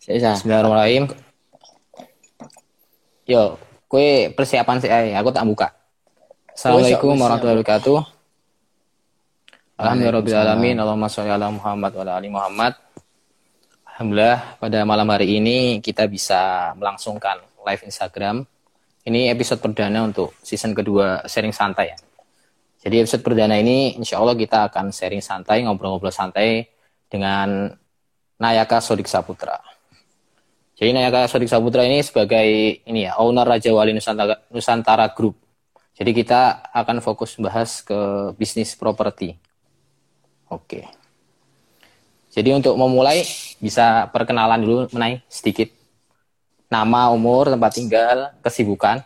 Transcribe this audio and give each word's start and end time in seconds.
Saya 0.00 0.32
Bismillahirrahmanirrahim. 0.32 1.12
Yo, 3.28 3.60
kue 3.84 4.32
persiapan 4.32 4.80
sih, 4.80 4.88
aku 4.88 5.28
tak 5.28 5.44
buka. 5.44 5.76
Assalamualaikum 6.56 7.20
warahmatullahi 7.20 7.60
wabarakatuh. 7.60 7.98
Alhamdulillahirobbilalamin. 9.76 10.80
Allahumma 10.80 11.12
sholli 11.12 11.28
ala 11.28 11.52
Muhammad 11.52 11.92
wa 11.92 12.00
ala 12.00 12.12
ali 12.16 12.32
Muhammad. 12.32 12.80
Alhamdulillah 13.92 14.56
pada 14.56 14.88
malam 14.88 15.04
hari 15.12 15.36
ini 15.36 15.84
kita 15.84 16.08
bisa 16.08 16.72
melangsungkan 16.80 17.36
live 17.60 17.84
Instagram. 17.84 18.48
Ini 19.04 19.36
episode 19.36 19.60
perdana 19.60 20.00
untuk 20.00 20.32
season 20.40 20.72
kedua 20.72 21.28
sharing 21.28 21.52
santai 21.52 21.92
ya. 21.92 22.00
Jadi 22.88 23.04
episode 23.04 23.20
perdana 23.20 23.52
ini 23.60 24.00
insya 24.00 24.16
Allah 24.16 24.32
kita 24.32 24.72
akan 24.72 24.96
sharing 24.96 25.20
santai, 25.20 25.60
ngobrol-ngobrol 25.60 26.08
santai 26.08 26.72
dengan 27.04 27.68
Nayaka 28.40 28.80
Sodik 28.80 29.04
Saputra. 29.04 29.60
Jadi 30.80 30.96
Nayaka 30.96 31.28
Sodik 31.28 31.52
Saputra 31.52 31.84
ini 31.84 32.00
sebagai 32.00 32.80
ini 32.88 33.04
ya 33.04 33.20
owner 33.20 33.44
Raja 33.44 33.68
Wali 33.68 33.92
Nusantara, 33.92 34.48
Nusantara 34.48 35.12
Group. 35.12 35.36
Jadi 35.92 36.16
kita 36.16 36.72
akan 36.72 37.04
fokus 37.04 37.36
bahas 37.36 37.84
ke 37.84 38.32
bisnis 38.40 38.72
properti. 38.72 39.36
Oke. 40.48 40.88
Jadi 42.32 42.56
untuk 42.56 42.80
memulai 42.80 43.28
bisa 43.60 44.08
perkenalan 44.08 44.64
dulu 44.64 44.88
menai 44.96 45.20
sedikit 45.28 45.68
nama, 46.72 47.12
umur, 47.12 47.52
tempat 47.52 47.76
tinggal, 47.76 48.18
kesibukan. 48.40 49.04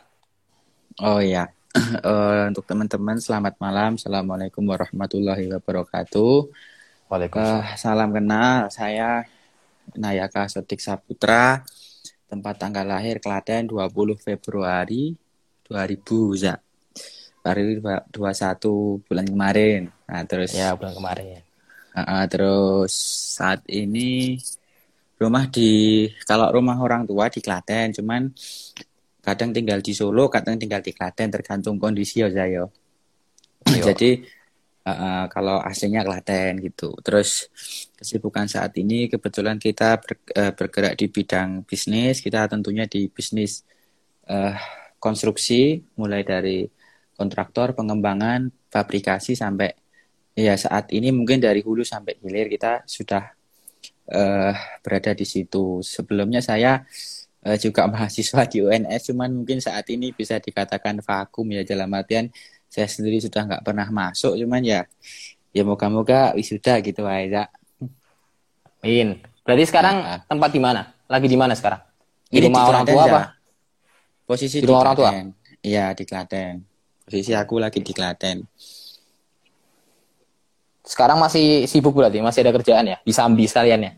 Oh 1.02 1.18
ya. 1.18 1.50
Uh, 2.06 2.46
untuk 2.54 2.70
teman-teman 2.70 3.18
selamat 3.18 3.58
malam. 3.58 3.98
Assalamualaikum 3.98 4.62
warahmatullahi 4.62 5.50
wabarakatuh. 5.58 6.54
Waalaikumsalam. 7.10 7.66
Uh, 7.66 7.74
salam 7.74 8.10
kenal. 8.14 8.70
Saya 8.70 9.26
Nayaka 9.96 10.50
Sotik 10.50 10.82
Saputra, 10.82 11.62
tempat 12.28 12.54
tanggal 12.58 12.86
lahir 12.86 13.22
Klaten 13.22 13.70
20 13.70 14.18
Februari 14.18 15.14
2000 15.66 16.44
ya. 16.44 16.56
Baru 17.44 17.60
21 18.08 19.04
bulan 19.04 19.26
kemarin. 19.28 19.80
Nah, 20.08 20.22
terus 20.24 20.56
ya 20.56 20.72
bulan 20.74 20.96
kemarin. 20.96 21.40
Uh, 21.94 22.00
uh, 22.00 22.24
terus 22.26 22.92
saat 23.38 23.62
ini 23.70 24.34
rumah 25.20 25.46
di 25.46 26.04
kalau 26.26 26.50
rumah 26.50 26.74
orang 26.80 27.06
tua 27.06 27.30
di 27.30 27.38
Klaten, 27.38 27.94
cuman 27.94 28.32
kadang 29.22 29.54
tinggal 29.54 29.78
di 29.80 29.92
Solo, 29.94 30.26
kadang 30.26 30.58
tinggal 30.58 30.82
di 30.82 30.90
Klaten 30.90 31.30
tergantung 31.30 31.78
kondisi 31.78 32.20
ya 32.20 32.28
saya. 32.28 32.66
Jadi 33.64 34.20
uh, 34.84 35.24
kalau 35.32 35.58
aslinya 35.64 36.04
Klaten 36.04 36.60
gitu. 36.60 36.94
Terus 37.00 37.48
kesibukan 37.96 38.46
saat 38.46 38.76
ini 38.76 39.08
kebetulan 39.08 39.56
kita 39.56 39.98
ber, 40.00 40.20
uh, 40.36 40.52
bergerak 40.52 40.94
di 41.00 41.06
bidang 41.08 41.64
bisnis, 41.64 42.20
kita 42.20 42.46
tentunya 42.46 42.84
di 42.84 43.08
bisnis 43.08 43.64
uh, 44.28 44.54
konstruksi 45.00 45.80
mulai 45.96 46.22
dari 46.24 46.68
kontraktor, 47.16 47.72
pengembangan, 47.76 48.52
fabrikasi 48.68 49.36
sampai 49.38 49.72
ya 50.34 50.58
saat 50.58 50.90
ini 50.90 51.14
mungkin 51.14 51.38
dari 51.38 51.62
hulu 51.62 51.86
sampai 51.86 52.18
hilir 52.18 52.50
kita 52.50 52.82
sudah 52.84 53.32
uh, 54.12 54.52
berada 54.84 55.12
di 55.16 55.24
situ. 55.24 55.80
Sebelumnya 55.80 56.44
saya 56.44 56.84
juga 57.60 57.84
mahasiswa 57.92 58.48
di 58.48 58.64
UNS, 58.64 59.12
cuman 59.12 59.30
mungkin 59.44 59.60
saat 59.60 59.84
ini 59.92 60.16
bisa 60.16 60.40
dikatakan 60.40 61.04
vakum 61.04 61.44
ya 61.52 61.60
dalam 61.60 61.92
artian 61.92 62.32
saya 62.74 62.90
sendiri 62.90 63.22
sudah 63.22 63.46
nggak 63.46 63.62
pernah 63.62 63.86
masuk 63.86 64.34
cuman 64.34 64.62
ya 64.66 64.80
ya 65.54 65.62
moga-moga 65.62 66.34
wisuda 66.34 66.82
gitu 66.82 67.06
aja 67.06 67.46
Amin. 68.84 69.16
Berarti 69.40 69.64
sekarang 69.64 69.96
nah, 70.04 70.20
tempat 70.28 70.52
di 70.52 70.60
mana? 70.60 70.92
Lagi 71.08 71.24
di 71.24 71.36
mana 71.40 71.56
sekarang? 71.56 71.80
Di 72.28 72.36
ini 72.36 72.52
rumah 72.52 72.60
di 72.60 72.68
orang 72.68 72.84
tua 72.84 73.02
apa? 73.08 73.22
Posisi 74.28 74.60
di, 74.60 74.68
rumah 74.68 74.80
orang 74.84 74.96
tua. 74.96 75.10
Iya, 75.64 75.96
di 75.96 76.04
Klaten. 76.04 76.60
Posisi 77.08 77.32
aku 77.32 77.56
lagi 77.56 77.80
di 77.80 77.92
Klaten. 77.96 78.44
Sekarang 80.84 81.16
masih 81.16 81.64
sibuk 81.64 81.96
berarti, 81.96 82.20
masih 82.20 82.44
ada 82.44 82.52
kerjaan 82.52 82.84
ya? 82.84 82.96
Bisa 83.00 83.24
ambil 83.24 83.48
sekalian 83.48 83.80
ya? 83.80 83.92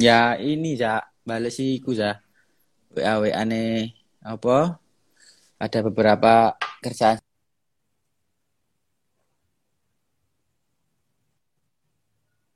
Ya, 0.00 0.20
ini 0.40 0.80
ya, 0.80 1.04
balesiku 1.28 1.92
ya. 1.92 2.24
WA 2.96 3.20
WA 3.20 3.36
ane 3.36 3.96
apa? 4.24 4.80
Ada 5.60 5.84
beberapa 5.84 6.56
kerjaan 6.80 7.20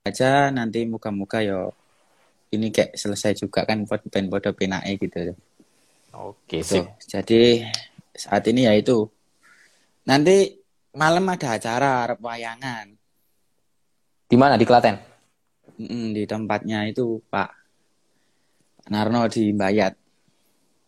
aja 0.06 0.54
nanti 0.54 0.86
muka-muka 0.86 1.42
yo 1.42 1.74
ini 2.54 2.70
kayak 2.70 2.94
selesai 2.94 3.42
juga 3.42 3.66
kan 3.66 3.82
buat 3.82 4.06
band 4.06 4.28
bodo 4.30 4.50
penae 4.54 4.94
gitu. 4.96 5.34
Oke, 6.16 6.62
so, 6.64 6.86
Jadi 7.04 7.60
saat 8.14 8.46
ini 8.48 8.64
ya 8.64 8.72
itu. 8.72 9.04
Nanti 10.06 10.54
malam 10.94 11.26
ada 11.28 11.58
acara 11.58 12.14
wayangan. 12.16 12.86
Di 14.26 14.36
mana? 14.38 14.54
Di 14.54 14.64
Klaten? 14.64 14.96
Mm, 15.76 16.16
di 16.16 16.22
tempatnya 16.24 16.88
itu 16.88 17.20
Pak 17.28 17.50
Narno 18.88 19.26
di 19.28 19.50
Bayat. 19.52 19.92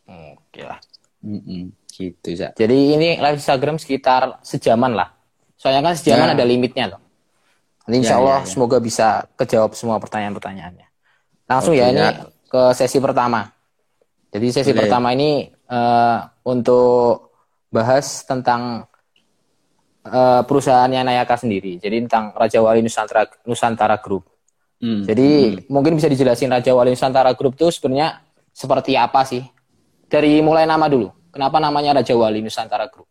Oke 0.09 0.63
lah. 0.65 0.81
Mm 1.21 1.41
-mm, 1.43 1.63
gitu 1.91 2.29
ya. 2.33 2.55
Jadi 2.55 2.79
ini 2.95 3.09
live 3.19 3.37
Instagram 3.43 3.77
sekitar 3.77 4.41
sejaman 4.47 4.95
lah. 4.95 5.13
Soalnya 5.59 5.93
kan 5.93 5.95
sejaman 5.99 6.33
ya. 6.33 6.35
ada 6.39 6.45
limitnya 6.47 6.85
loh. 6.95 7.03
Nanti 7.89 8.05
insya 8.05 8.21
ya, 8.21 8.21
Allah 8.21 8.39
ya, 8.39 8.45
ya. 8.45 8.51
semoga 8.53 8.77
bisa 8.85 9.25
kejawab 9.41 9.73
semua 9.73 9.97
pertanyaan-pertanyaannya. 9.97 10.87
Langsung 11.49 11.73
Oke, 11.73 11.81
ya 11.81 11.87
ini 11.89 12.05
ya. 12.05 12.29
ke 12.45 12.63
sesi 12.77 13.01
pertama. 13.01 13.49
Jadi 14.29 14.47
sesi 14.53 14.77
Boleh. 14.77 14.85
pertama 14.85 15.09
ini 15.17 15.49
uh, 15.73 16.21
untuk 16.45 17.33
bahas 17.73 18.29
tentang 18.29 18.85
uh, 20.05 20.45
perusahaannya 20.45 21.01
Nayaka 21.01 21.41
sendiri. 21.41 21.81
Jadi 21.81 22.05
tentang 22.05 22.37
Raja 22.37 22.61
Wali 22.61 22.85
Nusantara 22.85 23.25
Nusantara 23.49 23.97
Group. 24.05 24.29
Hmm. 24.85 25.09
Jadi 25.09 25.57
hmm. 25.57 25.73
mungkin 25.73 25.97
bisa 25.97 26.13
dijelasin 26.13 26.53
Raja 26.53 26.77
Wali 26.77 26.93
Nusantara 26.93 27.33
Group 27.33 27.57
itu 27.57 27.73
sebenarnya 27.73 28.21
seperti 28.53 29.01
apa 29.01 29.25
sih? 29.25 29.49
Dari 30.13 30.45
mulai 30.45 30.69
nama 30.69 30.93
dulu. 30.93 31.09
Kenapa 31.33 31.57
namanya 31.57 32.05
Raja 32.05 32.13
Wali 32.13 32.45
Nusantara 32.45 32.85
Group? 32.93 33.09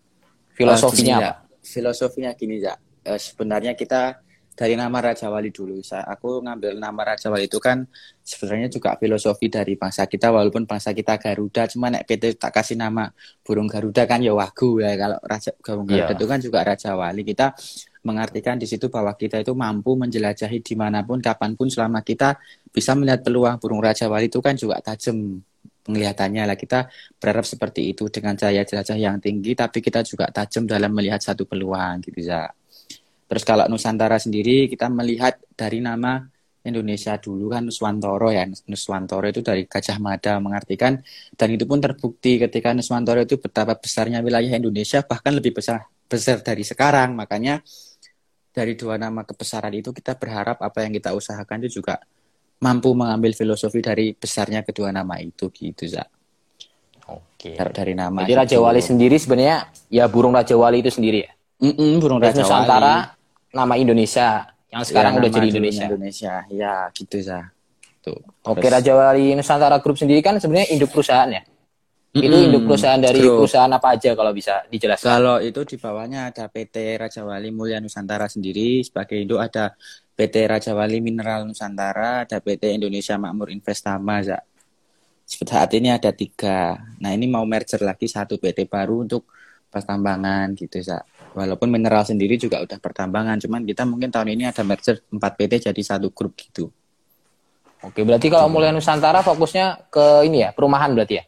Filosofinya 0.53 1.15
uh, 1.17 1.21
apa? 1.25 1.31
Filosofinya 1.65 2.29
gini 2.38 2.61
ya. 2.61 2.77
Uh, 3.01 3.17
sebenarnya 3.17 3.73
kita 3.73 4.21
dari 4.57 4.73
nama 4.73 4.97
Raja 4.97 5.29
Wali 5.29 5.53
dulu. 5.53 5.85
Saya, 5.85 6.01
aku 6.09 6.41
ngambil 6.41 6.81
nama 6.81 7.13
Raja 7.13 7.29
Wali 7.29 7.45
itu 7.45 7.62
kan 7.62 7.85
sebenarnya 8.25 8.73
juga 8.73 8.97
filosofi 8.97 9.53
dari 9.53 9.78
bangsa 9.78 10.09
kita 10.09 10.34
walaupun 10.34 10.66
bangsa 10.66 10.97
kita 10.97 11.22
Garuda 11.22 11.69
cuma 11.69 11.94
nek 11.94 12.09
PT 12.09 12.41
tak 12.41 12.57
kasih 12.57 12.73
nama 12.73 13.06
burung 13.45 13.69
Garuda 13.69 14.09
kan 14.09 14.18
ya 14.25 14.34
wagu 14.34 14.81
ya 14.81 14.97
kalau 14.97 15.22
Raja 15.22 15.53
burung 15.62 15.85
Garuda 15.85 16.09
yeah. 16.09 16.18
itu 16.18 16.25
kan 16.25 16.40
juga 16.41 16.59
Raja 16.66 16.97
Wali. 16.97 17.22
Kita 17.22 17.53
mengartikan 18.01 18.57
di 18.57 18.66
situ 18.66 18.90
bahwa 18.90 19.13
kita 19.13 19.38
itu 19.38 19.53
mampu 19.53 19.94
menjelajahi 19.94 20.57
di 20.66 20.74
mana 20.74 21.06
pun 21.06 21.22
kapan 21.22 21.53
pun 21.53 21.69
selama 21.69 22.01
kita 22.01 22.41
bisa 22.74 22.97
melihat 22.97 23.22
peluang 23.22 23.62
burung 23.62 23.78
Raja 23.78 24.09
Wali 24.09 24.25
itu 24.25 24.41
kan 24.41 24.57
juga 24.57 24.81
tajam 24.81 25.38
penglihatannya 25.88 26.44
lah 26.44 26.57
kita 26.59 26.91
berharap 27.16 27.47
seperti 27.47 27.95
itu 27.95 28.12
dengan 28.12 28.35
cahaya 28.35 28.68
jelajah 28.68 29.00
yang 29.00 29.24
tinggi 29.24 29.56
tapi 29.56 29.79
kita 29.79 30.03
juga 30.03 30.28
tajam 30.28 30.68
dalam 30.68 30.91
melihat 30.91 31.24
satu 31.24 31.47
peluang 31.47 32.03
gitu 32.03 32.28
ya. 32.28 32.51
Terus 33.27 33.43
kalau 33.43 33.67
Nusantara 33.67 34.15
sendiri 34.15 34.71
kita 34.71 34.88
melihat 34.88 35.35
dari 35.53 35.83
nama 35.83 36.23
Indonesia 36.67 37.15
dulu 37.15 37.55
kan 37.55 37.63
Nuswantoro 37.63 38.31
ya. 38.31 38.43
Nuswantoro 38.47 39.27
itu 39.31 39.39
dari 39.39 39.63
Gajah 39.63 39.97
Mada 40.03 40.39
mengartikan 40.43 40.99
dan 41.35 41.47
itu 41.51 41.63
pun 41.63 41.79
terbukti 41.79 42.39
ketika 42.39 42.75
Nuswantoro 42.75 43.23
itu 43.23 43.39
betapa 43.39 43.79
besarnya 43.79 44.19
wilayah 44.19 44.51
Indonesia 44.59 44.99
bahkan 45.07 45.35
lebih 45.39 45.55
besar 45.55 45.88
besar 46.07 46.43
dari 46.43 46.67
sekarang. 46.67 47.15
Makanya 47.15 47.63
dari 48.51 48.75
dua 48.75 48.99
nama 48.99 49.23
kebesaran 49.23 49.71
itu 49.75 49.95
kita 49.95 50.19
berharap 50.19 50.59
apa 50.59 50.83
yang 50.83 50.91
kita 50.91 51.15
usahakan 51.15 51.63
itu 51.67 51.79
juga 51.83 51.99
mampu 52.59 52.91
mengambil 52.91 53.31
filosofi 53.31 53.79
dari 53.79 54.11
besarnya 54.11 54.65
kedua 54.67 54.91
nama 54.91 55.19
itu 55.24 55.47
gitu 55.51 55.88
za. 55.88 56.03
Oke. 57.07 57.56
Dari 57.56 57.95
nama. 57.95 58.27
Jadi 58.27 58.35
Raja 58.35 58.57
Wali 58.59 58.83
sendiri 58.83 59.15
sebenarnya 59.15 59.71
ya 59.88 60.12
burung 60.12 60.35
Raja 60.35 60.57
Wali 60.59 60.83
itu 60.83 60.91
sendiri 60.91 61.24
ya. 61.24 61.31
Mm 61.57 61.74
-mm, 61.74 61.91
burung 62.03 62.19
Raja 62.19 62.44
Nusantara 62.44 63.16
nama 63.53 63.73
Indonesia 63.79 64.49
yang 64.67 64.83
sekarang 64.83 65.15
ya, 65.15 65.19
udah 65.23 65.29
jadi 65.31 65.47
Indonesia. 65.47 65.85
Indonesia, 65.88 66.33
ya 66.51 66.75
gitu 66.91 67.17
ya. 67.23 67.41
Tuh. 68.03 68.19
Oke, 68.47 68.67
Raja 68.67 68.94
Wali 68.95 69.35
Nusantara 69.35 69.79
Group 69.83 69.99
sendiri 69.99 70.23
kan 70.23 70.39
sebenarnya 70.39 70.71
induk 70.75 70.91
perusahaan 70.91 71.27
ya. 71.27 71.44
Mm-hmm. 71.44 72.23
Itu 72.23 72.38
induk 72.49 72.63
perusahaan 72.65 72.97
dari 72.97 73.19
True. 73.19 73.44
perusahaan 73.44 73.71
apa 73.71 73.88
aja 73.94 74.15
kalau 74.15 74.31
bisa 74.31 74.63
dijelaskan? 74.71 75.07
Kalau 75.07 75.38
itu 75.44 75.61
di 75.67 75.75
bawahnya 75.75 76.31
ada 76.31 76.47
PT 76.47 76.97
Raja 76.97 77.21
Wali 77.27 77.51
Mulia 77.51 77.77
Nusantara 77.83 78.31
sendiri 78.31 78.81
sebagai 78.81 79.19
induk 79.19 79.38
ada 79.44 79.75
PT 80.17 80.35
Raja 80.50 80.73
Wali 80.73 80.97
Mineral 80.97 81.45
Nusantara, 81.45 82.25
ada 82.25 82.41
PT 82.41 82.73
Indonesia 82.73 83.13
Makmur 83.21 83.53
Investama, 83.53 84.25
ya. 84.25 84.41
Saat 85.27 85.77
ini 85.77 85.93
ada 85.93 86.09
tiga. 86.09 86.79
Nah 86.97 87.13
ini 87.13 87.29
mau 87.29 87.45
merger 87.45 87.85
lagi 87.85 88.09
satu 88.09 88.41
PT 88.41 88.65
baru 88.65 89.05
untuk 89.05 89.29
pertambangan 89.69 90.57
gitu, 90.57 90.81
ya. 90.81 91.05
Walaupun 91.38 91.69
mineral 91.69 92.01
sendiri 92.01 92.34
juga 92.42 92.66
udah 92.66 92.81
pertambangan, 92.81 93.38
cuman 93.38 93.62
kita 93.62 93.86
mungkin 93.86 94.10
tahun 94.10 94.34
ini 94.34 94.50
ada 94.50 94.66
merger 94.66 95.06
4 95.06 95.22
PT 95.22 95.69
jadi 95.69 95.81
satu 95.86 96.10
grup 96.10 96.34
gitu. 96.34 96.74
Oke, 97.86 98.01
berarti 98.01 98.34
kalau 98.34 98.50
Mulia 98.50 98.74
Nusantara 98.74 99.22
fokusnya 99.22 99.94
ke 99.94 100.25
ini 100.25 100.42
ya, 100.42 100.50
perumahan 100.50 100.98
berarti 100.98 101.22
ya? 101.22 101.24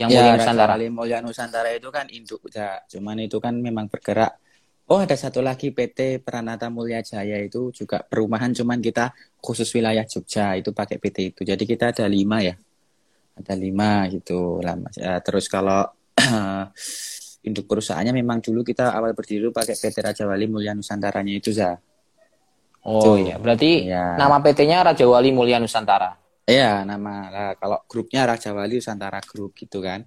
Yang 0.00 0.08
ya, 0.08 0.16
Mulia 0.16 0.32
Raja 0.32 0.40
Nusantara. 0.40 0.72
Wali 0.72 0.86
Mulia 0.88 1.18
Nusantara 1.20 1.68
itu 1.76 1.88
kan 1.92 2.06
induk 2.08 2.40
ya. 2.48 2.80
Cuman 2.88 3.16
itu 3.20 3.36
kan 3.36 3.54
memang 3.60 3.92
bergerak. 3.92 4.40
Oh 4.88 4.98
ada 4.98 5.14
satu 5.14 5.44
lagi 5.44 5.70
PT 5.70 6.24
Pranata 6.24 6.72
Mulia 6.72 7.04
Jaya 7.04 7.38
itu 7.44 7.70
juga 7.76 8.02
perumahan 8.02 8.50
cuman 8.56 8.80
kita 8.80 9.12
khusus 9.38 9.68
wilayah 9.76 10.02
Jogja 10.08 10.56
itu 10.56 10.72
pakai 10.72 10.96
PT 10.96 11.18
itu. 11.36 11.40
Jadi 11.44 11.64
kita 11.68 11.92
ada 11.92 12.08
lima 12.08 12.40
ya. 12.40 12.56
Ada 13.36 13.52
lima 13.56 14.08
gitu 14.08 14.64
lah 14.64 14.80
Mas. 14.80 14.96
Ya, 14.96 15.20
terus 15.20 15.44
kalau 15.46 15.86
induk 17.42 17.66
perusahaannya 17.66 18.14
memang 18.14 18.38
dulu 18.38 18.62
kita 18.62 18.94
awal 18.94 19.12
berdiri 19.12 19.50
pakai 19.50 19.74
PT 19.74 19.96
Raja 19.98 20.24
Wali 20.24 20.46
Mulia 20.46 20.72
Nusantaranya 20.72 21.34
itu 21.34 21.50
za. 21.50 21.74
Oh 22.82 23.14
Tuh. 23.14 23.22
iya, 23.22 23.38
berarti 23.38 23.86
Iya. 23.86 24.18
nama 24.18 24.42
PT-nya 24.42 24.82
Raja 24.82 25.06
Wali 25.06 25.30
Mulia 25.30 25.62
Nusantara. 25.62 26.18
Iya, 26.42 26.82
nama 26.82 27.30
lah 27.30 27.48
kalau 27.54 27.78
grupnya 27.86 28.26
Raja 28.26 28.50
Wali 28.50 28.82
Nusantara 28.82 29.22
Group 29.22 29.54
gitu 29.54 29.78
kan. 29.78 30.02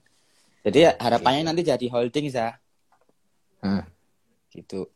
Jadi 0.60 0.84
ya, 0.84 0.92
harapannya 1.00 1.48
nanti 1.48 1.64
jadi 1.64 1.86
holding 1.88 2.28
za 2.28 2.60
Hmm. 3.64 3.80
gitu. 4.52 4.92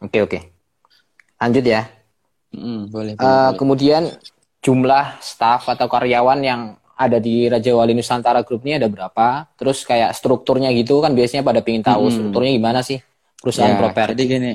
Oke 0.00 0.18
oke. 0.18 0.38
Lanjut 1.36 1.62
ya. 1.62 1.86
Mm, 2.50 2.90
boleh, 2.90 3.14
boleh, 3.14 3.14
Eh, 3.14 3.22
boleh. 3.22 3.54
kemudian 3.54 4.02
jumlah 4.58 5.22
staf 5.22 5.68
atau 5.68 5.86
karyawan 5.86 6.40
yang 6.42 6.60
ada 7.00 7.16
di 7.16 7.48
Raja 7.48 7.72
Wali 7.72 7.96
Nusantara 7.96 8.44
Group 8.44 8.60
ini 8.68 8.76
ada 8.76 8.88
berapa? 8.92 9.48
Terus 9.56 9.88
kayak 9.88 10.12
strukturnya 10.12 10.68
gitu 10.76 11.00
kan 11.00 11.16
biasanya 11.16 11.40
pada 11.40 11.64
pingin 11.64 11.80
tahu 11.80 12.04
Mm-mm. 12.06 12.12
strukturnya 12.12 12.52
gimana 12.52 12.80
sih 12.84 13.00
perusahaan 13.40 13.72
Ya, 13.72 13.80
properti. 13.80 14.12
Jadi 14.12 14.24
gini, 14.28 14.52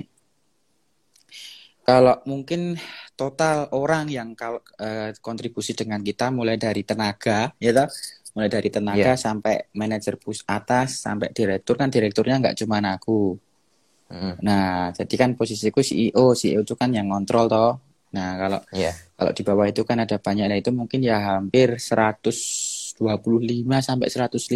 kalau 1.81 2.21
mungkin 2.29 2.77
total 3.17 3.69
orang 3.73 4.05
yang 4.13 4.37
kalau 4.37 4.61
eh, 4.77 5.13
kontribusi 5.25 5.73
dengan 5.73 6.05
kita 6.05 6.29
mulai 6.29 6.57
dari 6.61 6.85
tenaga, 6.85 7.49
ya 7.57 7.73
toh? 7.73 7.89
mulai 8.35 8.51
dari 8.51 8.67
tenaga 8.67 9.15
Iya. 9.15 9.15
sampai 9.15 9.71
manajer 9.71 10.19
pus 10.19 10.43
atas 10.43 10.99
sampai 10.99 11.31
direktur 11.31 11.79
kan 11.79 11.87
direkturnya 11.87 12.35
nggak 12.43 12.57
cuma 12.61 12.83
aku. 12.83 13.39
Mm, 14.11 14.37
Nah, 14.43 14.91
jadi 14.93 15.15
kan 15.17 15.29
posisiku 15.33 15.79
CEO, 15.81 16.35
CEO 16.35 16.61
itu 16.61 16.75
kan 16.77 16.91
yang 16.93 17.09
ngontrol 17.09 17.47
toh. 17.49 17.79
Nah, 18.13 18.29
kalau 18.37 18.59
Iya. 18.75 18.91
Kalau 19.15 19.31
di 19.31 19.43
bawah 19.47 19.65
itu 19.71 19.81
kan 19.87 20.03
ada 20.03 20.19
banyak, 20.19 20.45
nah 20.51 20.57
itu 20.59 20.71
mungkin 20.75 20.99
ya 20.99 21.39
hampir 21.39 21.79
125 21.79 22.99
sampai 23.79 24.07
155 24.11 24.51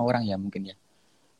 orang 0.00 0.22
ya 0.24 0.36
mungkin 0.40 0.72
ya. 0.72 0.76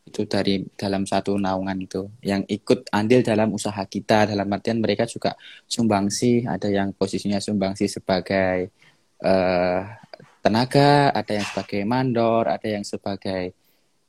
Itu 0.05 0.29
dari 0.29 0.61
dalam 0.77 1.09
satu 1.09 1.41
naungan 1.41 1.79
itu 1.81 2.05
yang 2.21 2.45
ikut 2.45 2.93
andil 2.93 3.25
dalam 3.25 3.57
usaha 3.57 3.81
kita 3.89 4.29
dalam 4.29 4.45
artian 4.53 4.85
mereka 4.85 5.09
juga 5.09 5.33
sumbangsi, 5.65 6.45
ada 6.45 6.69
yang 6.69 6.93
posisinya 6.93 7.41
sumbangsi 7.41 7.89
sebagai 7.89 8.69
eh, 9.23 9.81
tenaga, 10.43 11.15
ada 11.15 11.33
yang 11.33 11.47
sebagai 11.47 11.81
mandor, 11.89 12.51
ada 12.51 12.69
yang 12.69 12.85
sebagai 12.85 13.55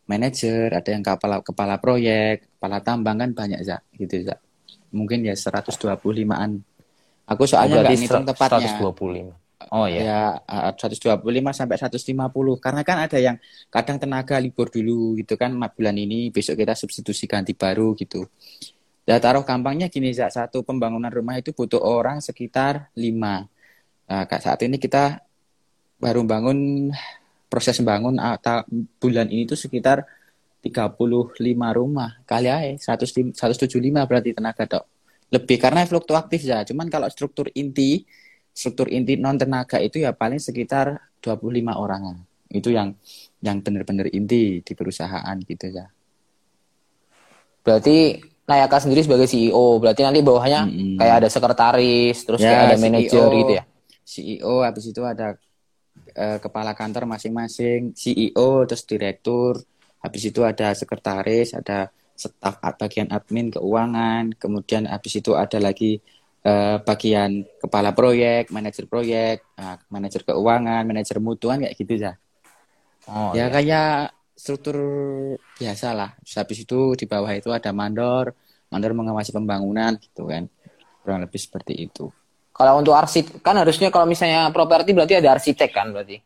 manajer, 0.09 0.73
ada 0.73 0.89
yang 0.91 1.03
kepala 1.05 1.39
kepala 1.39 1.75
proyek, 1.79 2.57
kepala 2.57 2.83
tambang 2.83 3.17
kan 3.21 3.31
banyak 3.31 3.61
za, 3.63 3.79
gitu 3.95 4.25
za. 4.27 4.35
Mungkin 4.91 5.23
ya 5.25 5.33
125-an. 5.37 6.72
Aku 7.27 7.47
soalnya 7.47 7.87
nggak 7.87 7.95
ngitung 7.99 8.25
tepatnya. 8.27 8.69
125. 8.79 9.43
Oh 9.71 9.87
iya. 9.87 10.01
Ya, 10.03 10.21
uh, 10.43 10.75
125 10.75 11.23
sampai 11.55 11.77
150. 11.79 12.59
Karena 12.59 12.81
kan 12.83 12.97
ada 13.07 13.15
yang 13.15 13.39
kadang 13.71 13.97
tenaga 14.01 14.35
libur 14.43 14.67
dulu 14.67 15.15
gitu 15.15 15.39
kan, 15.39 15.55
bulan 15.55 15.95
ini, 15.95 16.27
besok 16.35 16.59
kita 16.59 16.75
substitusi 16.75 17.23
ganti 17.29 17.55
baru 17.55 17.95
gitu. 17.95 18.27
Ya 19.03 19.19
taruh 19.19 19.43
gampangnya 19.43 19.91
gini, 19.91 20.11
Zak. 20.15 20.31
satu 20.31 20.63
pembangunan 20.63 21.11
rumah 21.11 21.35
itu 21.39 21.51
butuh 21.51 21.79
orang 21.79 22.23
sekitar 22.23 22.91
lima. 22.95 23.47
Nah, 24.07 24.23
Kak, 24.27 24.39
saat 24.43 24.59
ini 24.63 24.79
kita 24.79 25.19
baru 25.99 26.23
bangun, 26.23 26.91
proses 27.47 27.79
bangun 27.83 28.19
atau 28.19 28.63
bulan 28.99 29.27
ini 29.31 29.47
itu 29.47 29.55
sekitar 29.55 30.07
35 30.63 30.95
rumah. 31.75 32.19
Kali 32.23 32.47
aja, 32.47 32.95
100 32.95 33.35
175 33.35 34.07
berarti 34.07 34.31
tenaga 34.31 34.63
dok. 34.63 34.92
Lebih 35.33 35.57
karena 35.57 35.81
fluktuatif 35.89 36.45
ya. 36.45 36.61
Cuman 36.61 36.87
kalau 36.93 37.09
struktur 37.09 37.49
inti, 37.57 38.05
struktur 38.53 38.85
inti 38.93 39.17
non 39.17 39.35
tenaga 39.41 39.81
itu 39.81 39.97
ya 40.05 40.13
paling 40.13 40.37
sekitar 40.37 41.17
25 41.25 41.73
orang. 41.73 42.21
Itu 42.53 42.69
yang 42.69 42.93
yang 43.41 43.65
benar-benar 43.65 44.13
inti 44.13 44.61
di 44.61 44.73
perusahaan 44.77 45.35
gitu 45.41 45.65
ya. 45.73 45.89
Berarti 47.65 47.97
Nayaka 48.43 48.75
sendiri 48.83 48.99
sebagai 49.07 49.23
CEO, 49.23 49.79
berarti 49.79 50.03
nanti 50.03 50.19
bawahnya 50.19 50.67
Mm-mm. 50.67 50.99
kayak 50.99 51.15
ada 51.23 51.29
sekretaris, 51.31 52.27
terus 52.27 52.43
Ya, 52.43 52.51
kayak 52.51 52.63
ada 52.67 52.75
manajer 52.75 53.29
gitu 53.39 53.51
ya. 53.55 53.63
CEO 54.03 54.53
habis 54.67 54.83
itu 54.91 54.99
ada 54.99 55.39
eh, 56.11 56.37
kepala 56.43 56.75
kantor 56.75 57.07
masing-masing, 57.07 57.95
CEO 57.95 58.67
terus 58.67 58.83
direktur, 58.83 59.63
habis 60.03 60.23
itu 60.27 60.43
ada 60.43 60.75
sekretaris, 60.75 61.55
ada 61.55 61.87
staf 62.13 62.61
bagian 62.79 63.09
admin 63.09 63.49
keuangan, 63.51 64.37
kemudian 64.37 64.85
habis 64.87 65.19
itu 65.19 65.33
ada 65.33 65.57
lagi 65.57 65.99
eh, 66.43 66.77
bagian 66.83 67.43
kepala 67.59 67.91
proyek, 67.95 68.51
manajer 68.53 68.85
proyek, 68.85 69.43
nah, 69.57 69.79
manajer 69.89 70.21
keuangan, 70.27 70.83
manajer 70.85 71.17
mutuan 71.23 71.63
kayak 71.63 71.75
gitu 71.75 71.93
ya. 71.97 72.13
Oh, 73.07 73.35
ya 73.35 73.47
iya. 73.47 73.51
kayak 73.51 73.89
struktur 74.33 74.77
biasa 75.59 75.93
lah. 75.95 76.09
Terus 76.23 76.35
habis 76.39 76.57
itu 76.63 76.79
di 76.95 77.05
bawah 77.07 77.31
itu 77.31 77.49
ada 77.51 77.71
mandor, 77.75 78.35
mandor 78.71 78.91
mengawasi 78.95 79.35
pembangunan 79.35 79.95
gitu 79.99 80.27
kan. 80.27 80.47
Kurang 81.03 81.23
lebih 81.23 81.39
seperti 81.39 81.73
itu. 81.83 82.07
Kalau 82.53 82.79
untuk 82.79 82.93
arsitek 82.93 83.41
kan 83.41 83.57
harusnya 83.57 83.89
kalau 83.89 84.05
misalnya 84.05 84.53
properti 84.53 84.93
berarti 84.93 85.19
ada 85.19 85.35
arsitek 85.35 85.69
kan 85.73 85.89
berarti. 85.89 86.21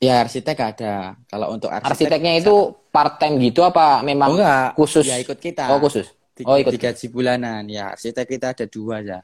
Ya 0.00 0.24
arsitek 0.24 0.56
ada. 0.56 0.94
Kalau 1.28 1.52
untuk 1.52 1.68
arsitek 1.68 1.92
Arsiteknya 1.92 2.32
itu 2.40 2.54
part 2.88 3.20
time 3.20 3.36
gitu 3.38 3.60
apa 3.60 4.00
memang 4.00 4.32
Oh, 4.32 4.34
enggak. 4.34 4.72
khusus? 4.74 5.04
Ya 5.04 5.20
ikut 5.20 5.36
kita. 5.36 5.68
Oh 5.68 5.76
khusus. 5.78 6.08
Oh 6.42 6.56
ikut. 6.56 6.72
digaji 6.72 7.06
bulanan. 7.06 7.68
Ya 7.68 7.92
arsitek 7.92 8.24
kita 8.26 8.56
ada 8.56 8.64
dua 8.64 9.04
ya. 9.04 9.20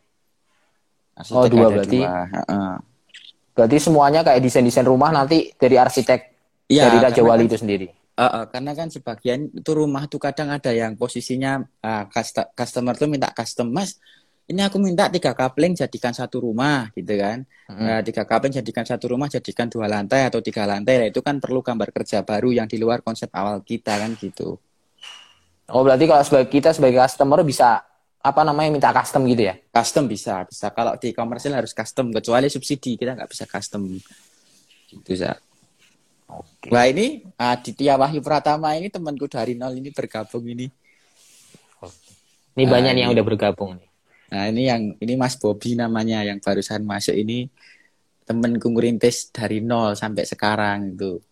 Arsitek 1.17 1.41
Oh, 1.41 1.49
dua 1.49 1.67
berarti. 1.73 1.97
dua. 1.97 2.13
Heeh. 2.29 2.73
Berarti 3.57 3.77
semuanya 3.81 4.21
kayak 4.21 4.45
desain-desain 4.45 4.85
rumah 4.85 5.09
nanti 5.11 5.49
dari 5.57 5.81
arsitek 5.81 6.21
Iya, 6.69 6.93
dari 6.93 6.99
Raja 7.01 7.23
Wali 7.25 7.41
kan- 7.41 7.49
itu 7.49 7.57
sendiri. 7.57 7.89
Heeh, 8.17 8.45
karena 8.49 8.73
kan 8.73 8.89
sebagian 8.89 9.49
itu 9.51 9.71
rumah 9.73 10.05
tuh 10.07 10.17
kadang 10.19 10.49
ada 10.51 10.73
yang 10.73 10.93
posisinya 10.93 11.65
cust- 12.11 12.53
customer 12.53 12.93
tuh 12.93 13.07
minta 13.07 13.29
custom 13.31 13.69
mas 13.71 13.97
ini 14.51 14.61
aku 14.67 14.77
minta 14.79 15.05
tiga 15.15 15.33
kapling 15.41 15.73
jadikan 15.81 16.13
satu 16.15 16.37
rumah 16.47 16.91
gitu 16.97 17.15
kan 17.19 17.39
Mm-mm. 17.69 17.87
Nah, 17.87 18.01
tiga 18.01 18.25
kapling 18.31 18.55
jadikan 18.57 18.85
satu 18.89 19.05
rumah 19.13 19.29
jadikan 19.29 19.69
dua 19.69 19.87
lantai 19.95 20.21
atau 20.29 20.41
tiga 20.41 20.65
lantai 20.65 20.95
Nah, 21.01 21.09
itu 21.13 21.21
kan 21.27 21.37
perlu 21.45 21.61
gambar 21.61 21.89
kerja 21.97 22.19
baru 22.25 22.49
yang 22.59 22.65
di 22.73 22.79
luar 22.83 22.99
konsep 23.07 23.29
awal 23.37 23.61
kita 23.71 23.93
kan 24.03 24.11
gitu 24.17 24.57
Oh 25.67 25.83
berarti 25.83 26.07
kalau 26.07 26.23
sebagai 26.23 26.49
kita 26.51 26.71
sebagai 26.71 26.99
customer 27.03 27.43
bisa 27.43 27.83
apa 28.23 28.41
namanya 28.43 28.71
minta 28.75 28.91
custom 28.95 29.23
gitu 29.31 29.43
ya? 29.51 29.55
custom 29.75 30.05
bisa 30.11 30.35
bisa 30.51 30.67
kalau 30.77 30.93
di 31.03 31.09
komersil 31.19 31.53
harus 31.59 31.73
custom 31.79 32.07
kecuali 32.17 32.47
subsidi 32.51 32.99
kita 32.99 33.15
nggak 33.17 33.31
bisa 33.31 33.45
custom 33.47 33.83
gitu 34.91 35.13
ya 35.15 35.33
Oke. 36.27 36.71
Wah 36.73 36.87
ini 36.91 37.07
Aditya 37.39 37.95
Wahyu 38.01 38.21
Pratama 38.27 38.75
ini 38.79 38.89
temanku 38.95 39.27
dari 39.31 39.55
nol 39.61 39.79
ini 39.79 39.91
bergabung 39.95 40.45
ini 40.55 40.67
Ini 42.57 42.65
banyak 42.73 42.93
nih 42.97 43.03
yang 43.05 43.11
ini. 43.11 43.15
udah 43.15 43.25
bergabung 43.29 43.71
nih. 43.79 43.86
Nah 44.27 44.43
ini 44.47 44.63
yang 44.67 44.83
ini 44.97 45.15
Mas 45.15 45.35
Bobby 45.35 45.75
namanya 45.75 46.21
yang 46.21 46.39
barusan 46.39 46.83
masuk 46.83 47.15
ini 47.15 47.47
temenku 48.23 48.67
ngerintis 48.69 49.31
dari 49.31 49.61
nol 49.61 49.95
sampai 49.95 50.25
sekarang 50.25 50.93
itu 50.93 51.23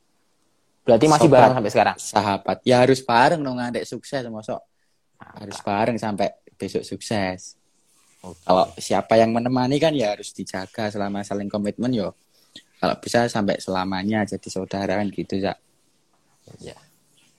Berarti 0.85 1.09
masih 1.09 1.27
Sobat. 1.27 1.41
bareng 1.41 1.55
sampai 1.57 1.73
sekarang. 1.73 1.97
sahabat 1.97 2.59
ya 2.63 2.77
harus 2.79 3.01
bareng 3.01 3.41
dong 3.41 3.57
ngadek 3.57 3.83
sukses 3.83 4.23
masuk 4.29 4.61
harus 5.17 5.59
bareng 5.59 5.97
sampai 5.97 6.29
besok 6.55 6.85
sukses 6.85 7.57
kalau 8.41 8.69
siapa 8.77 9.17
yang 9.17 9.33
menemani 9.33 9.77
kan 9.77 9.91
ya 9.91 10.13
harus 10.13 10.31
dijaga 10.31 10.89
selama 10.89 11.21
saling 11.21 11.49
komitmen 11.49 11.91
yo 11.91 12.13
kalau 12.79 12.95
bisa 12.97 13.27
sampai 13.27 13.59
selamanya 13.59 14.23
jadi 14.25 14.45
saudara 14.47 14.97
kan 14.97 15.09
gitu 15.09 15.35
ya 15.37 15.57
Ya. 16.61 16.77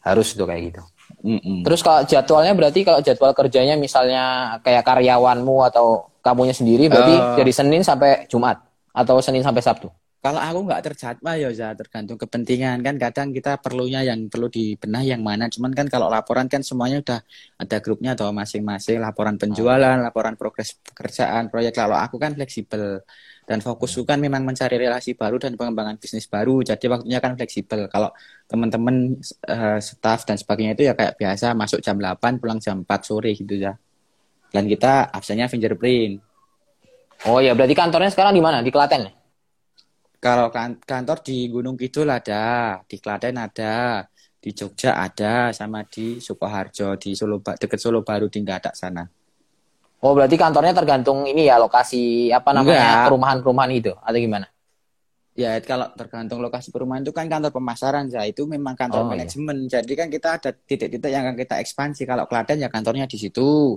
Harus 0.01 0.33
tuh 0.33 0.43
kayak 0.43 0.61
gitu. 0.67 0.81
Mm-mm. 1.23 1.63
Terus 1.63 1.79
kalau 1.85 2.03
jadwalnya 2.03 2.53
berarti 2.57 2.83
kalau 2.83 2.99
jadwal 2.99 3.31
kerjanya 3.31 3.75
misalnya 3.79 4.55
kayak 4.65 4.83
karyawanmu 4.83 5.57
atau 5.71 6.11
kamunya 6.19 6.51
sendiri 6.51 6.89
berarti 6.89 7.15
Eh. 7.15 7.35
dari 7.39 7.51
Senin 7.53 7.81
sampai 7.85 8.25
Jumat 8.25 8.57
atau 8.91 9.21
Senin 9.21 9.45
sampai 9.45 9.61
Sabtu. 9.61 9.87
Kalau 10.25 10.41
aku 10.41 10.65
nggak 10.65 10.81
terjadwal 10.89 11.37
ya, 11.37 11.53
Za, 11.53 11.77
tergantung 11.77 12.17
kepentingan 12.17 12.81
kan. 12.81 12.97
Kadang 12.97 13.29
kita 13.29 13.61
perlunya 13.61 14.01
yang 14.01 14.25
perlu 14.25 14.49
dibenahi 14.49 15.13
yang 15.13 15.21
mana. 15.21 15.45
Cuman 15.53 15.69
kan 15.69 15.85
kalau 15.85 16.09
laporan 16.09 16.49
kan 16.49 16.65
semuanya 16.65 16.97
udah 17.05 17.19
ada 17.61 17.77
grupnya 17.77 18.17
atau 18.17 18.33
masing-masing. 18.33 18.97
Laporan 18.97 19.37
penjualan, 19.37 20.01
laporan 20.01 20.33
progres 20.33 20.81
pekerjaan, 20.81 21.53
proyek. 21.53 21.77
Kalau 21.77 21.93
aku 22.01 22.17
kan 22.17 22.33
fleksibel 22.33 23.05
dan 23.45 23.61
fokusku 23.61 24.09
kan 24.09 24.17
memang 24.17 24.41
mencari 24.41 24.81
relasi 24.81 25.13
baru 25.13 25.37
dan 25.37 25.53
pengembangan 25.53 26.01
bisnis 26.01 26.25
baru. 26.25 26.65
Jadi 26.65 26.89
waktunya 26.89 27.21
kan 27.21 27.37
fleksibel. 27.37 27.85
Kalau 27.93 28.09
teman-teman 28.49 29.21
eh, 29.45 29.79
staff 29.79 30.25
dan 30.25 30.41
sebagainya 30.41 30.73
itu 30.73 30.83
ya 30.89 30.93
kayak 30.97 31.13
biasa 31.21 31.53
masuk 31.53 31.79
jam 31.85 32.01
8 32.01 32.41
pulang 32.41 32.57
jam 32.57 32.81
4 32.81 32.89
sore 33.05 33.37
gitu 33.37 33.53
ya. 33.53 33.77
Dan 34.49 34.65
kita 34.65 35.13
absennya 35.13 35.45
fingerprint. 35.45 36.17
Oh 37.29 37.37
ya, 37.37 37.53
berarti 37.53 37.77
kantornya 37.77 38.11
sekarang 38.11 38.33
di 38.33 38.43
mana? 38.43 38.65
Di 38.65 38.73
Klaten? 38.73 39.07
Kalau 40.19 40.49
kan, 40.49 40.81
kantor 40.81 41.21
di 41.21 41.45
Gunung 41.53 41.77
Kidul 41.77 42.09
ada, 42.09 42.81
di 42.89 42.97
Klaten 42.97 43.37
ada, 43.37 44.01
di 44.41 44.49
Jogja 44.57 44.97
ada, 44.97 45.53
sama 45.53 45.85
di 45.85 46.17
Sukoharjo, 46.17 46.97
di 46.97 47.13
Solo 47.13 47.41
dekat 47.41 47.77
Solo 47.77 48.01
Baru 48.01 48.25
di 48.25 48.41
Gadak 48.41 48.73
sana. 48.73 49.05
Oh, 50.03 50.11
berarti 50.13 50.35
kantornya 50.35 50.75
tergantung 50.75 51.23
ini 51.25 51.47
ya 51.47 51.55
lokasi 51.57 52.29
apa 52.29 52.51
namanya 52.51 53.07
perumahan-perumahan 53.09 53.71
itu 53.73 53.93
atau 53.95 54.19
gimana? 54.19 54.47
Ya, 55.35 55.59
kalau 55.59 55.91
tergantung 55.99 56.39
lokasi 56.39 56.71
perumahan 56.71 57.03
itu 57.03 57.11
kan 57.11 57.27
kantor 57.27 57.51
pemasaran 57.51 58.07
ya, 58.07 58.23
itu 58.23 58.47
memang 58.47 58.71
kantor 58.71 59.03
oh, 59.03 59.05
iya. 59.07 59.11
manajemen. 59.19 59.67
Iya. 59.67 59.83
Jadi 59.83 59.93
kan 59.99 60.07
kita 60.07 60.27
ada 60.39 60.49
titik-titik 60.55 61.11
yang 61.11 61.27
akan 61.27 61.35
kita 61.35 61.59
ekspansi. 61.59 62.07
Kalau 62.07 62.23
Klaten 62.23 62.63
ya 62.63 62.71
kantornya 62.71 63.03
di 63.03 63.19
situ. 63.19 63.75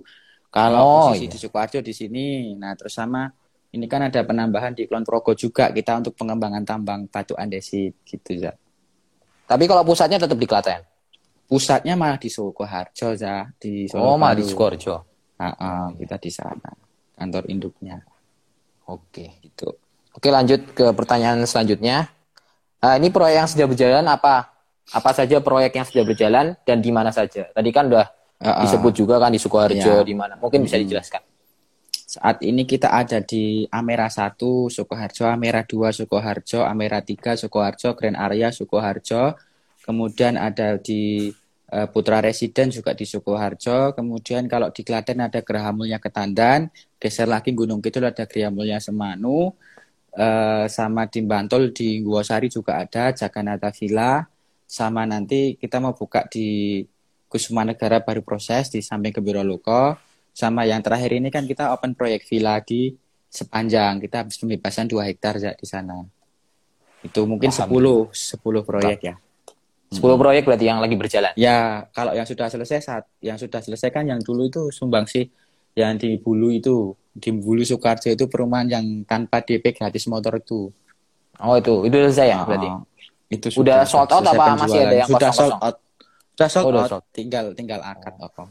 Kalau 0.55 0.81
oh, 0.87 0.99
posisi 1.11 1.27
iya. 1.27 1.33
di 1.35 1.39
Sukoharjo 1.43 1.79
di 1.83 1.91
sini. 1.91 2.55
Nah, 2.55 2.79
terus 2.79 2.95
sama 2.95 3.27
ini 3.75 3.91
kan 3.91 4.07
ada 4.07 4.23
penambahan 4.23 4.71
di 4.71 4.87
Klon 4.87 5.03
Progo 5.03 5.35
juga 5.35 5.75
kita 5.75 5.99
untuk 5.99 6.15
pengembangan 6.15 6.63
tambang 6.63 7.11
batu 7.11 7.35
andesit 7.35 8.07
gitu 8.07 8.39
ya. 8.39 8.55
Tapi 9.49 9.65
kalau 9.67 9.83
pusatnya 9.83 10.21
tetap 10.21 10.37
di 10.37 10.47
Klaten. 10.47 10.85
Pusatnya 11.49 11.97
malah 11.97 12.21
di 12.21 12.29
Sukoharjo 12.29 13.17
ya, 13.17 13.49
di 13.57 13.89
Solo. 13.89 14.15
Oh, 14.15 14.17
malah 14.21 14.37
di 14.37 14.45
Sukoharjo. 14.45 15.08
Uh, 15.39 15.55
uh, 15.55 15.87
kita 15.95 16.19
di 16.19 16.31
sana. 16.35 16.71
Kantor 17.15 17.47
induknya. 17.47 18.03
Oke. 18.91 19.39
Gitu. 19.39 19.71
Oke 20.19 20.29
lanjut 20.35 20.75
ke 20.75 20.91
pertanyaan 20.93 21.47
selanjutnya. 21.47 22.11
Uh, 22.83 22.99
ini 22.99 23.11
proyek 23.11 23.37
yang 23.39 23.49
sudah 23.51 23.67
berjalan 23.71 24.07
apa? 24.07 24.51
Apa 24.91 25.11
saja 25.15 25.39
proyek 25.39 25.79
yang 25.79 25.87
sudah 25.87 26.05
berjalan 26.07 26.59
dan 26.67 26.83
di 26.83 26.91
mana 26.91 27.15
saja? 27.15 27.47
Tadi 27.55 27.71
kan 27.71 27.87
udah 27.87 28.07
uh, 28.43 28.49
uh, 28.49 28.63
disebut 28.67 28.93
juga 28.99 29.23
kan 29.23 29.31
di 29.31 29.39
Sukoharjo, 29.39 30.03
ya. 30.03 30.07
di 30.07 30.15
mana? 30.15 30.35
Mungkin 30.43 30.67
bisa 30.67 30.75
dijelaskan. 30.75 31.23
Saat 32.09 32.41
ini 32.41 32.65
kita 32.65 32.89
ada 32.89 33.21
di 33.21 33.69
Amera 33.69 34.09
1 34.09 34.41
Sukoharjo, 34.73 35.29
Amera 35.29 35.61
2 35.61 35.93
Sukoharjo, 35.93 36.65
Amera 36.65 37.05
3 37.05 37.37
Sukoharjo, 37.37 37.93
Grand 37.93 38.17
Area 38.17 38.49
Sukoharjo. 38.49 39.37
Kemudian 39.85 40.41
ada 40.41 40.81
di 40.81 41.29
Putra 41.69 42.25
Residen 42.25 42.73
juga 42.73 42.97
di 42.97 43.05
Sukoharjo. 43.05 43.93
Kemudian 43.93 44.49
kalau 44.49 44.73
di 44.73 44.81
Klaten 44.81 45.21
ada 45.21 45.45
Geraha 45.45 45.71
Mulia 45.73 46.01
Ketandan, 46.01 46.73
geser 46.97 47.29
lagi 47.29 47.53
Gunung 47.53 47.85
Kidul 47.85 48.09
ada 48.09 48.25
Geraha 48.25 48.51
Mulia 48.53 48.81
Semanu. 48.81 49.53
Uh, 50.09 50.65
sama 50.67 51.07
di 51.07 51.21
Bantul 51.23 51.71
di 51.71 52.01
Guosari 52.03 52.49
juga 52.51 52.81
ada 52.81 53.13
Jaganata 53.13 53.71
Villa 53.71 54.27
sama 54.69 55.09
nanti 55.09 55.57
kita 55.57 55.81
mau 55.81 55.97
buka 55.97 56.29
di 56.29 56.81
Kusuma 57.29 57.65
Negara 57.65 58.05
baru 58.05 58.21
proses 58.21 58.69
di 58.69 58.85
samping 58.85 59.17
ke 59.17 59.21
Biro 59.25 59.41
Loko 59.41 59.97
sama 60.37 60.69
yang 60.69 60.85
terakhir 60.85 61.17
ini 61.17 61.33
kan 61.33 61.49
kita 61.49 61.73
open 61.73 61.97
proyek 61.97 62.23
villa 62.29 62.61
di 62.61 62.93
sepanjang 63.29 64.01
kita 64.01 64.23
habis 64.23 64.37
pembebasan 64.41 64.87
2 64.87 65.09
hektar 65.09 65.41
ya 65.41 65.53
di 65.57 65.67
sana 65.67 66.05
itu 67.05 67.21
mungkin 67.25 67.49
Paham. 67.49 68.13
10 68.13 68.39
10 68.39 68.69
proyek 68.69 68.99
ya 69.03 69.15
10 69.89 69.99
hmm. 69.99 70.21
proyek 70.21 70.43
berarti 70.45 70.65
yang 70.69 70.85
lagi 70.85 70.97
berjalan 71.01 71.33
ya 71.33 71.89
kalau 71.97 72.13
yang 72.13 72.29
sudah 72.29 72.53
selesai 72.53 72.79
saat 72.85 73.05
yang 73.25 73.41
sudah 73.41 73.65
selesai 73.65 73.89
kan 73.89 74.05
yang 74.05 74.21
dulu 74.21 74.49
itu 74.49 74.69
sumbang 74.69 75.09
sih 75.09 75.29
yang 75.79 75.95
di 75.95 76.19
Bulu 76.19 76.51
itu 76.51 76.93
di 77.15 77.31
Bulu 77.31 77.63
Soekarjo 77.63 78.11
itu 78.11 78.27
perumahan 78.27 78.67
yang 78.67 78.85
tanpa 79.07 79.43
DP 79.43 79.75
gratis 79.75 80.07
motor 80.11 80.39
itu. 80.39 80.75
Oh 81.39 81.55
itu, 81.55 81.87
itu 81.87 81.97
selesai 82.11 82.27
ya 82.35 82.43
berarti? 82.43 82.71
itu 83.29 83.53
sudah, 83.53 83.85
sold 83.85 84.09
out 84.09 84.25
apa 84.25 84.57
penjualan. 84.57 84.57
masih 84.57 84.81
ada 84.81 84.97
yang 85.05 85.09
sudah 85.13 85.31
sold 85.37 85.55
out? 85.61 85.77
Sudah 86.33 86.49
sold 86.49 86.65
oh, 86.73 86.81
out, 86.81 86.89
sold. 86.89 87.05
tinggal 87.13 87.53
tinggal 87.53 87.81
akad 87.85 88.17
oh. 88.17 88.25
apa. 88.25 88.43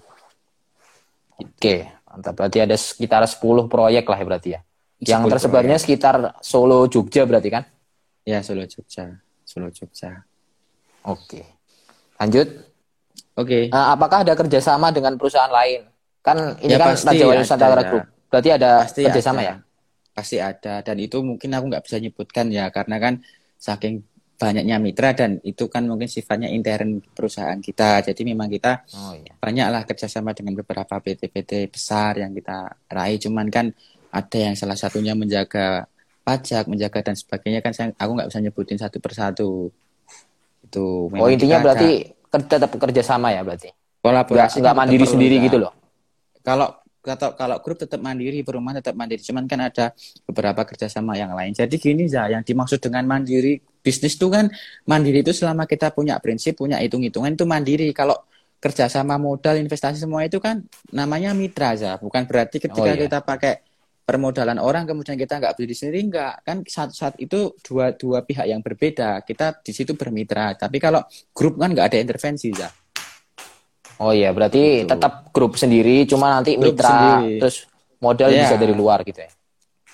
Oke, 1.42 1.76
mantap. 2.06 2.34
Berarti 2.38 2.58
ada 2.62 2.78
sekitar 2.78 3.26
10 3.26 3.42
proyek 3.66 4.06
lah 4.06 4.18
ya 4.22 4.26
berarti 4.26 4.50
ya. 4.54 4.60
Yang 5.02 5.22
tersebarnya 5.34 5.78
proyek. 5.78 5.86
sekitar 5.86 6.16
Solo 6.46 6.86
Jogja 6.90 7.26
berarti 7.26 7.50
kan? 7.50 7.66
Ya, 8.26 8.46
Solo 8.46 8.70
Jogja. 8.70 9.18
Solo 9.46 9.70
Jogja. 9.74 10.26
Oke. 11.08 11.42
Lanjut. 12.20 12.48
Oke. 13.38 13.72
Uh, 13.72 13.88
apakah 13.96 14.28
ada 14.28 14.34
kerjasama 14.36 14.92
dengan 14.92 15.16
perusahaan 15.16 15.52
lain? 15.52 15.88
Kan 16.20 16.60
ini 16.60 16.76
ya, 16.76 16.82
kan 16.82 16.94
Raja 16.98 17.26
Wali 17.26 17.40
Nusantara 17.40 17.84
Group. 17.88 18.06
Berarti 18.28 18.50
ada 18.52 18.84
pasti 18.84 19.02
kerjasama 19.08 19.40
ada. 19.40 19.48
ya? 19.48 19.56
Pasti 20.12 20.38
ada 20.42 20.76
dan 20.84 20.98
itu 21.00 21.22
mungkin 21.24 21.50
aku 21.54 21.66
nggak 21.72 21.84
bisa 21.86 21.98
nyebutkan 22.02 22.50
ya 22.52 22.68
karena 22.74 22.98
kan 23.00 23.14
saking 23.56 24.04
banyaknya 24.38 24.78
mitra 24.78 25.18
dan 25.18 25.42
itu 25.42 25.66
kan 25.66 25.90
mungkin 25.90 26.06
sifatnya 26.06 26.52
intern 26.52 27.02
perusahaan 27.02 27.58
kita. 27.58 28.06
Jadi 28.06 28.22
memang 28.22 28.52
kita 28.52 28.86
oh, 28.94 29.18
iya. 29.18 29.34
banyaklah 29.42 29.82
kerjasama 29.86 30.34
dengan 30.38 30.54
beberapa 30.62 31.02
PT-PT 31.02 31.74
besar 31.74 32.22
yang 32.22 32.34
kita 32.38 32.70
raih. 32.92 33.18
Cuman 33.18 33.50
kan 33.50 33.74
ada 34.14 34.38
yang 34.38 34.54
salah 34.54 34.78
satunya 34.78 35.18
menjaga 35.18 35.90
pajak, 36.22 36.70
menjaga 36.70 37.00
dan 37.02 37.16
sebagainya 37.18 37.66
kan 37.66 37.74
saya, 37.74 37.90
aku 37.98 38.12
nggak 38.14 38.30
bisa 38.30 38.40
nyebutin 38.44 38.78
satu 38.78 38.98
persatu. 39.02 39.74
Itu. 40.68 41.08
Oh 41.16 41.28
intinya 41.32 41.64
berarti 41.64 42.12
ada, 42.12 42.44
tetap 42.44 42.72
kerjasama 42.76 43.32
ya 43.32 43.42
berarti? 43.42 43.72
Kolaborasi 44.04 44.60
nggak 44.60 44.76
mandiri 44.76 45.06
sendiri 45.08 45.36
gitu 45.48 45.58
loh? 45.64 45.72
Kalau 46.44 46.84
kalau 47.08 47.32
kalau 47.40 47.58
grup 47.64 47.80
tetap 47.80 48.04
mandiri, 48.04 48.44
perumahan 48.44 48.84
tetap 48.84 49.00
mandiri. 49.00 49.24
Cuman 49.24 49.48
kan 49.48 49.64
ada 49.64 49.96
beberapa 50.28 50.68
kerjasama 50.68 51.16
yang 51.16 51.32
lain. 51.32 51.56
Jadi 51.56 51.80
gini 51.80 52.12
ya, 52.12 52.28
yang 52.28 52.44
dimaksud 52.44 52.84
dengan 52.84 53.08
mandiri 53.08 53.64
bisnis 53.80 54.20
itu 54.20 54.28
kan 54.28 54.52
mandiri 54.84 55.24
itu 55.24 55.32
selama 55.32 55.64
kita 55.64 55.96
punya 55.96 56.20
prinsip, 56.20 56.60
punya 56.60 56.84
hitung-hitungan 56.84 57.32
itu 57.32 57.48
mandiri. 57.48 57.88
Kalau 57.96 58.28
kerjasama 58.60 59.16
modal, 59.16 59.56
investasi 59.56 60.04
semua 60.04 60.28
itu 60.28 60.44
kan 60.44 60.68
namanya 60.92 61.32
mitra 61.32 61.78
ya. 61.80 61.96
Bukan 61.96 62.28
berarti 62.28 62.60
ketika 62.60 62.84
oh, 62.84 62.92
iya. 62.92 63.08
kita 63.08 63.20
pakai 63.24 63.64
permodalan 64.08 64.56
orang 64.64 64.88
kemudian 64.88 65.20
kita 65.20 65.36
nggak 65.36 65.60
beli 65.60 65.76
sendiri 65.76 66.00
nggak 66.08 66.34
kan 66.48 66.64
saat 66.64 66.96
saat 66.96 67.20
itu 67.20 67.52
dua 67.60 67.92
dua 67.92 68.24
pihak 68.24 68.48
yang 68.48 68.64
berbeda 68.64 69.20
kita 69.28 69.60
di 69.60 69.76
situ 69.76 70.00
bermitra 70.00 70.56
tapi 70.56 70.80
kalau 70.80 71.04
grup 71.36 71.60
kan 71.60 71.76
nggak 71.76 71.92
ada 71.92 72.00
intervensi 72.00 72.56
ya 72.56 72.72
Oh 73.98 74.14
iya, 74.14 74.30
berarti 74.30 74.86
gitu. 74.86 74.94
tetap 74.94 75.34
grup 75.34 75.58
sendiri, 75.58 76.06
cuma 76.06 76.30
nanti 76.30 76.54
grup 76.54 76.78
mitra 76.78 77.18
sendiri. 77.18 77.42
terus 77.42 77.66
modal 77.98 78.30
yeah. 78.30 78.46
bisa 78.46 78.56
dari 78.62 78.74
luar 78.78 79.02
gitu 79.02 79.26
ya. 79.26 79.32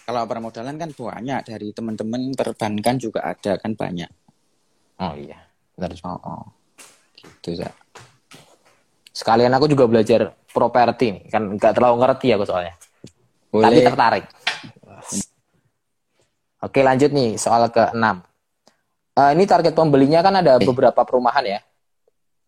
Kalau 0.04 0.28
permodalan 0.28 0.76
kan 0.76 0.92
banyak 0.92 1.40
dari 1.48 1.72
teman-teman 1.72 2.36
perbankan 2.36 2.96
juga 3.00 3.24
ada 3.24 3.56
kan 3.56 3.72
banyak. 3.72 4.12
Oh 5.00 5.16
iya, 5.16 5.40
benar. 5.80 5.96
Oh, 6.04 6.20
oh. 6.20 6.44
gitu 7.16 7.64
ya. 7.64 7.72
Sekalian 9.16 9.56
aku 9.56 9.72
juga 9.72 9.88
belajar 9.88 10.36
properti 10.52 11.16
nih, 11.16 11.24
kan 11.32 11.56
nggak 11.56 11.72
terlalu 11.72 12.04
ngerti 12.04 12.28
aku 12.36 12.44
soalnya. 12.44 12.76
Boleh. 13.54 13.70
Tapi 13.70 13.80
tertarik. 13.86 14.26
Oke 16.64 16.80
lanjut 16.82 17.14
nih 17.14 17.38
soal 17.38 17.70
ke-6. 17.70 18.06
Uh, 19.14 19.30
ini 19.38 19.46
target 19.46 19.78
pembelinya 19.78 20.26
kan 20.26 20.42
ada 20.42 20.58
eh. 20.58 20.66
beberapa 20.66 21.06
perumahan 21.06 21.46
ya 21.46 21.60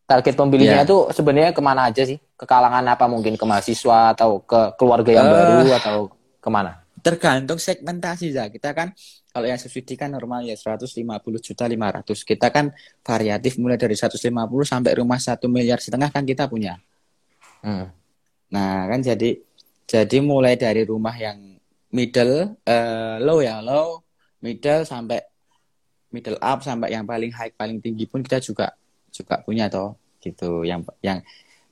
target 0.06 0.38
pembelinya 0.38 0.86
itu 0.86 0.98
yeah. 1.10 1.14
sebenarnya 1.14 1.52
ke 1.52 1.62
mana 1.62 1.90
aja 1.90 2.06
sih? 2.06 2.18
Ke 2.38 2.46
kalangan 2.46 2.86
apa 2.86 3.06
mungkin 3.10 3.34
ke 3.36 3.46
mahasiswa 3.46 4.14
atau 4.14 4.42
ke 4.46 4.78
keluarga 4.78 5.12
yang 5.12 5.28
uh, 5.28 5.34
baru 5.34 5.70
atau 5.82 5.98
ke 6.38 6.50
mana? 6.50 6.86
Tergantung 7.02 7.58
segmentasi 7.58 8.34
ya. 8.34 8.50
Kita 8.50 8.74
kan 8.74 8.94
kalau 9.34 9.46
yang 9.50 9.58
subsidi 9.58 9.98
kan 9.98 10.14
normal 10.14 10.46
ya 10.46 10.54
150 10.54 11.02
juta 11.42 11.66
500. 11.66 12.06
Kita 12.22 12.48
kan 12.54 12.70
variatif 13.02 13.58
mulai 13.58 13.78
dari 13.82 13.98
150 13.98 14.22
sampai 14.62 14.92
rumah 14.98 15.18
satu 15.18 15.50
miliar 15.50 15.82
setengah 15.82 16.14
kan 16.14 16.24
kita 16.24 16.46
punya. 16.46 16.78
Hmm. 17.66 17.90
Nah 18.54 18.86
kan 18.86 19.02
jadi 19.02 19.42
jadi 19.86 20.18
mulai 20.18 20.58
dari 20.58 20.82
rumah 20.82 21.14
yang 21.14 21.62
middle, 21.94 22.58
uh, 22.66 23.16
low 23.22 23.40
ya 23.40 23.62
low, 23.62 24.02
middle 24.42 24.82
sampai 24.82 25.22
middle 26.10 26.40
up 26.42 26.66
sampai 26.66 26.92
yang 26.92 27.06
paling 27.06 27.30
high 27.30 27.54
paling 27.54 27.78
tinggi 27.80 28.10
pun 28.10 28.26
kita 28.26 28.42
juga 28.42 28.74
juga 29.14 29.40
punya 29.46 29.70
toh 29.70 29.96
gitu. 30.20 30.66
Yang 30.66 30.90
yang 31.06 31.22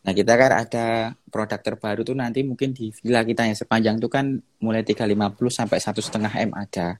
nah 0.03 0.11
kita 0.11 0.35
kan 0.35 0.51
ada 0.67 0.87
produk 1.31 1.59
terbaru 1.63 2.03
tuh 2.03 2.11
nanti 2.11 2.43
mungkin 2.43 2.75
di 2.75 2.91
villa 2.91 3.23
kita 3.23 3.47
yang 3.47 3.55
sepanjang 3.55 3.95
tuh 4.03 4.11
kan 4.11 4.35
mulai 4.59 4.83
350 4.83 5.47
sampai 5.47 5.77
satu 5.81 5.99
setengah 6.03 6.33
m 6.47 6.51
ada. 6.53 6.99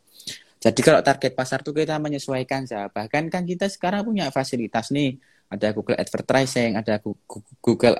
Jadi 0.63 0.79
kalau 0.79 1.03
target 1.03 1.35
pasar 1.35 1.59
tuh 1.59 1.75
kita 1.75 1.99
menyesuaikan 1.99 2.63
ya 2.63 2.87
bahkan 2.89 3.27
kan 3.27 3.43
kita 3.43 3.67
sekarang 3.69 4.07
punya 4.07 4.31
fasilitas 4.33 4.89
nih. 4.89 5.19
Ada 5.51 5.69
Google 5.69 5.99
Advertising 6.01 6.79
ada 6.79 6.97
Google 7.61 7.97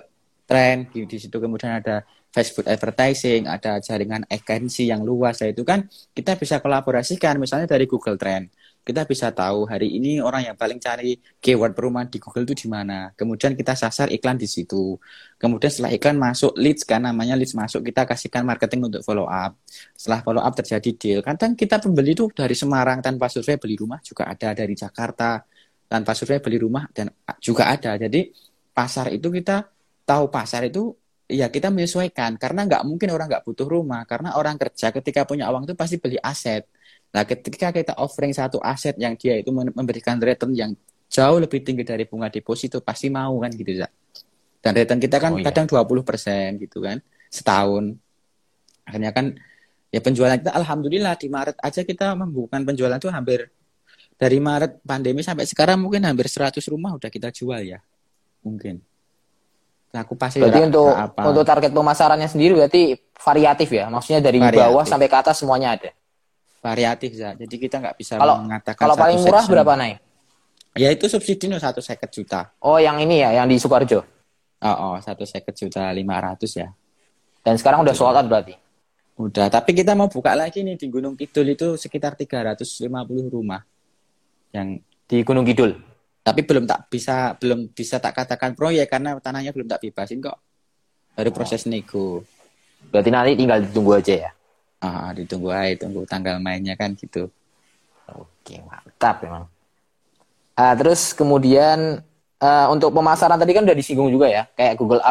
Trend 0.50 0.89
di, 0.89 1.17
situ 1.22 1.38
kemudian 1.38 1.77
ada 1.77 2.01
Facebook 2.33 2.65
advertising, 2.65 3.45
ada 3.45 3.77
jaringan 3.77 4.25
agensi 4.25 4.89
yang 4.89 5.05
luas, 5.05 5.37
ya 5.39 5.53
itu 5.53 5.61
kan 5.61 5.85
kita 6.17 6.33
bisa 6.33 6.57
kolaborasikan 6.57 7.37
misalnya 7.37 7.69
dari 7.69 7.85
Google 7.85 8.17
Trend 8.17 8.49
kita 8.83 9.07
bisa 9.07 9.31
tahu 9.31 9.63
hari 9.63 9.95
ini 9.95 10.19
orang 10.19 10.51
yang 10.51 10.55
paling 10.59 10.75
cari 10.75 11.15
keyword 11.39 11.71
perumahan 11.71 12.11
di 12.11 12.19
Google 12.19 12.43
itu 12.43 12.67
di 12.67 12.67
mana. 12.67 13.15
Kemudian 13.15 13.55
kita 13.55 13.79
sasar 13.79 14.11
iklan 14.11 14.35
di 14.35 14.43
situ. 14.43 14.99
Kemudian 15.39 15.71
setelah 15.71 15.95
iklan 15.95 16.19
masuk 16.19 16.51
leads 16.59 16.83
kan 16.83 17.07
namanya 17.07 17.39
leads 17.39 17.55
masuk 17.55 17.79
kita 17.79 18.03
kasihkan 18.03 18.43
marketing 18.43 18.91
untuk 18.91 18.99
follow 19.07 19.23
up. 19.23 19.55
Setelah 19.95 20.19
follow 20.19 20.43
up 20.43 20.53
terjadi 20.59 20.91
deal. 20.99 21.19
Kadang 21.23 21.55
kita 21.55 21.79
pembeli 21.79 22.11
itu 22.11 22.27
dari 22.35 22.51
Semarang 22.59 22.99
tanpa 22.99 23.31
survei 23.31 23.55
beli 23.55 23.79
rumah 23.79 24.03
juga 24.03 24.27
ada 24.27 24.51
dari 24.51 24.75
Jakarta 24.75 25.39
tanpa 25.87 26.11
survei 26.11 26.43
beli 26.43 26.59
rumah 26.59 26.83
dan 26.91 27.07
juga 27.39 27.71
ada. 27.71 27.95
Jadi 27.95 28.35
pasar 28.75 29.15
itu 29.15 29.31
kita 29.31 29.63
tahu 30.03 30.27
pasar 30.27 30.67
itu 30.67 30.91
Iya, 31.32 31.48
kita 31.48 31.72
menyesuaikan 31.72 32.36
karena 32.36 32.68
nggak 32.68 32.84
mungkin 32.84 33.08
orang 33.15 33.32
nggak 33.32 33.44
butuh 33.48 33.63
rumah 33.63 34.03
karena 34.03 34.36
orang 34.36 34.60
kerja 34.60 34.92
ketika 34.92 35.24
punya 35.24 35.48
uang 35.48 35.63
itu 35.63 35.74
pasti 35.74 35.96
beli 35.96 36.20
aset. 36.20 36.68
Nah, 37.15 37.24
ketika 37.24 37.72
kita 37.72 37.94
offering 37.96 38.36
satu 38.36 38.60
aset 38.60 39.00
yang 39.00 39.15
dia 39.15 39.39
itu 39.39 39.53
memberikan 39.53 40.20
return 40.20 40.51
yang 40.51 40.72
jauh 41.08 41.38
lebih 41.39 41.63
tinggi 41.63 41.86
dari 41.88 42.03
bunga 42.03 42.27
deposito 42.27 42.84
pasti 42.84 43.08
mau 43.08 43.39
kan 43.39 43.53
gitu 43.56 43.72
ya. 43.72 43.88
Dan 44.60 44.72
return 44.75 45.00
kita 45.00 45.18
kan 45.22 45.32
oh, 45.36 45.39
iya. 45.39 45.48
kadang 45.48 45.65
20% 45.70 46.60
gitu 46.60 46.84
kan 46.84 47.00
setahun. 47.32 47.96
Akhirnya 48.84 49.12
kan 49.15 49.32
ya 49.94 50.00
penjualan 50.03 50.36
kita 50.36 50.51
alhamdulillah 50.51 51.15
di 51.15 51.27
Maret 51.32 51.58
aja 51.63 51.82
kita 51.88 52.18
membukukan 52.20 52.68
penjualan 52.68 53.00
itu 53.00 53.08
hampir 53.13 53.48
dari 54.18 54.38
Maret 54.44 54.82
pandemi 54.84 55.22
sampai 55.24 55.46
sekarang 55.48 55.80
mungkin 55.80 56.03
hampir 56.03 56.27
100 56.27 56.60
rumah 56.68 56.98
udah 56.98 57.08
kita 57.08 57.32
jual 57.32 57.63
ya. 57.63 57.80
Mungkin. 58.44 58.92
Nah, 59.93 60.01
aku 60.01 60.17
pasti 60.17 60.41
berarti 60.41 60.73
untuk 60.73 60.89
apa. 60.89 61.21
untuk 61.29 61.45
target 61.45 61.69
pemasarannya 61.69 62.25
sendiri 62.25 62.57
berarti 62.57 62.97
variatif 63.13 63.69
ya? 63.69 63.85
Maksudnya 63.93 64.25
dari 64.25 64.41
variatif. 64.41 64.57
bawah 64.65 64.83
sampai 64.89 65.05
ke 65.05 65.17
atas 65.21 65.38
semuanya 65.38 65.77
ada? 65.77 65.93
Variatif 66.63 67.13
ya 67.13 67.35
jadi 67.38 67.55
kita 67.59 67.75
nggak 67.77 67.95
bisa 68.00 68.17
kalau, 68.17 68.39
mengatakan 68.41 68.81
kalau 68.81 68.95
paling 68.97 69.19
murah 69.21 69.43
section. 69.45 69.53
berapa 69.53 69.73
naik? 69.77 69.97
Ya 70.73 70.89
itu 70.89 71.05
subsidi 71.05 71.45
no 71.45 71.62
satu 71.62 71.83
seket 71.83 72.09
juta. 72.09 72.50
Oh 72.65 72.81
yang 72.81 72.97
ini 72.97 73.21
ya 73.21 73.38
yang 73.38 73.45
di 73.45 73.62
Sukoharjo 73.62 74.01
oh 74.63 74.67
oh 74.67 74.95
satu 75.03 75.27
seket 75.27 75.53
juta 75.53 75.91
lima 75.91 76.17
ratus 76.17 76.57
ya. 76.57 76.71
Dan 77.43 77.59
sekarang 77.59 77.83
udah 77.83 77.93
sold 77.93 78.15
out 78.15 78.25
berarti? 78.25 78.55
Udah 79.19 79.51
tapi 79.51 79.77
kita 79.77 79.93
mau 79.93 80.09
buka 80.09 80.33
lagi 80.33 80.65
nih 80.65 80.79
di 80.79 80.88
Gunung 80.89 81.13
Kidul 81.13 81.53
itu 81.53 81.77
sekitar 81.77 82.17
350 82.17 82.89
rumah 83.29 83.62
yang 84.55 84.79
di 85.05 85.17
Gunung 85.21 85.45
Kidul 85.45 85.92
tapi 86.24 86.48
belum 86.48 86.63
tak 86.63 86.88
bisa 86.88 87.36
belum 87.36 87.75
bisa 87.75 88.00
tak 88.00 88.15
katakan 88.15 88.56
proyek 88.56 88.88
karena 88.88 89.20
tanahnya 89.20 89.51
belum 89.51 89.68
tak 89.68 89.84
bebasin 89.84 90.24
kok. 90.24 90.39
Baru 91.20 91.30
oh. 91.30 91.36
proses 91.36 91.68
nego 91.68 92.24
berarti 92.89 93.12
nanti 93.12 93.36
tinggal 93.36 93.60
ditunggu 93.60 94.00
aja 94.00 94.15
ya? 94.15 94.32
Ah 94.80 95.12
ditunggu 95.12 95.51
aja 95.51 95.84
tunggu 95.84 96.08
tanggal 96.08 96.39
mainnya 96.39 96.80
kan 96.80 96.96
gitu. 96.96 97.27
Oke 98.08 98.63
mantap 98.63 99.20
memang 99.20 99.51
uh, 100.56 100.74
terus 100.80 101.12
kemudian 101.12 102.00
uh, 102.39 102.68
untuk 102.72 102.96
pemasaran 102.96 103.36
tadi 103.36 103.51
kan 103.51 103.68
udah 103.68 103.75
disinggung 103.75 104.08
juga 104.08 104.32
ya 104.32 104.44
kayak 104.56 104.80
Google 104.80 105.03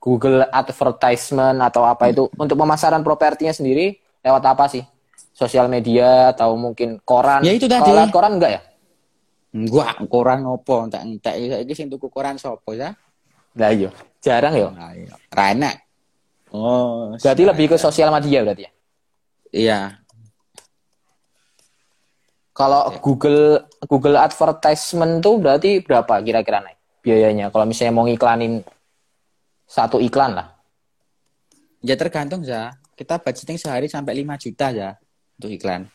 Google 0.00 0.48
Advertisement 0.50 1.60
atau 1.62 1.86
apa 1.86 2.10
itu. 2.10 2.26
Untuk 2.34 2.58
pemasaran 2.58 3.06
propertinya 3.06 3.54
sendiri 3.54 4.00
lewat 4.26 4.42
apa 4.42 4.66
sih? 4.66 4.82
Sosial 5.30 5.70
media 5.70 6.34
atau 6.34 6.56
mungkin 6.58 6.98
koran? 7.04 7.44
Ya 7.44 7.54
itu 7.54 7.68
tadi. 7.70 7.92
Koran 8.10 8.40
enggak 8.40 8.50
ya 8.50 8.60
Gua 9.50 9.90
koran 10.06 10.46
opo 10.46 10.86
entek 10.86 11.02
entek 11.02 11.34
iki 11.66 11.74
sing 11.74 11.90
tuku 11.90 12.06
koran 12.06 12.38
sapa 12.38 12.70
ya? 12.74 12.94
Lah 13.58 13.70
iya, 13.74 13.90
jarang 14.22 14.54
ya. 14.54 14.70
Iya. 14.94 15.14
Ra 15.34 15.50
Oh, 16.50 17.14
berarti 17.14 17.42
lebih 17.46 17.70
ke 17.70 17.76
sosial 17.78 18.10
media 18.10 18.42
berarti 18.42 18.66
ya? 18.66 18.72
Iya. 19.54 19.80
Kalau 22.50 22.90
ya. 22.90 22.98
Google 22.98 23.42
Google 23.86 24.18
Advertisement 24.18 25.22
tuh 25.22 25.38
berarti 25.38 25.82
berapa 25.82 26.18
kira-kira 26.22 26.58
naik 26.62 26.78
biayanya? 27.06 27.54
Kalau 27.54 27.66
misalnya 27.66 27.94
mau 27.94 28.06
ngiklanin 28.06 28.66
satu 29.66 30.02
iklan 30.02 30.34
lah. 30.34 30.58
Ya 31.86 31.94
tergantung 31.94 32.42
ya. 32.42 32.74
Kita 32.98 33.16
budgeting 33.22 33.56
sehari 33.56 33.86
sampai 33.88 34.12
5 34.20 34.36
juta 34.36 34.66
ya 34.74 34.90
untuk 35.38 35.50
iklan. 35.54 35.88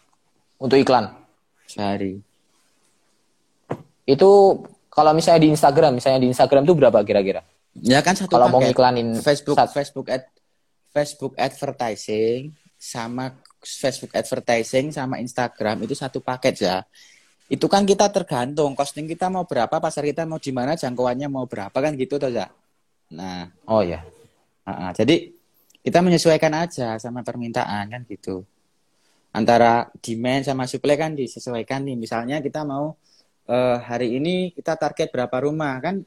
Untuk 0.58 0.80
iklan? 0.80 1.12
Sehari. 1.68 2.35
Itu 4.06 4.62
kalau 4.94 5.12
misalnya 5.12 5.44
di 5.44 5.50
Instagram, 5.52 5.98
misalnya 6.00 6.22
di 6.24 6.30
Instagram 6.32 6.64
itu 6.64 6.74
berapa 6.78 7.02
kira-kira? 7.04 7.44
Ya 7.76 8.00
kan 8.00 8.16
satu 8.16 8.40
Kalau 8.40 8.48
mau 8.48 8.64
ngiklanin 8.64 9.20
Facebook 9.20 9.60
satu. 9.60 9.76
Facebook 9.76 10.08
ad, 10.08 10.24
Facebook 10.96 11.34
advertising 11.36 12.56
sama 12.80 13.36
Facebook 13.60 14.16
advertising 14.16 14.96
sama 14.96 15.20
Instagram 15.20 15.84
itu 15.84 15.98
satu 15.98 16.24
paket 16.24 16.64
ya. 16.64 16.86
Itu 17.52 17.68
kan 17.68 17.84
kita 17.84 18.10
tergantung 18.10 18.74
costing 18.74 19.06
kita 19.06 19.28
mau 19.28 19.44
berapa, 19.44 19.78
pasar 19.78 20.08
kita 20.08 20.24
mau 20.24 20.40
di 20.40 20.50
mana, 20.56 20.80
jangkauannya 20.80 21.28
mau 21.28 21.46
berapa 21.46 21.76
kan 21.76 21.92
gitu 22.00 22.16
toh 22.16 22.32
ya. 22.32 22.48
Nah, 23.14 23.52
oh 23.70 23.84
ya. 23.86 24.02
Uh, 24.66 24.90
jadi 24.98 25.30
kita 25.86 26.02
menyesuaikan 26.02 26.54
aja 26.58 26.98
sama 26.98 27.22
permintaan 27.22 27.92
kan 27.92 28.02
gitu. 28.10 28.42
Antara 29.36 29.92
demand 30.00 30.48
sama 30.48 30.64
supply 30.66 30.96
kan 30.98 31.14
disesuaikan 31.14 31.86
nih. 31.86 32.00
Misalnya 32.00 32.42
kita 32.42 32.66
mau 32.66 32.98
uh, 33.50 33.78
hari 33.82 34.18
ini 34.18 34.52
kita 34.54 34.78
target 34.78 35.10
berapa 35.10 35.38
rumah 35.46 35.78
kan? 35.82 36.02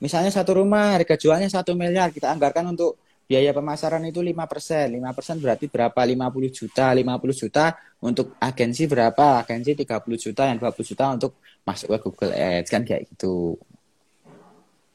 Misalnya 0.00 0.32
satu 0.32 0.64
rumah 0.64 0.96
harga 0.96 1.16
jualnya 1.20 1.48
satu 1.52 1.76
miliar 1.76 2.08
kita 2.08 2.32
anggarkan 2.32 2.72
untuk 2.72 2.96
biaya 3.28 3.52
pemasaran 3.52 4.00
itu 4.08 4.24
lima 4.24 4.48
persen. 4.48 4.96
Lima 4.96 5.12
persen 5.12 5.36
berarti 5.38 5.68
berapa? 5.68 6.00
50 6.00 6.50
juta. 6.50 6.90
50 6.90 7.42
juta 7.46 7.64
untuk 8.00 8.34
agensi 8.40 8.88
berapa? 8.88 9.44
Agensi 9.44 9.76
30 9.76 10.16
juta 10.16 10.42
yang 10.48 10.58
20 10.58 10.90
juta 10.90 11.04
untuk 11.12 11.32
masuk 11.62 11.88
ke 11.92 11.98
Google 12.00 12.32
Ads 12.34 12.68
kan 12.72 12.82
kayak 12.82 13.12
gitu. 13.12 13.60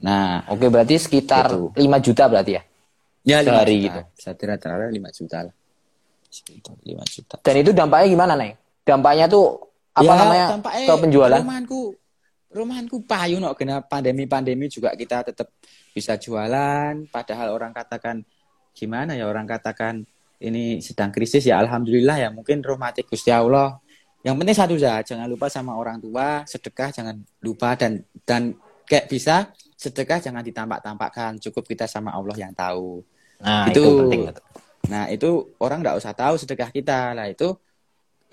Nah 0.01 0.43
oke 0.49 0.65
berarti 0.67 0.97
sekitar 0.97 1.53
gitu. 1.53 1.71
5 1.77 2.05
juta 2.11 2.23
berarti 2.25 2.51
ya? 2.57 2.63
Ya 3.25 3.37
sehari 3.45 3.89
gitu. 3.89 4.01
Saya 4.17 4.33
kira 4.35 4.57
rata 4.57 4.89
5 4.89 5.17
juta 5.21 5.37
lah. 5.45 5.55
Sekitar 6.33 6.75
5 6.81 7.13
juta. 7.13 7.35
Dan 7.45 7.55
itu 7.61 7.71
dampaknya 7.71 8.07
gimana 8.09 8.33
nih 8.35 8.65
dampaknya 8.85 9.25
tuh 9.25 9.64
apa 9.95 10.03
ya, 10.03 10.15
namanya? 10.19 10.47
ke 10.59 10.93
penjualan. 10.99 11.39
rumahanku 11.39 11.81
rumahanku 12.51 12.97
payu 13.03 13.39
no 13.39 13.51
kena 13.55 13.83
pandemi-pandemi 13.83 14.67
juga 14.67 14.91
kita 14.95 15.23
tetap 15.27 15.51
bisa 15.95 16.19
jualan. 16.19 17.07
Padahal 17.07 17.55
orang 17.55 17.71
katakan 17.71 18.23
gimana 18.75 19.15
ya 19.15 19.27
orang 19.27 19.47
katakan 19.47 20.03
ini 20.43 20.83
sedang 20.83 21.15
krisis? 21.15 21.47
Ya 21.47 21.59
alhamdulillah 21.63 22.19
ya 22.19 22.29
mungkin 22.31 22.59
romantik 22.59 23.07
Gusti 23.07 23.31
Allah. 23.31 23.79
Yang 24.23 24.35
penting 24.41 24.57
satu 24.57 24.75
saja 24.75 24.99
jangan 25.03 25.27
lupa 25.31 25.47
sama 25.47 25.75
orang 25.75 25.99
tua 26.03 26.43
sedekah 26.43 26.89
jangan 26.91 27.15
lupa 27.39 27.79
dan 27.79 28.03
dan 28.27 28.55
kayak 28.83 29.07
bisa 29.07 29.51
sedekah 29.79 30.19
jangan 30.19 30.43
ditampak-tampakkan. 30.43 31.39
Cukup 31.39 31.63
kita 31.63 31.87
sama 31.87 32.11
Allah 32.11 32.35
yang 32.35 32.51
tahu. 32.51 33.03
Nah 33.43 33.67
itu, 33.71 33.83
itu 33.83 33.99
penting 34.03 34.21
nah 34.85 35.09
itu 35.09 35.57
orang 35.57 35.81
nggak 35.81 35.97
usah 35.97 36.11
tahu 36.15 36.35
sedekah 36.35 36.71
kita. 36.71 37.15
Lah 37.15 37.27
itu 37.31 37.55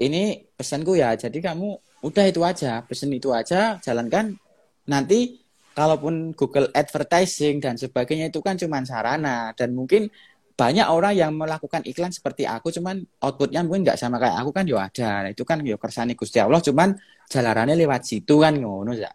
ini 0.03 0.52
pesanku 0.63 0.95
ya 0.95 1.19
jadi 1.19 1.35
kamu 1.53 1.75
udah 2.07 2.25
itu 2.31 2.41
aja 2.47 2.87
pesen 2.87 3.11
itu 3.11 3.35
aja 3.35 3.83
jalankan. 3.83 4.39
Nanti 4.87 5.43
kalaupun 5.75 6.35
Google 6.35 6.71
Advertising 6.75 7.59
dan 7.59 7.75
sebagainya 7.79 8.31
itu 8.31 8.39
kan 8.39 8.59
cuma 8.59 8.83
sarana 8.87 9.51
dan 9.59 9.75
mungkin 9.75 10.07
banyak 10.53 10.85
orang 10.85 11.17
yang 11.17 11.33
melakukan 11.35 11.83
iklan 11.83 12.13
seperti 12.13 12.45
aku 12.45 12.71
cuman 12.71 13.03
outputnya 13.25 13.65
mungkin 13.67 13.89
nggak 13.89 13.99
sama 13.99 14.23
kayak 14.23 14.37
aku 14.39 14.51
kan 14.55 14.65
yo 14.69 14.79
ada. 14.79 15.27
Nah, 15.27 15.31
itu 15.35 15.43
kan 15.43 15.59
yo 15.67 15.75
kersani 15.81 16.15
Gusti 16.15 16.39
Allah 16.39 16.63
cuman 16.63 16.95
jalarannya 17.27 17.75
lewat 17.75 18.07
situ 18.07 18.39
kan 18.39 18.55
ngono 18.55 18.93
ya 18.95 19.11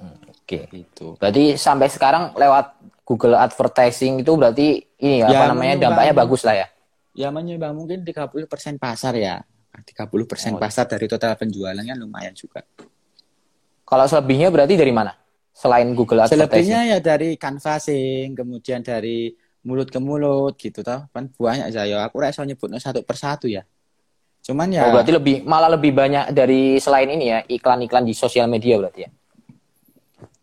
oke. 0.00 0.44
Okay. 0.44 0.62
itu 0.84 1.16
berarti 1.16 1.56
sampai 1.56 1.88
sekarang 1.88 2.36
lewat 2.36 2.78
Google 3.04 3.36
Advertising 3.36 4.20
itu 4.20 4.32
berarti 4.36 4.80
ini 5.00 5.20
ya, 5.20 5.28
apa 5.28 5.52
namanya 5.52 5.88
dampaknya 5.88 6.14
bagus 6.16 6.44
lah 6.44 6.56
ya. 6.56 6.66
Ya 7.14 7.28
menyumbang 7.30 7.76
mungkin 7.78 8.02
30% 8.02 8.80
pasar 8.80 9.14
ya 9.14 9.44
30% 9.82 10.30
persen 10.30 10.52
oh, 10.54 10.60
pasar 10.62 10.86
dari 10.86 11.10
total 11.10 11.34
penjualannya 11.34 11.94
lumayan 11.98 12.30
juga. 12.36 12.62
Kalau 13.84 14.04
selebihnya 14.06 14.48
berarti 14.54 14.78
dari 14.78 14.94
mana? 14.94 15.12
Selain 15.54 15.86
Google 15.94 16.26
Advertising? 16.26 16.46
Selebihnya 16.46 16.80
ya 16.94 16.98
dari 17.02 17.34
canvassing, 17.34 18.34
kemudian 18.34 18.86
dari 18.86 19.34
mulut 19.66 19.90
ke 19.90 19.98
mulut 19.98 20.54
gitu 20.58 20.86
toh. 20.86 21.10
Kan 21.10 21.30
banyak 21.34 21.74
saya. 21.74 22.06
Aku 22.06 22.22
rasa 22.22 22.46
nyebutnya 22.46 22.78
satu 22.78 23.02
persatu 23.02 23.50
ya. 23.50 23.66
Cuman 24.46 24.70
ya. 24.70 24.86
Oh, 24.86 24.94
berarti 24.94 25.12
lebih 25.14 25.36
malah 25.42 25.70
lebih 25.74 25.90
banyak 25.94 26.30
dari 26.30 26.78
selain 26.78 27.10
ini 27.10 27.34
ya 27.34 27.38
iklan-iklan 27.46 28.06
di 28.06 28.14
sosial 28.14 28.46
media 28.46 28.78
berarti 28.78 29.00
ya? 29.06 29.10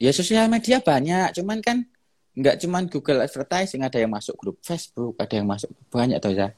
Ya 0.01 0.11
sosial 0.11 0.49
media 0.49 0.81
banyak, 0.81 1.37
cuman 1.37 1.61
kan 1.61 1.85
nggak 2.31 2.63
cuman 2.63 2.87
Google 2.89 3.21
Advertising 3.21 3.83
ada 3.85 3.99
yang 3.99 4.09
masuk 4.09 4.33
grup 4.39 4.57
Facebook, 4.63 5.19
ada 5.19 5.33
yang 5.35 5.47
masuk 5.47 5.69
banyak 5.93 6.17
toh 6.19 6.33
ya. 6.33 6.49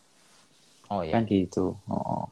Oh 0.88 1.01
iya. 1.01 1.19
Kan 1.19 1.25
gitu. 1.27 1.75
Oh 1.89 2.29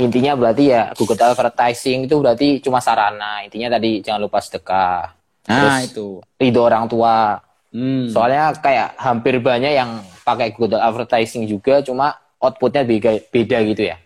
intinya 0.00 0.32
berarti 0.32 0.72
ya 0.72 0.92
Google 0.96 1.20
Advertising 1.20 2.08
itu 2.08 2.16
berarti 2.16 2.48
cuma 2.64 2.80
sarana. 2.80 3.44
Intinya 3.44 3.76
tadi 3.76 4.00
jangan 4.00 4.20
lupa 4.24 4.38
sedekah. 4.40 5.12
Nah 5.48 5.82
Terus, 5.82 5.92
itu. 5.92 6.06
ridho 6.38 6.60
orang 6.62 6.86
tua. 6.88 7.40
Hmm. 7.72 8.04
soalnya 8.12 8.52
kayak 8.60 9.00
hampir 9.00 9.40
banyak 9.40 9.72
yang 9.72 10.04
pakai 10.28 10.52
Google 10.52 10.84
Advertising 10.84 11.48
juga 11.48 11.80
cuma 11.80 12.12
outputnya 12.36 12.84
beda, 12.84 13.16
beda 13.32 13.64
gitu 13.64 13.88
ya. 13.88 13.96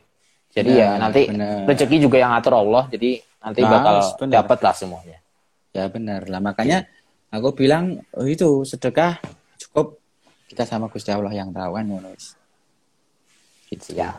Jadi 0.55 0.71
nah, 0.71 0.79
ya 0.79 0.89
nanti 1.03 1.23
bener. 1.27 1.67
rezeki 1.67 2.07
juga 2.07 2.23
yang 2.23 2.31
atur 2.39 2.63
Allah 2.63 2.87
jadi 2.87 3.19
nanti 3.43 3.61
nah, 3.67 3.71
bakal 3.75 3.95
dapat 4.31 4.59
lah 4.63 4.71
semuanya. 4.71 5.19
Ya 5.75 5.91
benar 5.91 6.31
lah. 6.31 6.39
Makanya 6.39 6.87
aku 7.35 7.59
bilang 7.59 8.07
oh 8.15 8.23
itu 8.23 8.63
sedekah 8.63 9.19
cukup 9.59 9.99
kita 10.47 10.63
sama 10.63 10.87
Gusti 10.87 11.11
Allah 11.11 11.35
yang 11.35 11.51
tahu 11.51 11.75
kan 11.75 11.85
gitu. 13.67 13.99
Ya 13.99 14.15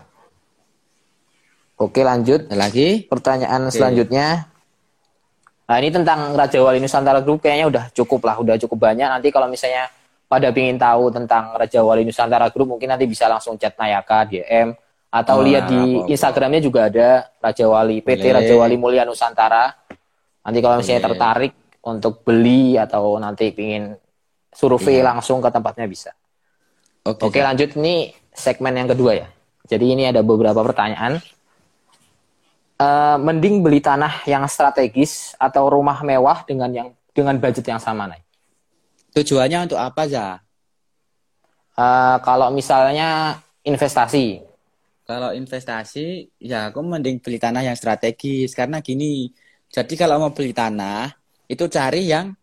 Oke 1.78 2.02
lanjut 2.02 2.50
lagi 2.50 3.06
pertanyaan 3.06 3.70
Oke. 3.70 3.78
selanjutnya 3.78 4.50
Nah 5.68 5.76
ini 5.84 5.92
tentang 5.92 6.32
Raja 6.32 6.64
Wali 6.64 6.80
Nusantara 6.80 7.20
Group 7.20 7.44
kayaknya 7.44 7.68
udah 7.68 7.84
cukup 7.92 8.24
lah, 8.24 8.40
udah 8.40 8.56
cukup 8.56 8.88
banyak. 8.88 9.04
Nanti 9.04 9.28
kalau 9.36 9.52
misalnya 9.52 9.92
pada 10.32 10.48
ingin 10.56 10.80
tahu 10.80 11.12
tentang 11.12 11.60
Raja 11.60 11.84
Wali 11.84 12.08
Nusantara 12.08 12.48
Group 12.56 12.72
mungkin 12.72 12.96
nanti 12.96 13.04
bisa 13.04 13.28
langsung 13.28 13.60
chat 13.60 13.76
Nayaka 13.76 14.32
DM 14.32 14.72
atau 15.12 15.36
oh, 15.40 15.44
lihat 15.44 15.68
di 15.68 15.76
apa 15.76 16.08
-apa. 16.08 16.12
Instagramnya 16.12 16.62
juga 16.64 16.88
ada 16.88 17.28
Raja 17.44 17.66
Wali 17.68 18.00
PT 18.00 18.24
Boleh. 18.24 18.36
Raja 18.40 18.54
Wali 18.56 18.76
Mulia 18.80 19.04
Nusantara. 19.04 19.76
Nanti 20.48 20.60
kalau 20.64 20.76
misalnya 20.80 21.04
Boleh. 21.04 21.12
tertarik 21.12 21.54
untuk 21.84 22.14
beli 22.24 22.80
atau 22.80 23.20
nanti 23.20 23.52
ingin 23.52 23.92
survei 24.56 25.04
iya. 25.04 25.12
langsung 25.12 25.44
ke 25.44 25.52
tempatnya 25.52 25.84
bisa. 25.84 26.16
Oke, 27.04 27.28
Oke 27.28 27.40
lanjut 27.44 27.76
ini 27.76 28.16
segmen 28.32 28.72
yang 28.72 28.88
kedua 28.88 29.20
ya. 29.20 29.28
Jadi 29.68 30.00
ini 30.00 30.08
ada 30.08 30.24
beberapa 30.24 30.64
pertanyaan 30.64 31.20
uh, 32.82 33.18
mending 33.20 33.66
beli 33.66 33.82
tanah 33.82 34.26
yang 34.30 34.46
strategis 34.50 35.34
atau 35.38 35.70
rumah 35.70 36.02
mewah 36.06 36.46
dengan 36.46 36.70
yang 36.70 36.90
dengan 37.12 37.38
budget 37.42 37.66
yang 37.66 37.82
sama 37.82 38.10
nih? 38.10 38.22
Tujuannya 39.18 39.70
untuk 39.70 39.80
apa 39.82 40.06
ya? 40.06 40.38
Uh, 41.78 42.18
kalau 42.22 42.50
misalnya 42.54 43.42
investasi. 43.66 44.46
Kalau 45.08 45.32
investasi, 45.32 46.36
ya 46.36 46.68
aku 46.68 46.84
mending 46.84 47.24
beli 47.24 47.40
tanah 47.40 47.64
yang 47.64 47.78
strategis 47.80 48.52
karena 48.52 48.84
gini. 48.84 49.32
Jadi 49.72 49.96
kalau 49.96 50.20
mau 50.20 50.32
beli 50.36 50.52
tanah 50.52 51.16
itu 51.48 51.64
cari 51.72 52.12
yang 52.12 52.36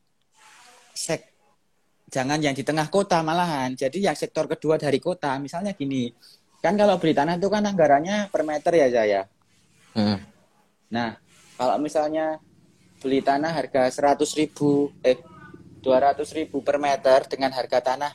sek 0.97 1.35
jangan 2.09 2.41
yang 2.41 2.57
di 2.57 2.65
tengah 2.65 2.89
kota 2.89 3.21
malahan. 3.21 3.77
Jadi 3.77 4.09
yang 4.09 4.17
sektor 4.17 4.49
kedua 4.49 4.81
dari 4.81 4.97
kota. 4.97 5.37
Misalnya 5.37 5.77
gini, 5.77 6.09
kan 6.65 6.73
kalau 6.79 6.97
beli 6.97 7.13
tanah 7.13 7.37
itu 7.37 7.53
kan 7.53 7.69
anggarannya 7.69 8.33
per 8.33 8.43
meter 8.49 8.73
ya 8.73 8.89
saya. 8.89 9.23
Hmm. 9.95 10.19
Nah, 10.91 11.17
kalau 11.55 11.79
misalnya 11.79 12.43
beli 12.99 13.23
tanah 13.23 13.55
harga 13.55 13.87
100 13.89 14.39
ribu, 14.39 14.91
eh 15.07 15.19
200 15.85 16.25
ribu 16.35 16.65
per 16.65 16.81
meter 16.81 17.29
dengan 17.29 17.53
harga 17.55 17.95
tanah 17.95 18.11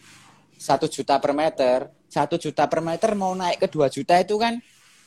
1 0.59 0.89
juta 0.91 1.15
per 1.21 1.31
meter, 1.31 1.87
1 2.11 2.35
juta 2.35 2.67
per 2.67 2.81
meter 2.83 3.15
mau 3.15 3.31
naik 3.31 3.63
ke 3.63 3.67
2 3.71 3.87
juta 3.87 4.19
itu 4.19 4.35
kan 4.35 4.59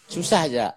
susah 0.08 0.42
ya. 0.48 0.68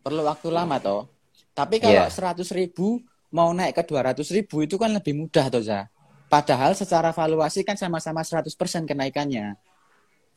Perlu 0.00 0.22
waktu 0.24 0.48
lama 0.52 0.78
toh. 0.78 1.10
Tapi 1.56 1.82
kalau 1.82 2.06
yeah. 2.06 2.08
Iya. 2.08 2.32
100 2.36 2.46
ribu 2.54 3.02
mau 3.34 3.50
naik 3.50 3.80
ke 3.80 3.82
200 3.84 4.22
ribu 4.36 4.62
itu 4.62 4.78
kan 4.78 4.94
lebih 4.94 5.18
mudah 5.18 5.50
toh 5.50 5.64
ya. 5.64 5.90
Padahal 6.30 6.78
secara 6.78 7.10
valuasi 7.10 7.66
kan 7.66 7.74
sama-sama 7.74 8.22
100% 8.22 8.54
kenaikannya. 8.86 9.58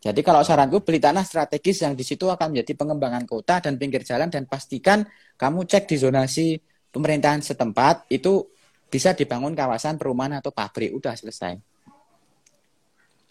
Jadi 0.03 0.19
kalau 0.19 0.43
saranku 0.43 0.83
beli 0.83 0.99
tanah 0.99 1.23
strategis 1.23 1.79
yang 1.79 1.95
di 1.95 2.03
situ 2.03 2.27
akan 2.27 2.51
menjadi 2.51 2.75
pengembangan 2.75 3.23
kota 3.23 3.63
dan 3.63 3.79
pinggir 3.79 4.03
jalan 4.03 4.27
dan 4.27 4.43
pastikan 4.43 5.07
kamu 5.39 5.63
cek 5.63 5.87
di 5.87 5.95
zonasi 5.95 6.59
pemerintahan 6.91 7.39
setempat 7.39 8.11
itu 8.11 8.43
bisa 8.91 9.15
dibangun 9.15 9.55
kawasan 9.55 9.95
perumahan 9.95 10.43
atau 10.43 10.51
pabrik 10.51 10.91
udah 10.91 11.15
selesai. 11.15 11.55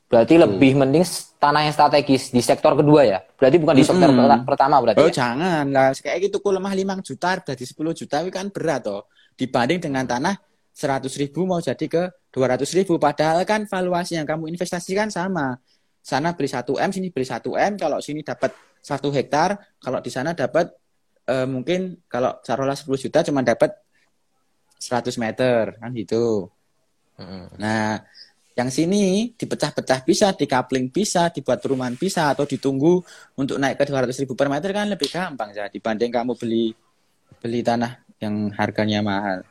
Berarti 0.08 0.34
hmm. 0.36 0.44
lebih 0.48 0.72
mending 0.80 1.04
tanah 1.36 1.68
yang 1.68 1.76
strategis 1.76 2.32
di 2.32 2.40
sektor 2.40 2.72
kedua 2.72 3.04
ya? 3.04 3.20
Berarti 3.20 3.56
bukan 3.60 3.76
di 3.76 3.84
sektor 3.84 4.08
hmm. 4.08 4.48
pertama 4.48 4.80
berarti 4.80 5.04
Oh 5.04 5.12
ya? 5.12 5.12
jangan 5.12 5.64
lah, 5.68 5.92
kayak 5.92 6.18
gitu 6.32 6.40
ku 6.40 6.56
lemah 6.56 6.72
5 6.72 7.04
juta 7.04 7.36
jadi 7.52 7.64
10 7.68 8.00
juta 8.00 8.16
itu 8.24 8.32
kan 8.32 8.48
berat 8.48 8.80
toh. 8.88 9.04
Dibanding 9.36 9.80
dengan 9.80 10.08
tanah 10.08 10.40
100 10.72 11.04
ribu 11.20 11.44
mau 11.44 11.60
jadi 11.60 11.84
ke 11.84 12.02
200 12.32 12.64
ribu. 12.80 12.96
Padahal 12.96 13.44
kan 13.44 13.68
valuasi 13.68 14.16
yang 14.16 14.24
kamu 14.24 14.48
investasikan 14.52 15.12
sama 15.12 15.60
sana 16.02 16.34
beli 16.34 16.50
1 16.50 16.66
M, 16.66 16.90
sini 16.90 17.08
beli 17.14 17.24
1 17.24 17.46
M, 17.54 17.72
kalau 17.78 18.02
sini 18.02 18.26
dapat 18.26 18.50
satu 18.82 19.14
hektar, 19.14 19.54
kalau 19.78 20.02
di 20.02 20.10
sana 20.10 20.34
dapat 20.34 20.74
e, 21.22 21.46
mungkin 21.46 22.02
kalau 22.10 22.34
taruhlah 22.42 22.74
10 22.74 22.90
juta 22.98 23.22
cuma 23.22 23.46
dapat 23.46 23.70
100 24.82 25.14
meter, 25.22 25.78
kan 25.78 25.94
gitu. 25.94 26.50
Hmm. 27.14 27.46
Nah, 27.54 28.02
yang 28.58 28.68
sini 28.68 29.30
dipecah-pecah 29.38 30.02
bisa, 30.02 30.34
dikapling 30.34 30.90
bisa, 30.90 31.30
dibuat 31.30 31.62
perumahan 31.62 31.94
bisa, 31.94 32.34
atau 32.34 32.44
ditunggu 32.44 32.98
untuk 33.38 33.62
naik 33.62 33.78
ke 33.78 33.86
200 33.86 34.12
ribu 34.26 34.34
per 34.34 34.50
meter 34.50 34.74
kan 34.74 34.90
lebih 34.90 35.08
gampang 35.08 35.54
ya 35.54 35.70
dibanding 35.70 36.10
kamu 36.10 36.34
beli 36.34 36.74
beli 37.38 37.62
tanah 37.62 38.02
yang 38.18 38.50
harganya 38.58 39.00
mahal. 39.00 39.46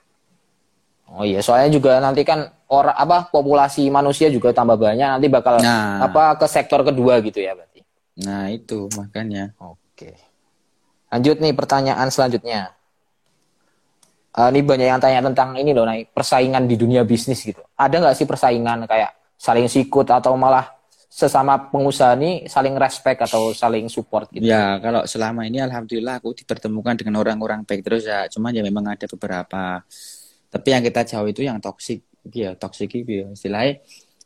Oh 1.11 1.27
iya, 1.27 1.43
soalnya 1.43 1.75
juga 1.75 1.99
nanti 1.99 2.23
kan 2.23 2.47
orang 2.71 2.95
apa 2.95 3.27
populasi 3.27 3.91
manusia 3.91 4.31
juga 4.31 4.55
tambah 4.55 4.79
banyak, 4.79 5.19
nanti 5.19 5.27
bakal 5.27 5.59
nah, 5.59 6.07
apa 6.07 6.39
ke 6.39 6.47
sektor 6.47 6.87
kedua 6.87 7.19
gitu 7.19 7.43
ya 7.43 7.51
berarti. 7.51 7.83
Nah, 8.23 8.47
itu 8.47 8.87
makanya. 8.95 9.51
Oke. 9.59 10.15
Lanjut 11.11 11.43
nih 11.43 11.51
pertanyaan 11.51 12.07
selanjutnya. 12.07 12.71
Uh, 14.31 14.47
ini 14.55 14.63
banyak 14.63 14.87
yang 14.87 15.03
tanya 15.03 15.19
tentang 15.27 15.59
ini 15.59 15.75
loh, 15.75 15.83
naik 15.83 16.15
persaingan 16.15 16.63
di 16.63 16.79
dunia 16.79 17.03
bisnis 17.03 17.43
gitu. 17.43 17.59
Ada 17.75 17.99
nggak 17.99 18.15
sih 18.15 18.23
persaingan 18.23 18.87
kayak 18.87 19.11
saling 19.35 19.67
sikut 19.67 20.07
atau 20.07 20.39
malah 20.39 20.71
sesama 21.11 21.59
pengusaha 21.67 22.15
ini 22.15 22.47
saling 22.47 22.79
respect 22.79 23.27
atau 23.27 23.51
saling 23.51 23.91
support 23.91 24.31
gitu? 24.31 24.47
Ya, 24.47 24.79
kalau 24.79 25.03
selama 25.03 25.43
ini 25.43 25.59
alhamdulillah 25.59 26.23
aku 26.23 26.31
dipertemukan 26.31 26.95
dengan 26.95 27.19
orang-orang 27.19 27.67
baik 27.67 27.83
terus 27.83 28.07
ya. 28.07 28.31
Cuman 28.31 28.55
ya 28.55 28.63
memang 28.63 28.95
ada 28.95 29.03
beberapa 29.11 29.83
tapi 30.51 30.67
yang 30.75 30.83
kita 30.83 31.01
jauh 31.07 31.27
itu 31.31 31.47
yang 31.47 31.63
toksik 31.63 32.03
ya 32.29 32.53
toksik 32.59 32.91
gitu 32.91 33.23
ya. 33.23 33.27
Istilahnya 33.31 33.79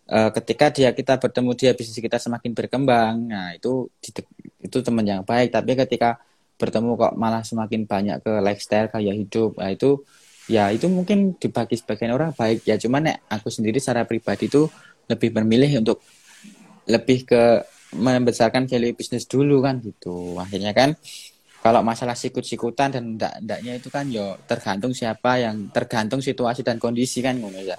uh, 0.09 0.29
ketika 0.33 0.73
dia 0.73 0.89
kita 0.91 1.21
bertemu 1.21 1.51
dia 1.53 1.71
bisnis 1.77 2.01
kita 2.01 2.17
semakin 2.17 2.51
berkembang 2.57 3.29
nah 3.29 3.53
itu 3.53 3.88
itu 4.59 4.77
teman 4.81 5.05
yang 5.05 5.21
baik. 5.21 5.53
Tapi 5.53 5.71
ketika 5.77 6.17
bertemu 6.57 6.97
kok 6.97 7.13
malah 7.13 7.45
semakin 7.45 7.85
banyak 7.85 8.17
ke 8.25 8.33
lifestyle 8.41 8.89
kayak 8.89 9.15
hidup 9.15 9.59
nah 9.59 9.69
itu 9.69 10.01
ya 10.49 10.71
itu 10.71 10.89
mungkin 10.89 11.38
dibagi 11.38 11.77
sebagian 11.77 12.17
orang 12.17 12.33
baik. 12.33 12.65
Ya 12.65 12.75
cuman 12.81 13.13
ya 13.13 13.15
aku 13.29 13.53
sendiri 13.53 13.77
secara 13.77 14.09
pribadi 14.09 14.49
itu 14.49 14.65
lebih 15.05 15.29
memilih 15.38 15.85
untuk 15.85 16.01
lebih 16.89 17.29
ke 17.29 17.43
membesarkan 17.95 18.65
value 18.65 18.97
bisnis 18.97 19.29
dulu 19.29 19.61
kan 19.61 19.77
gitu. 19.79 20.35
Akhirnya 20.41 20.73
kan 20.73 20.97
kalau 21.65 21.82
masalah 21.82 22.13
sikut-sikutan 22.13 22.93
dan 22.93 23.17
ndak-ndaknya 23.17 23.82
itu 23.82 23.89
kan 23.89 24.06
yo 24.06 24.38
tergantung 24.45 24.93
siapa 24.93 25.41
yang 25.41 25.73
tergantung 25.73 26.21
situasi 26.21 26.62
dan 26.62 26.78
kondisi 26.78 27.25
kan 27.25 27.41
ngono 27.41 27.58
ya. 27.58 27.73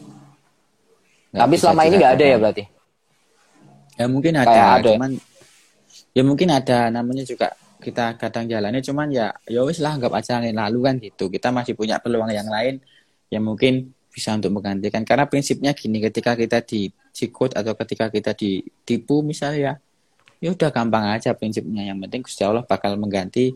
Tapi 1.30 1.54
selama 1.54 1.86
ini 1.86 2.02
nggak 2.02 2.14
ada 2.18 2.26
ya 2.26 2.36
berarti? 2.42 2.64
Ya 3.94 4.06
mungkin 4.10 4.34
ada, 4.42 4.82
ada, 4.82 4.90
cuman 4.90 5.14
ya 6.10 6.22
mungkin 6.26 6.48
ada 6.50 6.90
namanya 6.90 7.22
juga 7.22 7.54
kita 7.78 8.18
kadang 8.18 8.50
jalannya 8.50 8.82
cuman 8.82 9.06
ya 9.14 9.30
ya 9.46 9.62
wis 9.62 9.78
lah 9.78 9.94
anggap 9.94 10.18
aja 10.18 10.42
yang 10.42 10.58
lalu 10.58 10.78
kan 10.82 10.94
gitu. 10.98 11.30
Kita 11.30 11.54
masih 11.54 11.78
punya 11.78 12.02
peluang 12.02 12.34
yang 12.34 12.50
lain 12.50 12.82
yang 13.30 13.46
mungkin 13.46 13.94
bisa 14.10 14.34
untuk 14.34 14.50
menggantikan 14.50 15.06
karena 15.06 15.30
prinsipnya 15.30 15.70
gini 15.78 16.02
ketika 16.02 16.34
kita 16.34 16.58
di 16.66 16.90
sikut 17.14 17.54
atau 17.54 17.78
ketika 17.78 18.10
kita 18.10 18.34
ditipu 18.34 19.22
misalnya 19.22 19.78
ya 20.42 20.48
udah 20.50 20.74
gampang 20.74 21.14
aja 21.14 21.38
prinsipnya 21.38 21.86
yang 21.86 22.02
penting 22.02 22.26
Gusti 22.26 22.42
Allah 22.42 22.66
bakal 22.66 22.98
mengganti 22.98 23.54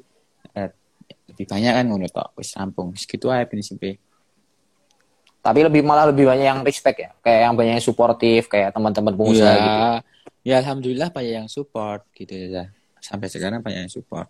lebih 1.41 1.57
banyak 1.57 1.73
kan 1.73 1.85
ngono 1.89 2.05
tok 2.13 2.37
wis 2.37 2.53
rampung. 2.53 2.93
Segitu 3.01 3.33
aja 3.33 3.49
prinsipnya. 3.49 3.97
Tapi 5.41 5.65
lebih 5.65 5.81
malah 5.81 6.13
lebih 6.13 6.29
banyak 6.29 6.45
yang 6.45 6.61
respect 6.61 7.01
ya. 7.01 7.17
Kayak 7.25 7.41
yang 7.49 7.55
banyak 7.57 7.73
yang 7.81 7.85
suportif 7.89 8.45
kayak 8.53 8.77
teman-teman 8.77 9.17
pengusaha 9.17 9.49
ya, 9.49 9.65
gitu. 9.65 9.87
ya 10.45 10.55
alhamdulillah 10.61 11.09
banyak 11.09 11.33
yang 11.41 11.49
support 11.49 12.05
gitu 12.13 12.37
ya 12.37 12.69
sampai 13.01 13.33
sekarang 13.33 13.65
banyak 13.65 13.89
yang 13.89 13.93
support. 13.93 14.29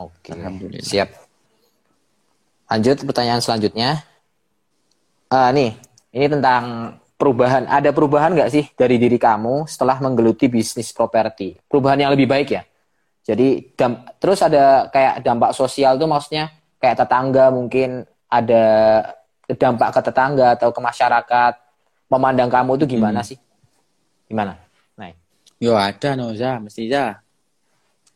Oke 0.00 0.32
alhamdulillah. 0.32 0.80
siap. 0.80 1.12
Lanjut 2.72 3.04
pertanyaan 3.04 3.44
selanjutnya. 3.44 4.00
Uh, 5.28 5.52
nih 5.52 5.76
ini 6.16 6.26
tentang 6.32 6.96
perubahan. 7.20 7.68
Ada 7.68 7.92
perubahan 7.92 8.32
nggak 8.32 8.48
sih 8.48 8.64
dari 8.72 8.96
diri 8.96 9.20
kamu 9.20 9.68
setelah 9.68 10.00
menggeluti 10.00 10.48
bisnis 10.48 10.96
properti? 10.96 11.60
Perubahan 11.68 12.08
yang 12.08 12.16
lebih 12.16 12.24
baik 12.24 12.48
ya 12.56 12.64
jadi 13.24 13.72
dam, 13.72 14.04
terus 14.20 14.44
ada 14.44 14.92
kayak 14.92 15.24
dampak 15.24 15.56
sosial 15.56 15.96
tuh 15.96 16.04
maksudnya 16.04 16.52
kayak 16.76 17.00
tetangga 17.00 17.48
mungkin 17.48 18.04
ada 18.28 18.64
dampak 19.48 19.96
ke 19.96 20.00
tetangga 20.04 20.60
atau 20.60 20.68
ke 20.68 20.80
masyarakat 20.84 21.52
memandang 22.12 22.52
kamu 22.52 22.76
itu 22.76 23.00
gimana 23.00 23.24
hmm. 23.24 23.28
sih? 23.32 23.38
Gimana? 24.28 24.60
Nah. 25.00 25.16
Yo 25.56 25.72
ada 25.72 26.12
Noza, 26.20 26.60
mesti 26.60 26.84
ya. 26.84 27.16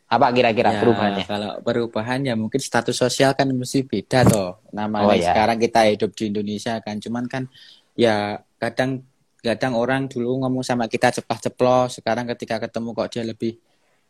Apa 0.08 0.32
kira-kira 0.32 0.76
ya, 0.76 0.80
perubahannya? 0.80 1.24
Kalau 1.24 1.52
perubahan 1.64 2.20
ya 2.24 2.36
mungkin 2.36 2.60
status 2.60 2.96
sosial 2.96 3.32
kan 3.32 3.48
mesti 3.48 3.84
beda 3.84 4.28
toh. 4.28 4.60
Namanya 4.72 5.08
oh, 5.08 5.16
ya. 5.16 5.32
sekarang 5.32 5.56
kita 5.60 5.88
hidup 5.88 6.12
di 6.16 6.32
Indonesia 6.32 6.80
kan, 6.84 7.00
cuman 7.00 7.24
kan 7.28 7.48
ya 7.92 8.40
kadang 8.60 9.04
kadang 9.40 9.72
orang 9.76 10.08
dulu 10.08 10.44
ngomong 10.44 10.64
sama 10.64 10.84
kita 10.88 11.12
ceplah 11.12 11.40
ceplos, 11.40 12.00
sekarang 12.00 12.28
ketika 12.28 12.60
ketemu 12.60 12.92
kok 12.96 13.08
dia 13.12 13.24
lebih 13.24 13.56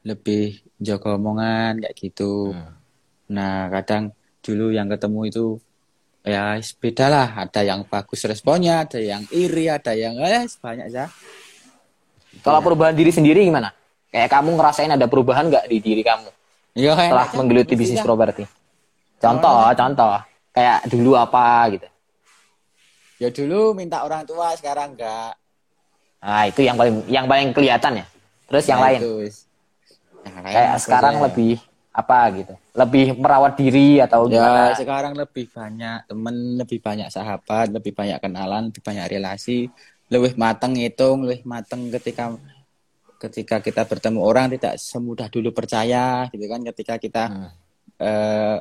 lebih 0.06 0.62
jaga 0.78 1.18
omongan 1.18 1.82
kayak 1.82 1.94
gitu. 1.98 2.54
Hmm. 2.54 2.74
Nah, 3.28 3.68
kadang 3.68 4.14
dulu 4.40 4.72
yang 4.72 4.88
ketemu 4.88 5.20
itu 5.28 5.44
ya 6.24 6.56
beda 6.80 7.06
lah. 7.10 7.28
Ada 7.44 7.66
yang 7.66 7.84
bagus 7.84 8.24
responnya, 8.24 8.86
ada 8.86 8.98
yang 8.98 9.26
iri, 9.34 9.68
ada 9.68 9.92
yang 9.92 10.16
eh 10.22 10.46
banyak 10.62 10.86
ya. 10.90 11.06
Kalau 12.44 12.60
ya. 12.60 12.64
perubahan 12.64 12.94
diri 12.94 13.10
sendiri 13.10 13.42
gimana? 13.42 13.74
Kayak 14.08 14.30
kamu 14.32 14.56
ngerasain 14.56 14.92
ada 14.92 15.06
perubahan 15.10 15.52
nggak 15.52 15.64
di 15.68 15.78
diri 15.84 16.02
kamu? 16.06 16.28
Ya, 16.78 16.94
setelah 16.94 17.28
menggeluti 17.34 17.74
bisnis 17.74 18.00
properti. 18.00 18.46
Contoh, 19.18 19.66
oh, 19.66 19.74
contoh. 19.74 20.14
Kayak 20.54 20.86
dulu 20.86 21.18
apa 21.18 21.66
gitu. 21.74 21.88
Ya 23.18 23.28
dulu 23.34 23.74
minta 23.74 24.06
orang 24.06 24.22
tua, 24.22 24.54
sekarang 24.54 24.94
enggak. 24.94 25.34
Nah, 26.22 26.42
itu 26.46 26.62
yang 26.62 26.78
paling 26.78 27.02
yang 27.10 27.26
paling 27.26 27.50
kelihatan 27.50 28.02
ya. 28.02 28.06
Terus 28.46 28.64
yang 28.70 28.80
Nah, 28.80 28.86
lain 28.90 29.00
itu, 29.02 29.14
lain 30.36 30.54
kayak 30.54 30.70
apa 30.72 30.80
sekarang 30.80 31.14
lebih 31.24 31.54
apa 31.98 32.18
gitu. 32.38 32.54
Lebih 32.78 33.04
merawat 33.18 33.52
diri 33.58 33.98
atau 33.98 34.30
Ya, 34.30 34.38
gimana? 34.38 34.62
sekarang 34.78 35.12
lebih 35.18 35.50
banyak 35.50 35.98
temen, 36.06 36.36
lebih 36.60 36.78
banyak 36.78 37.08
sahabat, 37.10 37.66
lebih 37.74 37.90
banyak 37.90 38.18
kenalan, 38.22 38.70
lebih 38.70 38.82
banyak 38.86 39.06
relasi, 39.18 39.66
lebih 40.06 40.38
mateng 40.38 40.78
ngitung, 40.78 41.26
lebih 41.26 41.42
mateng 41.42 41.90
ketika 41.90 42.38
ketika 43.18 43.58
kita 43.58 43.82
bertemu 43.82 44.20
orang 44.22 44.46
tidak 44.54 44.78
semudah 44.78 45.26
dulu 45.26 45.50
percaya 45.50 46.30
gitu 46.30 46.46
kan? 46.46 46.62
Ketika 46.62 46.94
kita 47.02 47.24
Hmm. 47.28 47.50
eh, 47.98 48.58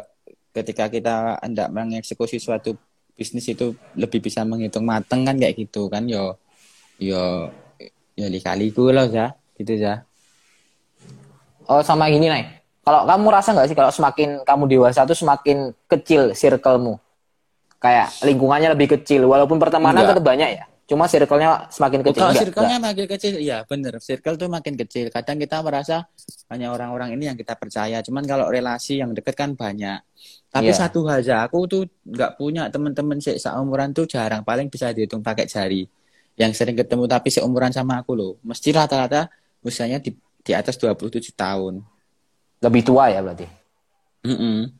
ketika 0.57 0.89
kita 0.89 1.37
hendak 1.45 1.69
mengeksekusi 1.69 2.41
suatu 2.41 2.73
bisnis 3.13 3.45
itu 3.45 3.77
lebih 3.93 4.17
bisa 4.17 4.41
menghitung 4.41 4.81
mateng 4.81 5.21
kan? 5.29 5.37
Kayak 5.37 5.61
gitu 5.61 5.85
kan? 5.93 6.09
Yo 6.09 6.41
yo 6.97 7.53
yo 8.17 8.25
kaliku 8.41 8.89
loh 8.89 9.05
ya 9.05 9.37
gitu 9.61 9.77
ya 9.77 10.01
Oh, 11.67 11.83
sama 11.83 12.07
gini, 12.07 12.31
Nay. 12.31 12.47
Kalau 12.87 13.03
kamu 13.03 13.27
rasa 13.27 13.51
nggak 13.51 13.67
sih 13.67 13.75
kalau 13.75 13.91
semakin 13.91 14.47
kamu 14.47 14.63
dewasa 14.71 15.03
tuh 15.03 15.17
semakin 15.17 15.75
kecil 15.91 16.31
circlemu? 16.31 16.95
Kayak 17.83 18.15
lingkungannya 18.23 18.71
lebih 18.73 18.95
kecil, 18.95 19.27
walaupun 19.27 19.59
pertemanan 19.59 20.07
tetap 20.07 20.23
banyak 20.23 20.49
ya. 20.55 20.63
Cuma 20.87 21.03
circle-nya 21.03 21.67
semakin 21.67 21.99
kecil. 21.99 22.23
Kalau 22.23 22.31
circle-nya 22.31 22.79
makin 22.79 23.05
kecil, 23.11 23.33
iya 23.43 23.67
bener. 23.67 23.99
Circle 23.99 24.39
tuh 24.39 24.47
makin 24.47 24.79
kecil. 24.79 25.11
Kadang 25.11 25.35
kita 25.35 25.59
merasa 25.59 26.07
hanya 26.47 26.71
orang-orang 26.71 27.11
ini 27.19 27.27
yang 27.27 27.35
kita 27.35 27.59
percaya. 27.59 27.99
Cuman 27.99 28.23
kalau 28.23 28.47
relasi 28.47 29.03
yang 29.03 29.11
deket 29.11 29.35
kan 29.35 29.51
banyak. 29.51 29.99
Tapi 30.47 30.71
Iya. 30.71 30.87
satu 30.87 31.03
hal 31.11 31.19
aja, 31.19 31.43
aku 31.43 31.67
tuh 31.67 31.83
nggak 32.07 32.39
punya 32.39 32.71
teman-teman 32.71 33.19
sih 33.19 33.35
seumuran 33.35 33.91
tuh 33.91 34.07
jarang. 34.07 34.47
Paling 34.47 34.71
bisa 34.71 34.95
dihitung 34.95 35.19
pakai 35.19 35.43
jari. 35.43 35.83
Yang 36.39 36.63
sering 36.63 36.79
ketemu 36.79 37.03
tapi 37.03 37.35
seumuran 37.35 37.75
sama 37.75 37.99
aku 37.99 38.15
loh. 38.15 38.33
Mesti 38.47 38.71
rata-rata 38.71 39.27
usianya 39.67 39.99
di, 39.99 40.15
di 40.47 40.55
atas 40.55 40.79
27 40.79 41.35
tahun. 41.35 41.83
lebih 42.57 42.81
tua 42.81 43.11
ya 43.11 43.19
berarti. 43.21 43.45
Mm-mm. 44.25 44.71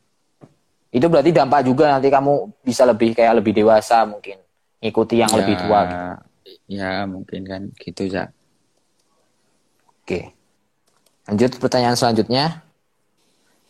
Itu 0.90 1.06
berarti 1.06 1.30
dampak 1.30 1.62
juga 1.62 1.92
nanti 1.94 2.08
kamu 2.10 2.64
bisa 2.64 2.82
lebih 2.82 3.12
kayak 3.14 3.38
lebih 3.38 3.52
dewasa 3.54 4.02
mungkin. 4.02 4.40
Ikuti 4.80 5.20
yang 5.20 5.30
Ya, 5.30 5.36
lebih 5.38 5.54
tua. 5.60 5.80
gitu. 5.86 6.06
Ya 6.66 7.04
mungkin 7.04 7.40
kan 7.44 7.62
gitu 7.76 8.08
ya. 8.08 8.32
Oke. 10.02 10.32
Lanjut 11.28 11.60
pertanyaan 11.60 11.94
selanjutnya. 11.94 12.64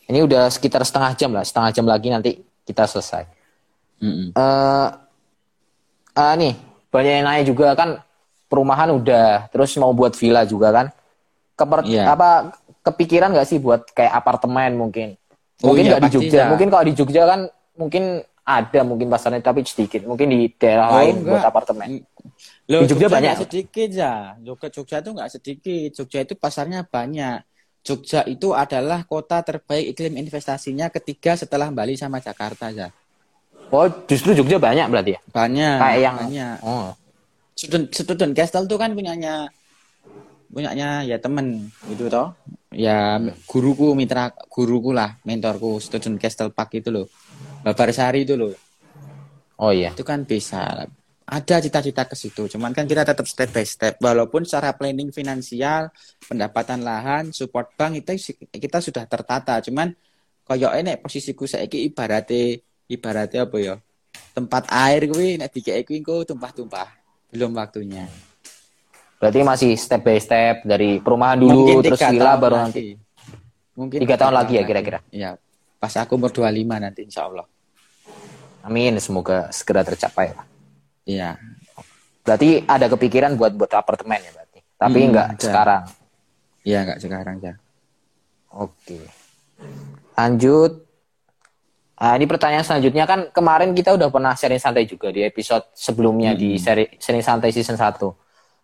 Ini 0.08 0.24
udah 0.24 0.48
sekitar 0.48 0.80
setengah 0.88 1.12
jam 1.12 1.37
lah, 1.37 1.44
setengah 1.44 1.68
jam 1.68 1.84
lagi 1.84 2.08
nanti 2.08 2.30
kita 2.64 2.88
selesai. 2.88 3.28
Mm-mm. 3.98 4.30
eh 4.32 4.88
ah, 6.14 6.32
nih 6.32 6.54
banyak 6.88 7.12
yang 7.12 7.26
nanya 7.26 7.44
juga 7.44 7.74
kan 7.74 7.98
perumahan 8.46 8.94
udah 8.94 9.50
terus 9.50 9.74
mau 9.76 9.90
buat 9.92 10.14
villa 10.14 10.46
juga 10.46 10.70
kan 10.72 10.87
Keper, 11.59 11.83
Iya. 11.83 12.05
apa 12.09 12.55
kepikiran 12.81 13.35
nggak 13.35 13.44
sih 13.44 13.59
buat 13.59 13.90
kayak 13.90 14.14
apartemen 14.14 14.79
mungkin 14.79 15.18
Oh 15.59 15.75
mungkin 15.75 15.85
iya, 15.85 15.90
nggak 15.90 16.01
di 16.01 16.07
pasti 16.07 16.16
Jogja 16.23 16.38
ya. 16.38 16.47
mungkin 16.49 16.68
kalau 16.71 16.85
di 16.87 16.94
Jogja 16.94 17.23
kan 17.27 17.40
mungkin 17.75 18.05
ada 18.40 18.81
mungkin 18.81 19.07
pasarnya 19.09 19.42
tapi 19.42 19.61
sedikit 19.62 20.01
mungkin 20.03 20.31
di 20.31 20.49
daerah 20.55 20.87
Oh, 20.88 20.97
lain 20.97 21.14
buat 21.21 21.37
enggak. 21.37 21.51
apartemen 21.51 21.88
Loh, 22.64 22.81
Di 22.81 22.88
Jogja 22.88 23.09
banyak, 23.09 23.33
nggak 23.33 23.42
sedikit 23.44 23.88
ya. 23.90 24.37
Jogja, 24.38 24.68
Jogja 24.71 24.97
itu 24.99 25.11
nggak 25.11 25.31
sedikit. 25.31 25.88
Jogja 25.94 26.18
itu 26.21 26.35
pasarnya 26.35 26.85
banyak. 26.85 27.40
Jogja 27.81 28.21
itu 28.23 28.53
adalah 28.53 29.03
kota 29.03 29.40
terbaik 29.40 29.90
iklim 29.90 30.14
investasinya 30.18 30.87
ketiga 30.88 31.33
setelah 31.35 31.68
Bali 31.68 31.97
sama 31.97 32.21
Jakarta 32.21 32.68
ya. 32.68 32.92
oh 33.68 33.85
justru 34.05 34.33
Jogja 34.33 34.57
banyak 34.57 34.85
berarti 34.87 35.16
ya 35.16 35.21
Banyak. 35.27 35.77
kayak 35.77 35.99
yang 35.99 36.16
banyak. 36.18 36.57
oh 36.62 36.92
Student, 37.53 37.85
student 37.90 38.33
Castle 38.33 38.64
itu 38.64 38.77
kan 38.77 38.92
punyanya 38.92 39.49
punyanya 40.48 41.04
ya 41.04 41.20
temen 41.20 41.68
gitu 41.88 42.08
toh. 42.08 42.32
Ya 42.72 43.16
guruku 43.48 43.92
mitra 43.96 44.32
guruku 44.48 44.92
lah, 44.92 45.16
mentorku 45.24 45.80
Student 45.80 46.20
Castle 46.20 46.52
Park 46.52 46.80
itu 46.80 46.88
loh. 46.92 47.06
Babarsari 47.64 48.24
itu 48.24 48.37
loh. 48.37 48.52
oh 49.61 49.72
iya. 49.72 49.92
Itu 49.92 50.04
kan 50.04 50.24
bisa. 50.24 50.88
Ada 51.28 51.61
cita-cita 51.61 52.08
ke 52.08 52.16
situ 52.16 52.48
cuman 52.48 52.72
kan 52.72 52.88
kita 52.88 53.04
tetap 53.04 53.28
step 53.28 53.52
by 53.52 53.64
step. 53.68 54.00
Walaupun 54.00 54.48
secara 54.48 54.72
planning 54.72 55.12
finansial 55.12 55.92
pendapatan 56.24 56.80
lahan 56.80 57.37
support 57.37 57.76
bank 57.76 58.00
itu 58.00 58.32
kita 58.48 58.80
sudah 58.80 59.04
tertata. 59.04 59.61
Cuman 59.61 59.92
koyo 60.48 60.72
ini 60.72 60.96
posisiku 60.96 61.44
saiki 61.44 61.84
ibaratnya 61.84 62.56
ibaratnya 62.88 63.44
apa 63.44 63.56
ya? 63.61 63.76
Tempat 64.32 64.72
air 64.72 65.04
kuwi 65.04 65.37
nek 65.37 65.52
dikek 65.52 65.84
kuwi 65.84 66.00
engko 66.00 66.24
tumpah-tumpah. 66.24 66.88
Belum 67.28 67.52
waktunya 67.52 68.08
berarti 69.18 69.38
masih 69.40 69.70
step 69.74 70.00
by 70.00 70.16
step 70.16 70.62
dari 70.62 70.98
perumahan 70.98 71.37
dulu 71.37 71.78
terus 71.81 71.98
villa 72.00 72.35
baru 72.35 72.57
nanti 72.61 72.94
mungkin 73.74 73.98
Tiga 73.98 74.14
tahun 74.16 74.35
lagi 74.37 74.52
ya 74.54 74.64
kira-kira? 74.64 74.98
ya 75.09 75.35
pas 75.76 75.94
aku 75.94 76.14
umur 76.14 76.31
25 76.31 76.46
nanti 76.76 77.00
insya 77.02 77.24
Allah 77.24 77.46
amin 78.61 78.98
semoga 78.98 79.50
segera 79.50 79.83
tercapai 79.83 80.33
lah 80.33 80.46
iya 81.04 81.35
Berarti 82.20 82.61
ada 82.62 82.87
kepikiran 82.87 83.35
buat 83.35 83.57
buat 83.57 83.72
apartemen 83.72 84.20
ya 84.20 84.28
berarti. 84.31 84.61
Tapi 84.76 84.98
Hmm, 84.98 85.09
enggak 85.09 85.26
ada. 85.31 85.40
sekarang. 85.40 85.83
iya 86.61 86.78
enggak 86.85 86.98
sekarang 87.00 87.37
ya 87.40 87.54
Oke. 88.50 89.00
Lanjut. 90.12 90.85
Ah, 91.94 92.14
ini 92.14 92.24
pertanyaan 92.24 92.62
selanjutnya 92.62 93.04
kan 93.04 93.26
kemarin 93.28 93.72
kita 93.72 93.90
udah 93.90 94.07
pernah 94.07 94.31
sharing 94.33 94.61
santai 94.61 94.85
juga 94.85 95.09
di 95.09 95.20
episode 95.20 95.66
sebelumnya 95.72 96.31
di 96.33 96.54
seri 96.54 96.87
sharing 96.94 97.20
santai 97.20 97.48
season 97.48 97.74
1. 97.74 97.96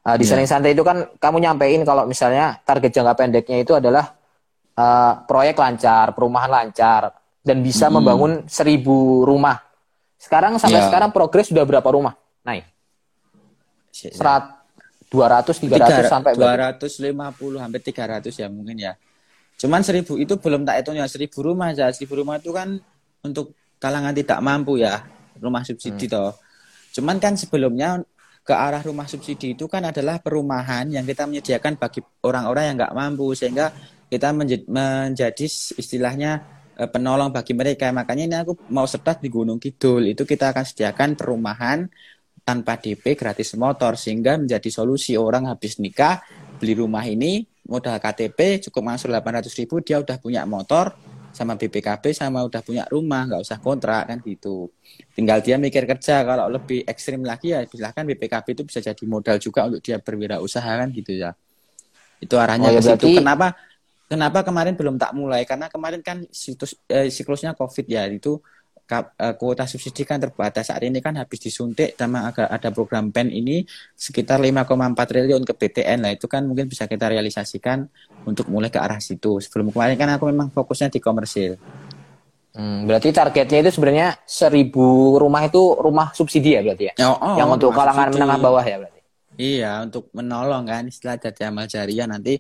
Ah, 0.05 0.15
di 0.15 0.23
Iya. 0.23 0.37
sharing 0.37 0.45
santai 0.47 0.77
itu 0.77 0.85
kan 0.85 1.17
kamu 1.17 1.37
nyampein 1.41 1.81
kalau 1.81 2.05
misalnya 2.05 2.61
target 2.61 2.93
jangka 2.93 3.17
pendeknya 3.17 3.57
itu 3.59 3.73
adalah 3.73 4.13
ah, 4.75 5.25
proyek 5.25 5.57
lancar, 5.57 6.13
perumahan 6.13 6.51
lancar 6.51 7.09
dan 7.41 7.63
bisa 7.63 7.89
membangun 7.89 8.45
seribu 8.45 9.23
rumah. 9.23 9.63
Sekarang 10.19 10.59
sampai 10.59 10.81
Iya. 10.81 10.89
sekarang 10.89 11.09
progres 11.09 11.49
sudah 11.49 11.65
berapa 11.65 11.89
rumah? 11.89 12.13
Naik. 12.43 12.69
Si- 13.89 14.11
Serat 14.11 14.61
200 15.09 15.57
300 15.57 16.05
sampai 16.05 16.35
berapa? 16.35 16.75
250 16.75 17.63
hampir 17.63 17.81
300 17.81 18.35
ya 18.35 18.51
mungkin 18.51 18.75
ya. 18.75 18.93
Cuman 19.55 19.81
1000 19.81 20.19
itu 20.19 20.35
belum 20.35 20.67
tak 20.67 20.83
hitung 20.83 20.99
ya 20.99 21.07
1000 21.07 21.39
rumah 21.41 21.71
aja. 21.71 21.87
1000 21.89 22.19
rumah 22.19 22.37
itu 22.37 22.51
kan 22.51 22.75
untuk 23.23 23.55
kalangan 23.79 24.11
tidak 24.11 24.43
mampu 24.43 24.83
ya, 24.83 25.07
rumah 25.39 25.63
subsidi 25.63 26.11
toh. 26.11 26.35
Cuman 26.91 27.17
kan 27.17 27.39
sebelumnya 27.39 28.03
ke 28.45 28.53
arah 28.53 28.85
rumah 28.85 29.09
subsidi 29.09 29.57
itu 29.57 29.65
kan 29.65 29.89
adalah 29.89 30.21
perumahan 30.21 30.85
yang 30.93 31.09
kita 31.09 31.25
menyediakan 31.25 31.81
bagi 31.81 32.05
orang-orang 32.21 32.65
yang 32.69 32.77
nggak 32.77 32.95
mampu 32.95 33.33
sehingga 33.33 33.73
kita 34.13 34.37
menjadi, 34.37 34.65
menjadi 34.69 35.47
istilahnya 35.81 36.45
eh, 36.77 36.89
penolong 36.93 37.33
bagi 37.33 37.57
mereka. 37.57 37.89
Makanya 37.89 38.25
ini 38.29 38.37
aku 38.37 38.69
mau 38.69 38.85
start 38.85 39.25
di 39.25 39.33
Gunung 39.33 39.57
Kidul. 39.57 40.13
Itu 40.13 40.29
kita 40.29 40.53
akan 40.53 40.61
sediakan 40.61 41.17
perumahan 41.17 41.89
tanpa 42.45 42.77
DP 42.77 43.17
gratis 43.17 43.57
motor 43.57 43.97
sehingga 43.97 44.37
menjadi 44.37 44.69
solusi 44.69 45.17
orang 45.17 45.49
habis 45.49 45.81
nikah 45.81 46.21
beli 46.61 46.77
rumah 46.77 47.03
ini 47.09 47.49
modal 47.65 47.97
KTP 47.97 48.69
cukup 48.69 48.93
masuk 48.95 49.09
800 49.09 49.49
ribu 49.65 49.81
dia 49.81 49.97
udah 49.97 50.21
punya 50.21 50.45
motor 50.45 50.93
sama 51.35 51.59
BPKB 51.59 52.15
sama 52.15 52.47
udah 52.47 52.63
punya 52.63 52.87
rumah 52.87 53.27
nggak 53.27 53.43
usah 53.43 53.59
kontrak 53.59 54.07
kan 54.07 54.19
gitu. 54.23 54.71
Tinggal 55.19 55.43
dia 55.43 55.59
mikir 55.59 55.83
kerja 55.85 56.23
kalau 56.23 56.47
lebih 56.47 56.87
ekstrim 56.87 57.27
lagi 57.27 57.51
ya 57.51 57.67
silahkan 57.67 58.07
BPKB 58.07 58.47
itu 58.55 58.63
bisa 58.63 58.79
jadi 58.79 59.05
modal 59.05 59.37
juga 59.43 59.67
untuk 59.67 59.83
dia 59.83 59.99
berwirausaha 59.99 60.71
kan 60.81 60.89
gitu 60.95 61.13
ya. 61.19 61.35
Itu 62.23 62.39
arahnya 62.39 62.71
Oh, 62.71 62.73
ya 62.73 62.79
ke 62.79 62.87
situ. 62.87 63.11
berarti- 63.11 63.19
kenapa 63.19 63.47
kenapa 64.07 64.39
kemarin 64.47 64.75
belum 64.79 64.97
tak 64.97 65.11
mulai? 65.19 65.43
Karena 65.43 65.67
kemarin 65.67 66.01
kan 66.07 66.23
situs 66.31 66.79
eh, 66.87 67.11
siklusnya 67.11 67.53
COVID 67.59 67.87
ya 67.91 68.07
itu 68.07 68.39
kuota 69.41 69.65
subsidi 69.65 70.05
kan 70.05 70.21
terbatas 70.21 70.69
saat 70.69 70.85
ini 70.85 71.01
kan 71.01 71.17
habis 71.17 71.41
disuntik 71.41 71.97
sama 71.97 72.29
agak 72.29 72.49
ada 72.53 72.69
program 72.69 73.09
PEN 73.09 73.33
ini 73.33 73.65
sekitar 73.97 74.39
5,4 74.41 75.09
triliun 75.09 75.43
ke 75.49 75.53
BTN 75.57 75.99
lah 76.05 76.13
itu 76.13 76.27
kan 76.29 76.45
mungkin 76.45 76.69
bisa 76.69 76.85
kita 76.85 77.09
realisasikan 77.09 77.89
untuk 78.29 78.49
mulai 78.53 78.69
ke 78.69 78.77
arah 78.77 79.01
situ 79.01 79.41
sebelum 79.41 79.73
kemarin 79.73 79.97
kan 79.97 80.09
aku 80.17 80.29
memang 80.29 80.53
fokusnya 80.53 80.93
di 80.93 81.01
komersil 81.01 81.57
Hmm, 82.55 82.87
berarti 82.87 83.11
targetnya 83.11 83.67
itu 83.67 83.71
sebenarnya 83.75 84.15
seribu 84.23 85.19
rumah 85.19 85.43
itu 85.43 85.75
rumah 85.75 86.15
subsidi 86.15 86.55
ya 86.55 86.63
berarti 86.63 86.87
ya? 86.87 86.95
Oh, 87.03 87.19
oh, 87.19 87.35
yang 87.35 87.51
untuk 87.51 87.75
kalangan 87.75 88.07
subsidi. 88.07 88.15
menengah 88.15 88.39
bawah 88.39 88.63
ya 88.63 88.77
berarti? 88.79 89.01
Iya, 89.35 89.83
untuk 89.83 90.07
menolong 90.15 90.63
kan 90.63 90.87
istilah 90.87 91.19
jadi 91.19 91.51
amal 91.51 91.67
jariah 91.67 92.07
nanti 92.07 92.39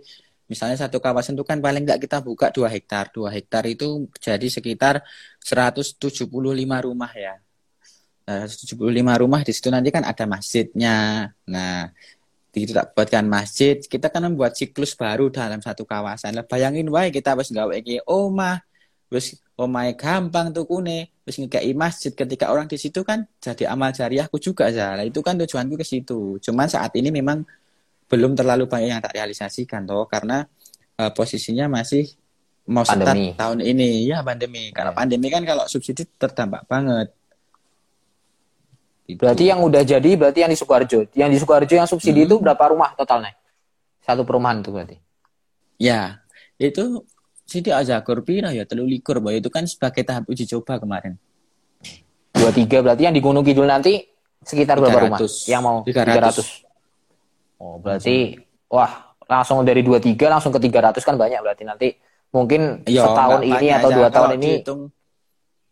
misalnya 0.50 0.76
satu 0.76 0.98
kawasan 1.00 1.34
itu 1.36 1.44
kan 1.46 1.58
paling 1.58 1.82
nggak 1.86 2.00
kita 2.04 2.20
buka 2.20 2.52
dua 2.52 2.68
hektar. 2.68 3.10
Dua 3.14 3.28
hektar 3.32 3.64
itu 3.68 4.08
jadi 4.20 4.46
sekitar 4.46 5.00
175 5.42 6.28
rumah 6.84 7.12
ya. 7.12 7.34
Nah, 8.24 8.48
175 8.48 9.20
rumah 9.20 9.40
di 9.44 9.52
situ 9.52 9.68
nanti 9.68 9.92
kan 9.92 10.04
ada 10.04 10.24
masjidnya. 10.24 11.28
Nah, 11.48 11.92
di 12.54 12.70
tak 12.70 12.94
buatkan 12.94 13.26
masjid, 13.26 13.76
kita 13.82 14.08
kan 14.08 14.30
membuat 14.30 14.54
siklus 14.54 14.94
baru 14.94 15.28
dalam 15.28 15.58
satu 15.58 15.82
kawasan. 15.82 16.38
Lah 16.38 16.46
bayangin 16.46 16.86
wae 16.88 17.10
kita 17.10 17.34
harus 17.34 17.50
gawe 17.50 17.74
iki 17.74 17.98
omah, 18.06 18.62
wis 19.14 19.38
omahe 19.54 19.94
gampang 19.94 20.50
tuh 20.50 20.66
kune 20.66 21.06
wis 21.22 21.38
ngekei 21.38 21.70
masjid 21.78 22.10
ketika 22.10 22.50
orang 22.50 22.66
di 22.66 22.74
situ 22.74 23.06
kan 23.06 23.22
jadi 23.38 23.70
amal 23.70 23.94
jariahku 23.94 24.42
juga 24.42 24.66
nah, 24.74 25.06
itu 25.06 25.22
kan 25.22 25.38
tujuanku 25.38 25.78
ke 25.78 25.86
situ 25.86 26.42
cuman 26.42 26.66
saat 26.66 26.90
ini 26.98 27.14
memang 27.14 27.46
belum 28.14 28.38
terlalu 28.38 28.70
banyak 28.70 28.88
yang 28.94 29.02
tak 29.02 29.18
realisasikan 29.18 29.82
toh 29.82 30.06
karena 30.06 30.46
uh, 31.02 31.10
posisinya 31.10 31.66
masih 31.66 32.06
mau 32.70 32.86
start 32.86 33.02
Pandemi. 33.02 33.34
tahun 33.34 33.58
ini 33.60 34.08
ya 34.08 34.22
pandemi 34.22 34.70
karena 34.72 34.94
Ya. 34.94 34.96
pandemi 34.96 35.28
kan 35.28 35.42
kalau 35.42 35.66
subsidi 35.66 36.06
terdampak 36.16 36.64
banget 36.70 37.10
Gitu. 39.04 39.20
Berarti 39.20 39.44
yang 39.52 39.60
udah 39.60 39.84
jadi 39.84 40.10
berarti 40.16 40.38
yang 40.40 40.48
di 40.48 40.56
Sukoharjo. 40.56 41.12
Yang 41.12 41.28
di 41.28 41.38
Sukoharjo 41.44 41.74
yang 41.76 41.84
subsidi 41.84 42.24
itu 42.24 42.40
berapa 42.40 42.72
rumah 42.72 42.96
totalnya? 42.96 43.36
Satu 44.00 44.24
perumahan 44.24 44.64
itu 44.64 44.72
berarti. 44.72 44.96
ya 45.76 46.22
itu 46.56 47.02
Siti 47.44 47.68
Azakur 47.68 48.24
pira 48.24 48.54
ya 48.54 48.64
telu 48.64 48.86
likur 48.88 49.20
bahwa 49.20 49.36
itu 49.36 49.50
kan 49.52 49.66
sebagai 49.68 50.06
tahap 50.06 50.24
uji 50.30 50.46
coba 50.48 50.78
kemarin 50.78 51.18
Dua 52.30 52.54
tiga 52.54 52.78
berarti 52.78 53.10
yang 53.10 53.12
di 53.12 53.18
Gunung 53.18 53.42
Kidul 53.42 53.66
nanti 53.66 54.06
sekitar 54.40 54.78
berapa 54.78 55.10
rumah? 55.10 55.18
300. 55.18 55.50
Yang 55.50 55.62
mau 55.66 55.76
300. 55.82 56.64
300. 56.64 56.73
Oh, 57.64 57.80
berarti 57.80 58.36
wah 58.68 58.92
langsung 59.24 59.64
dari 59.64 59.80
23 59.80 60.12
langsung 60.28 60.52
ke 60.52 60.60
300 60.60 61.00
kan 61.00 61.16
banyak 61.16 61.40
berarti 61.40 61.64
nanti 61.64 61.88
mungkin 62.28 62.84
Ya, 62.84 63.08
setahun 63.08 63.40
nggak 63.40 63.56
ini 63.56 63.66
atau 63.72 63.88
dua 63.90 64.08
tahun 64.10 64.30
ini 64.36 64.50
dihitung, 64.60 64.80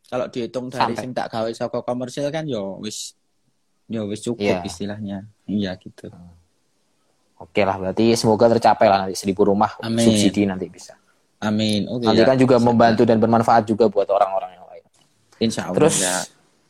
kalau 0.09 0.27
dihitung 0.27 0.67
dari 0.67 0.81
Sampai. 0.97 1.03
sing 1.05 1.13
tak 1.13 1.29
gawe 1.29 1.51
saka 1.53 1.79
komersil 1.81 2.33
kan 2.33 2.49
yo 2.49 2.81
wis 2.81 3.13
yo 3.87 4.09
wis 4.09 4.25
cukup 4.25 4.41
Iya. 4.41 4.65
istilahnya 4.65 5.29
iya 5.45 5.77
gitu 5.77 6.09
oke 7.37 7.61
lah 7.61 7.77
berarti 7.77 8.15
semoga 8.15 8.49
tercapai 8.49 8.87
lah 8.87 9.05
nanti 9.05 9.13
seribu 9.15 9.45
rumah 9.45 9.77
Amin. 9.79 10.01
subsidi 10.01 10.47
nanti 10.47 10.67
bisa. 10.67 10.97
amin 11.39 11.91
oke 11.91 12.07
Nanti 12.07 12.23
ya. 12.23 12.27
kan 12.27 12.39
juga 12.39 12.57
membantu 12.57 13.03
dan 13.03 13.19
bermanfaat 13.19 13.67
juga 13.67 13.85
buat 13.87 14.07
orang-orang 14.07 14.55
yang 14.55 14.65
lain. 14.65 14.85
insya 15.41 15.67
Allah 15.67 15.77
Terus 15.77 15.97
ya. 16.01 16.17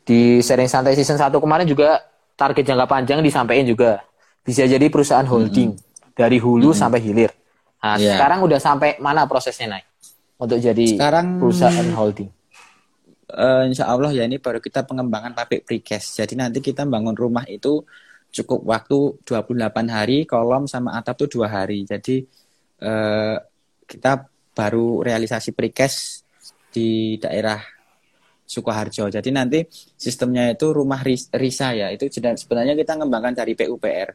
di 0.02 0.40
sharing 0.40 0.66
santai 0.66 0.96
season 0.96 1.14
1 1.14 1.30
kemarin 1.30 1.62
juga 1.62 2.00
target 2.34 2.64
jangka 2.64 2.86
panjang 2.86 3.20
disampaikan 3.20 3.68
juga. 3.68 4.02
Bisa 4.42 4.66
jadi 4.66 4.86
perusahaan 4.90 5.24
holding 5.24 5.78
dari 6.12 6.36
hulu 6.36 6.74
sampai 6.74 6.98
hilir. 6.98 7.30
Nah, 7.78 7.98
Iya. 7.98 8.14
sekarang 8.14 8.42
udah 8.42 8.58
sampai 8.58 8.98
mana 8.98 9.26
prosesnya 9.26 9.78
naik 9.78 9.86
untuk 10.36 10.58
jadi 10.58 10.86
Sekarang- 10.98 11.38
perusahaan 11.38 11.88
holding? 11.94 12.30
Eh, 13.32 13.62
insya 13.64 13.88
Allah 13.88 14.12
ya 14.12 14.22
ini 14.22 14.36
baru 14.36 14.60
kita 14.60 14.84
pengembangan 14.84 15.32
pabrik 15.32 15.64
precast 15.64 16.20
jadi 16.20 16.36
nanti 16.36 16.60
kita 16.60 16.84
bangun 16.84 17.16
rumah 17.16 17.48
itu 17.48 17.80
cukup 18.28 18.60
waktu 18.60 19.24
28 19.24 19.88
hari 19.88 20.28
kolom 20.28 20.68
sama 20.68 21.00
atap 21.00 21.16
tuh 21.16 21.40
dua 21.40 21.48
hari 21.48 21.88
jadi 21.88 22.28
eh, 22.76 23.36
kita 23.88 24.28
baru 24.52 25.00
realisasi 25.00 25.56
precast 25.56 26.28
di 26.68 27.16
daerah 27.16 27.56
Sukoharjo. 28.44 29.08
Jadi 29.08 29.32
nanti 29.32 29.64
sistemnya 29.96 30.52
itu 30.52 30.68
rumah 30.76 31.00
ris- 31.00 31.32
risa 31.32 31.72
ya. 31.72 31.88
Itu 31.88 32.04
sebenarnya 32.12 32.76
kita 32.76 33.00
ngembangkan 33.00 33.32
dari 33.32 33.56
PUPR. 33.56 34.12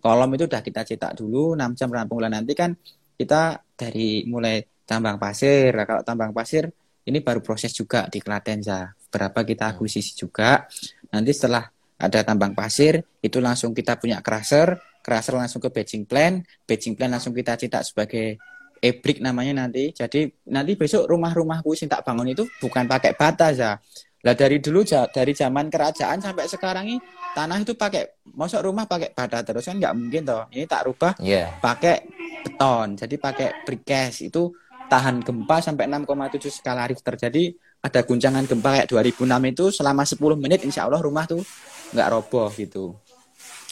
Kolom 0.00 0.30
itu 0.38 0.44
udah 0.46 0.62
kita 0.62 0.86
cetak 0.86 1.12
dulu 1.18 1.58
6 1.58 1.74
jam 1.74 1.90
rampung 1.90 2.22
lah 2.22 2.30
nanti 2.30 2.52
kan 2.54 2.72
kita 3.16 3.58
dari 3.74 4.22
mulai 4.28 4.62
tambang 4.86 5.18
pasir. 5.18 5.74
Nah, 5.74 5.84
kalau 5.84 6.02
tambang 6.06 6.30
pasir 6.30 6.70
ini 7.06 7.18
baru 7.22 7.42
proses 7.42 7.74
juga 7.74 8.06
di 8.06 8.22
Klaten 8.22 8.62
ya. 8.62 8.86
Berapa 9.10 9.42
kita 9.42 9.74
akuisisi 9.74 10.14
juga. 10.14 10.66
Nanti 11.10 11.32
setelah 11.32 11.64
ada 11.96 12.20
tambang 12.22 12.52
pasir 12.52 13.00
itu 13.24 13.40
langsung 13.40 13.72
kita 13.72 13.96
punya 13.96 14.20
crusher, 14.20 14.76
crusher 15.00 15.34
langsung 15.34 15.64
ke 15.64 15.72
batching 15.72 16.04
plan, 16.04 16.44
batching 16.68 16.92
plan 16.92 17.08
langsung 17.08 17.32
kita 17.32 17.56
cetak 17.56 17.82
sebagai 17.82 18.36
ebrik 18.82 19.24
namanya 19.24 19.64
nanti. 19.64 19.90
Jadi 19.96 20.28
nanti 20.52 20.76
besok 20.76 21.08
rumah-rumahku 21.08 21.72
sing 21.72 21.88
tak 21.88 22.04
bangun 22.04 22.36
itu 22.36 22.44
bukan 22.60 22.84
pakai 22.84 23.16
bata 23.16 23.50
ya. 23.54 23.80
Lah 24.26 24.34
dari 24.34 24.58
dulu 24.58 24.82
dari 25.14 25.30
zaman 25.38 25.70
kerajaan 25.70 26.18
sampai 26.18 26.50
sekarang 26.50 26.90
ini 26.90 26.98
tanah 27.30 27.62
itu 27.62 27.78
pakai 27.78 28.26
masuk 28.34 28.66
rumah 28.66 28.82
pakai 28.82 29.14
bata 29.14 29.46
terus 29.46 29.62
kan 29.62 29.78
nggak 29.78 29.94
mungkin 29.94 30.26
toh. 30.26 30.50
Ini 30.50 30.66
tak 30.66 30.90
rubah 30.90 31.14
Iya. 31.22 31.62
pakai 31.62 32.02
beton. 32.42 32.98
Jadi 32.98 33.14
pakai 33.22 33.62
precast 33.62 34.26
itu 34.26 34.50
tahan 34.90 35.22
gempa 35.22 35.62
sampai 35.62 35.86
6,7 35.86 36.50
skala 36.50 36.90
Richter. 36.90 37.14
Jadi 37.14 37.54
ada 37.78 38.02
guncangan 38.02 38.42
gempa 38.50 38.82
kayak 38.82 38.90
2006 38.90 39.46
itu 39.46 39.64
selama 39.70 40.02
10 40.02 40.34
menit 40.34 40.66
insya 40.66 40.90
Allah 40.90 40.98
rumah 40.98 41.22
tuh 41.30 41.46
nggak 41.94 42.08
roboh 42.10 42.50
gitu. 42.58 42.98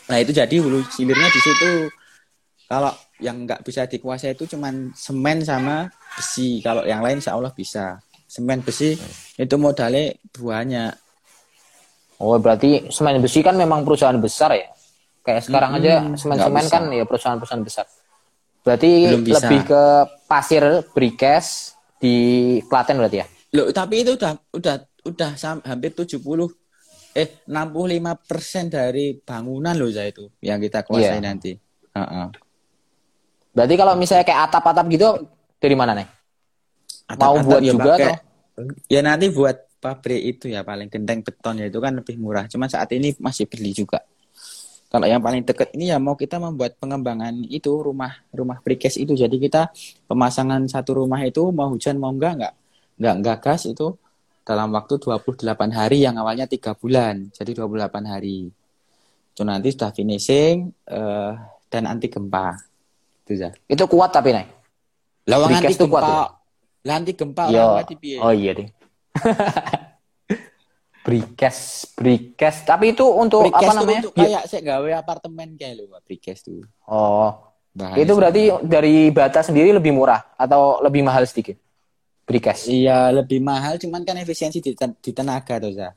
Nah 0.06 0.22
itu 0.22 0.30
jadi 0.30 0.54
hulu 0.62 0.86
hilirnya 0.94 1.28
di 1.34 1.40
situ. 1.42 1.72
Kalau 2.70 2.94
yang 3.18 3.42
nggak 3.42 3.66
bisa 3.66 3.90
dikuasai 3.90 4.38
itu 4.38 4.46
cuman 4.54 4.94
semen 4.94 5.42
sama 5.42 5.90
besi. 6.14 6.62
Kalau 6.62 6.86
yang 6.86 7.02
lain 7.02 7.18
insya 7.18 7.34
Allah 7.34 7.50
bisa. 7.50 7.98
Semen 8.34 8.66
besi 8.66 8.98
itu 9.38 9.54
modalnya 9.62 10.10
banyak. 10.34 10.90
Oh, 12.18 12.34
berarti 12.42 12.90
semen 12.90 13.22
besi 13.22 13.46
kan 13.46 13.54
memang 13.54 13.86
perusahaan 13.86 14.18
besar 14.18 14.50
ya. 14.58 14.66
Kayak 15.22 15.42
sekarang 15.46 15.78
aja 15.78 16.02
Mm-mm, 16.02 16.18
semen-semen 16.18 16.66
kan 16.66 16.82
ya 16.90 17.06
perusahaan-perusahaan 17.06 17.62
besar. 17.62 17.86
Berarti 18.66 18.90
lebih 19.06 19.62
ke 19.70 19.84
pasir 20.26 20.82
Brikes 20.90 21.78
di 22.02 22.16
Klaten 22.66 22.98
berarti 22.98 23.22
ya. 23.22 23.26
Loh, 23.54 23.70
tapi 23.70 24.02
itu 24.02 24.18
udah 24.18 24.34
udah 24.50 24.76
udah 25.06 25.30
hampir 25.62 25.94
70 25.94 26.50
eh 27.14 27.46
65% 27.46 28.74
dari 28.74 29.14
bangunan 29.14 29.78
loh 29.78 29.86
saya 29.94 30.10
itu 30.10 30.26
yang 30.42 30.58
kita 30.58 30.82
kuasai 30.82 31.22
Iya. 31.22 31.30
nanti. 31.30 31.54
Heeh. 31.94 32.26
Berarti 33.54 33.74
kalau 33.78 33.94
misalnya 33.94 34.26
kayak 34.26 34.50
atap-atap 34.50 34.86
gitu 34.90 35.08
dari 35.62 35.76
mana 35.78 35.94
nih? 35.94 36.08
Mau 37.04 37.36
Atap-atap 37.36 37.44
buat 37.44 37.60
ya 37.60 37.72
juga 37.72 37.92
pakai- 37.94 38.16
atau? 38.16 38.64
Ya 38.88 39.00
nanti 39.04 39.26
buat 39.28 39.56
pabrik 39.76 40.22
itu 40.24 40.48
ya 40.48 40.64
paling 40.64 40.88
genteng 40.88 41.20
beton 41.20 41.60
ya 41.60 41.68
itu 41.68 41.76
kan 41.76 41.92
lebih 41.92 42.16
murah. 42.16 42.48
Cuma 42.48 42.64
saat 42.70 42.88
ini 42.96 43.12
masih 43.20 43.44
beli 43.44 43.76
juga. 43.76 44.00
Kalau 44.88 45.10
yang 45.10 45.18
paling 45.18 45.42
dekat 45.42 45.74
ini 45.74 45.90
ya 45.90 45.98
mau 45.98 46.14
kita 46.14 46.38
membuat 46.38 46.78
pengembangan 46.78 47.34
itu 47.50 47.68
rumah 47.82 48.14
rumah 48.30 48.62
precast 48.62 48.96
itu. 48.96 49.12
Jadi 49.12 49.36
kita 49.42 49.68
pemasangan 50.06 50.64
satu 50.70 51.02
rumah 51.02 51.18
itu 51.26 51.50
mau 51.50 51.68
hujan 51.68 51.98
mau 51.98 52.14
enggak 52.14 52.38
enggak 52.38 52.54
enggak 52.96 53.14
enggak 53.20 53.38
gas 53.42 53.66
itu 53.66 53.98
dalam 54.46 54.70
waktu 54.70 55.02
28 55.02 55.44
hari 55.74 56.06
yang 56.06 56.14
awalnya 56.16 56.46
tiga 56.46 56.72
bulan. 56.78 57.28
Jadi 57.34 57.52
28 57.58 58.06
hari. 58.06 58.48
Itu 59.34 59.42
nanti 59.42 59.74
sudah 59.74 59.90
finishing 59.90 60.70
eh, 60.86 61.32
dan 61.68 61.90
anti 61.90 62.06
gempa. 62.06 62.54
Itu 63.26 63.34
ya. 63.34 63.50
Itu 63.66 63.90
kuat 63.90 64.14
tapi 64.14 64.30
nih. 64.30 64.46
Lawang 65.26 65.58
Precast 65.58 65.74
anti 65.74 65.74
itu 65.74 65.86
kuat 65.90 66.04
gempa. 66.84 66.86
ya? 66.86 66.90
Lah 66.90 66.94
anti 67.00 67.12
gempa 67.16 67.42
orang 67.48 67.72
ngerti 67.80 67.94
piye. 67.96 68.18
Oh 68.20 68.28
iya 68.30 68.52
deh. 68.52 68.68
Brikes, 71.04 71.58
Brikes. 71.92 72.64
Tapi 72.64 72.96
itu 72.96 73.04
untuk 73.04 73.44
Precast 73.44 73.60
apa 73.60 73.72
namanya? 73.76 74.00
Untuk 74.04 74.14
kayak 74.16 74.42
saya 74.48 74.62
gawe 74.64 74.90
apartemen 74.96 75.48
kayak 75.52 75.84
lho, 75.84 75.84
precast 76.00 76.48
tuh. 76.48 76.64
Oh, 76.88 77.52
Bahan 77.76 77.96
itu 78.00 78.12
berarti 78.16 78.42
dari 78.64 79.10
bata 79.10 79.44
sendiri 79.44 79.74
lebih 79.74 79.92
murah 79.92 80.32
atau 80.32 80.80
lebih 80.80 81.04
mahal 81.04 81.28
sedikit? 81.28 81.60
Brikes. 82.24 82.72
Iya, 82.72 83.12
lebih 83.12 83.44
mahal 83.44 83.76
cuman 83.76 84.00
kan 84.00 84.16
efisiensi 84.16 84.64
di, 84.64 84.72
ten- 84.72 84.96
di 84.96 85.12
tenaga 85.12 85.60
tuh, 85.60 85.76
Za. 85.76 85.92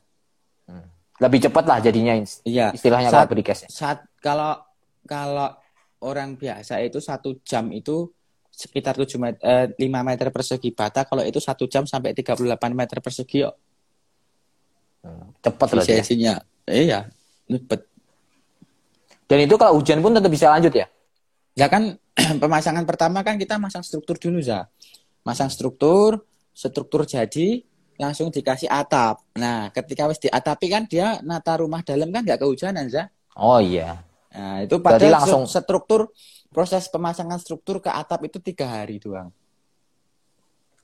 Lebih 1.18 1.48
cepat 1.48 1.64
lah 1.64 1.78
jadinya 1.80 2.12
Iya. 2.44 2.76
istilahnya 2.76 3.08
Saat- 3.08 3.24
kalau 3.24 3.32
Brikes. 3.32 3.60
Saat 3.72 3.98
kalau 4.20 4.60
kalau 5.08 5.56
orang 6.04 6.36
biasa 6.36 6.84
itu 6.84 7.00
satu 7.00 7.40
jam 7.40 7.72
itu 7.72 8.12
sekitar 8.58 8.98
7 8.98 9.14
meter, 9.22 9.38
eh, 9.38 9.66
5 9.78 10.00
meter 10.02 10.34
persegi 10.34 10.74
bata, 10.74 11.06
kalau 11.06 11.22
itu 11.22 11.38
satu 11.38 11.70
jam 11.70 11.86
sampai 11.86 12.10
38 12.10 12.74
meter 12.74 12.98
persegi 12.98 13.46
yuk, 13.46 13.54
Cepat 15.38 15.66
berarti 15.70 15.94
ya. 15.94 16.02
efisiensinya. 16.02 16.34
Iya, 16.66 17.00
cepet. 17.46 17.80
Dan 19.30 19.38
itu 19.46 19.54
kalau 19.54 19.78
hujan 19.78 20.02
pun 20.02 20.10
tetap 20.10 20.32
bisa 20.32 20.50
lanjut 20.50 20.74
ya? 20.74 20.90
Ya 21.54 21.70
kan 21.70 21.94
pemasangan 22.42 22.82
pertama 22.82 23.22
kan 23.22 23.38
kita 23.38 23.62
masang 23.62 23.86
struktur 23.86 24.18
dulu, 24.18 24.42
Za. 24.42 24.66
Masang 25.22 25.48
struktur, 25.54 26.26
struktur 26.50 27.06
jadi, 27.06 27.62
langsung 27.94 28.34
dikasih 28.34 28.66
atap. 28.66 29.22
Nah, 29.38 29.70
ketika 29.70 30.10
wis 30.10 30.18
diatapi 30.18 30.66
kan 30.66 30.82
dia 30.90 31.22
nata 31.22 31.62
rumah 31.62 31.86
dalam 31.86 32.10
kan 32.10 32.26
nggak 32.26 32.42
kehujanan, 32.42 32.90
Za. 32.90 33.06
Oh 33.38 33.62
iya. 33.62 34.02
Nah, 34.28 34.60
itu 34.60 34.76
Berarti 34.76 35.08
padahal 35.08 35.14
langsung- 35.24 35.46
stru- 35.48 35.64
struktur 35.64 36.00
proses 36.48 36.84
pemasangan 36.88 37.38
struktur 37.40 37.80
ke 37.80 37.88
atap 37.88 38.24
itu 38.24 38.38
tiga 38.40 38.68
hari 38.68 39.00
doang. 39.00 39.32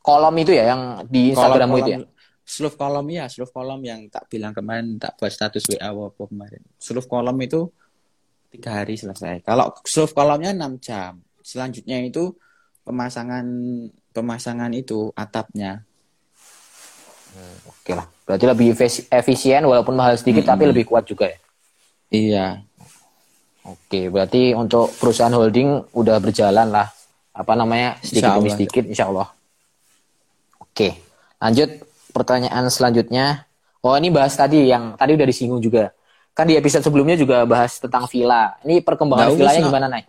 Kolom 0.04 0.34
itu 0.36 0.52
ya 0.52 0.76
yang 0.76 1.04
di 1.08 1.32
Instagrammu 1.32 1.76
itu 1.80 1.90
ya? 1.96 1.98
Slove 2.44 2.76
kolom 2.76 3.08
ya, 3.08 3.24
slove 3.24 3.48
kolom 3.48 3.80
yang 3.80 4.04
tak 4.12 4.28
bilang 4.28 4.52
kemarin 4.52 5.00
tak 5.00 5.16
buat 5.16 5.32
status 5.32 5.64
WA 5.64 5.88
apa 5.88 6.24
kemarin. 6.28 6.60
Slove 6.76 7.08
kolom 7.08 7.36
itu 7.40 7.72
tiga 8.52 8.84
hari 8.84 9.00
selesai. 9.00 9.40
Kalau 9.40 9.72
slove 9.88 10.12
kolomnya 10.12 10.52
6 10.52 10.76
jam. 10.76 11.24
Selanjutnya 11.40 12.04
itu 12.04 12.36
pemasangan 12.84 13.44
pemasangan 14.12 14.68
itu 14.76 15.08
atapnya. 15.16 15.88
Oke 17.64 17.96
lah. 17.96 18.04
Berarti 18.28 18.44
lebih 18.44 18.76
efis- 18.76 19.08
efisien 19.08 19.64
walaupun 19.64 19.96
mahal 19.96 20.14
sedikit 20.14 20.44
tapi 20.44 20.68
lebih 20.68 20.84
kuat 20.84 21.08
juga 21.08 21.32
ya? 21.32 21.38
Iya. 22.12 22.46
Oke, 23.64 24.12
berarti 24.12 24.52
untuk 24.52 24.92
perusahaan 25.00 25.32
holding 25.32 25.88
udah 25.96 26.20
berjalan 26.20 26.68
lah. 26.68 26.92
Apa 27.32 27.56
namanya? 27.56 27.96
Sedikit 28.04 28.36
demi 28.36 28.52
sedikit 28.52 28.84
insya 28.84 29.08
Allah. 29.08 29.32
Oke. 30.60 31.00
Lanjut 31.40 31.70
pertanyaan 32.12 32.68
selanjutnya. 32.68 33.48
Oh 33.80 33.96
ini 33.96 34.08
bahas 34.08 34.32
tadi 34.32 34.68
yang 34.68 34.96
tadi 34.96 35.16
udah 35.16 35.26
disinggung 35.26 35.60
juga. 35.60 35.92
Kan 36.32 36.44
di 36.46 36.56
episode 36.56 36.82
sebelumnya 36.82 37.16
juga 37.16 37.42
bahas 37.44 37.80
tentang 37.80 38.04
villa. 38.06 38.56
Ini 38.62 38.84
perkembangan 38.84 39.32
Lah, 39.32 39.36
villanya 39.36 39.60
gimana 39.64 39.86
Nay? 39.88 40.04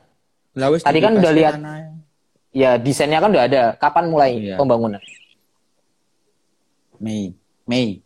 Lah, 0.55 0.67
wis 0.71 0.81
Tadi 0.83 0.99
kan 0.99 1.11
udah 1.15 1.31
lihat 1.31 1.53
tanah. 1.59 1.75
ya 2.51 2.71
desainnya 2.75 3.19
kan 3.19 3.29
udah 3.31 3.43
ada. 3.45 3.63
Kapan 3.77 4.05
mulai 4.07 4.31
Iya. 4.35 4.55
pembangunan? 4.57 4.99
Mei. 6.99 7.35
Mei. 7.67 7.99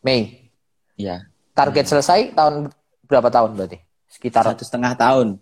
Mei. 0.00 0.50
Ya. 0.94 1.26
Target 1.52 1.86
selesai 1.86 2.32
tahun 2.32 2.70
berapa 3.06 3.28
tahun 3.28 3.54
berarti? 3.54 3.78
Sekitar 4.12 4.44
Satu 4.44 4.62
setengah 4.62 4.92
tahun. 4.92 5.40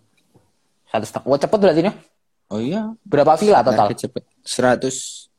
satu 0.87 1.05
setengah. 1.07 1.27
Wah 1.27 1.39
cepet 1.39 1.59
berarti 1.59 1.81
nih. 1.83 1.95
Oh 2.51 2.59
iya. 2.59 2.91
Berapa 3.03 3.35
villa 3.35 3.59
total? 3.63 3.91
Cepet. 3.91 4.23
100 4.43 5.31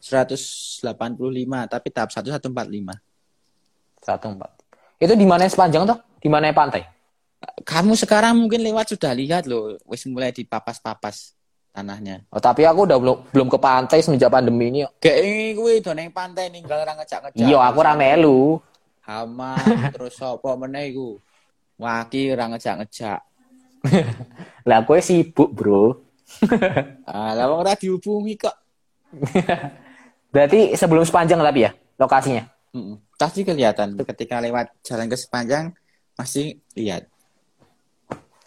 185 0.00 0.84
tapi 1.68 1.88
tahap 1.92 2.10
1 2.12 2.28
145. 2.32 2.96
Satu 4.00 4.26
empat. 4.32 4.50
Itu 4.96 5.12
di 5.14 5.26
mana 5.28 5.44
sepanjang 5.48 5.84
tuh? 5.84 5.98
Di 6.18 6.28
mana 6.32 6.48
pantai? 6.52 6.86
Kamu 7.62 7.94
sekarang 7.94 8.34
mungkin 8.34 8.66
lewat 8.66 8.98
sudah 8.98 9.14
lihat 9.14 9.46
loh, 9.46 9.78
wis 9.86 10.02
mulai 10.10 10.34
dipapas-papas 10.34 11.38
tanahnya. 11.70 12.26
Oh, 12.34 12.42
tapi 12.42 12.66
aku 12.66 12.82
udah 12.82 12.98
belum 12.98 13.16
belum 13.30 13.46
ke 13.46 13.58
pantai 13.62 14.02
semenjak 14.02 14.26
pandemi 14.32 14.74
ini. 14.74 14.80
Kayak 14.98 15.18
ini 15.22 15.46
gue 15.54 15.72
do 15.78 15.92
neng 15.94 16.10
pantai 16.10 16.50
ninggal 16.50 16.82
ora 16.82 16.98
ngejak-ngejak. 16.98 17.38
Iya, 17.38 17.58
aku 17.62 17.78
ora 17.78 17.94
melu. 17.94 18.58
Hama 19.06 19.54
terus 19.94 20.18
sapa 20.18 20.50
meneh 20.58 20.90
iku? 20.90 21.22
Waki 21.78 22.34
ora 22.34 22.50
ngejak-ngejak. 22.50 23.20
Lah 24.68 24.78
gue 24.82 24.98
sibuk, 25.00 25.50
Bro. 25.54 25.82
Ah, 27.08 27.32
lah 27.32 27.48
ora 27.48 27.72
dihubungi 27.72 28.36
kok. 28.36 28.52
Berarti 30.34 30.76
sebelum 30.76 31.00
sepanjang 31.08 31.40
tapi 31.40 31.64
ya 31.64 31.72
lokasinya. 31.96 32.44
Mm-mm. 32.76 33.00
Pasti 33.16 33.48
kelihatan 33.48 33.96
ketika 33.96 34.36
lewat 34.44 34.68
jalan 34.84 35.08
ke 35.08 35.16
sepanjang 35.16 35.72
masih 36.12 36.60
lihat. 36.76 37.08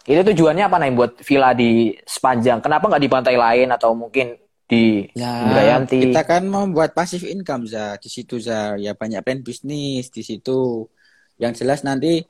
Itu 0.06 0.22
tujuannya 0.22 0.62
apa 0.66 0.78
nih 0.78 0.94
buat 0.94 1.12
villa 1.26 1.50
di 1.54 1.90
sepanjang? 2.06 2.62
Kenapa 2.62 2.86
nggak 2.86 3.02
di 3.02 3.10
pantai 3.10 3.34
lain 3.34 3.68
atau 3.74 3.98
mungkin 3.98 4.38
di 4.62 5.10
Ya, 5.18 5.50
Indrayanti? 5.50 5.98
kita 6.06 6.22
kan 6.22 6.46
mau 6.46 6.62
buat 6.70 6.94
pasif 6.94 7.26
income 7.26 7.66
za 7.66 7.98
di 7.98 8.06
situ 8.06 8.38
za 8.38 8.78
ya 8.78 8.94
banyak 8.94 9.26
plan 9.26 9.42
bisnis 9.42 10.06
di 10.06 10.22
situ. 10.22 10.86
Yang 11.34 11.66
jelas 11.66 11.82
nanti 11.82 12.22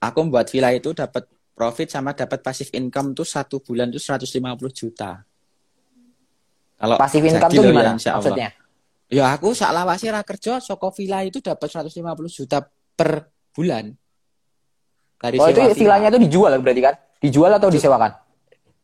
aku 0.00 0.18
membuat 0.24 0.48
villa 0.48 0.72
itu 0.72 0.96
dapat 0.96 1.28
profit 1.52 1.92
sama 1.92 2.16
dapat 2.16 2.40
pasif 2.40 2.72
income 2.72 3.12
tuh 3.12 3.28
satu 3.28 3.60
bulan 3.60 3.92
tuh 3.92 4.00
150 4.00 4.40
juta. 4.72 5.20
Kalau 6.80 6.96
Pasif 6.96 7.20
income 7.20 7.52
tuh 7.52 7.60
ya, 7.60 7.68
gimana 7.68 7.92
Allah. 7.92 8.16
maksudnya? 8.16 8.50
Ya 9.10 9.24
aku 9.28 9.52
sak 9.52 9.70
lawase 9.76 10.08
ra 10.08 10.24
kerja 10.24 10.64
soko 10.64 10.88
villa 10.96 11.20
itu 11.20 11.44
dapat 11.44 11.68
150 11.68 12.00
juta 12.32 12.64
per 12.96 13.28
bulan. 13.52 13.92
Dari 15.20 15.36
Oh 15.36 15.52
itu 15.52 15.60
sewa 15.60 15.76
villanya 15.76 16.08
itu 16.08 16.20
dijual 16.24 16.56
berarti 16.64 16.80
kan? 16.80 16.94
Dijual 17.20 17.52
atau 17.60 17.68
disewakan? 17.68 18.16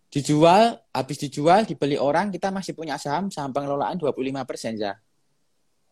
dijual, 0.06 0.80
habis 0.94 1.16
dijual 1.18 1.66
dibeli 1.66 1.98
orang 1.98 2.30
kita 2.32 2.48
masih 2.48 2.72
punya 2.72 2.96
saham 2.96 3.28
saham 3.28 3.52
pengelolaan 3.52 3.98
25% 4.00 4.80
ya. 4.80 4.96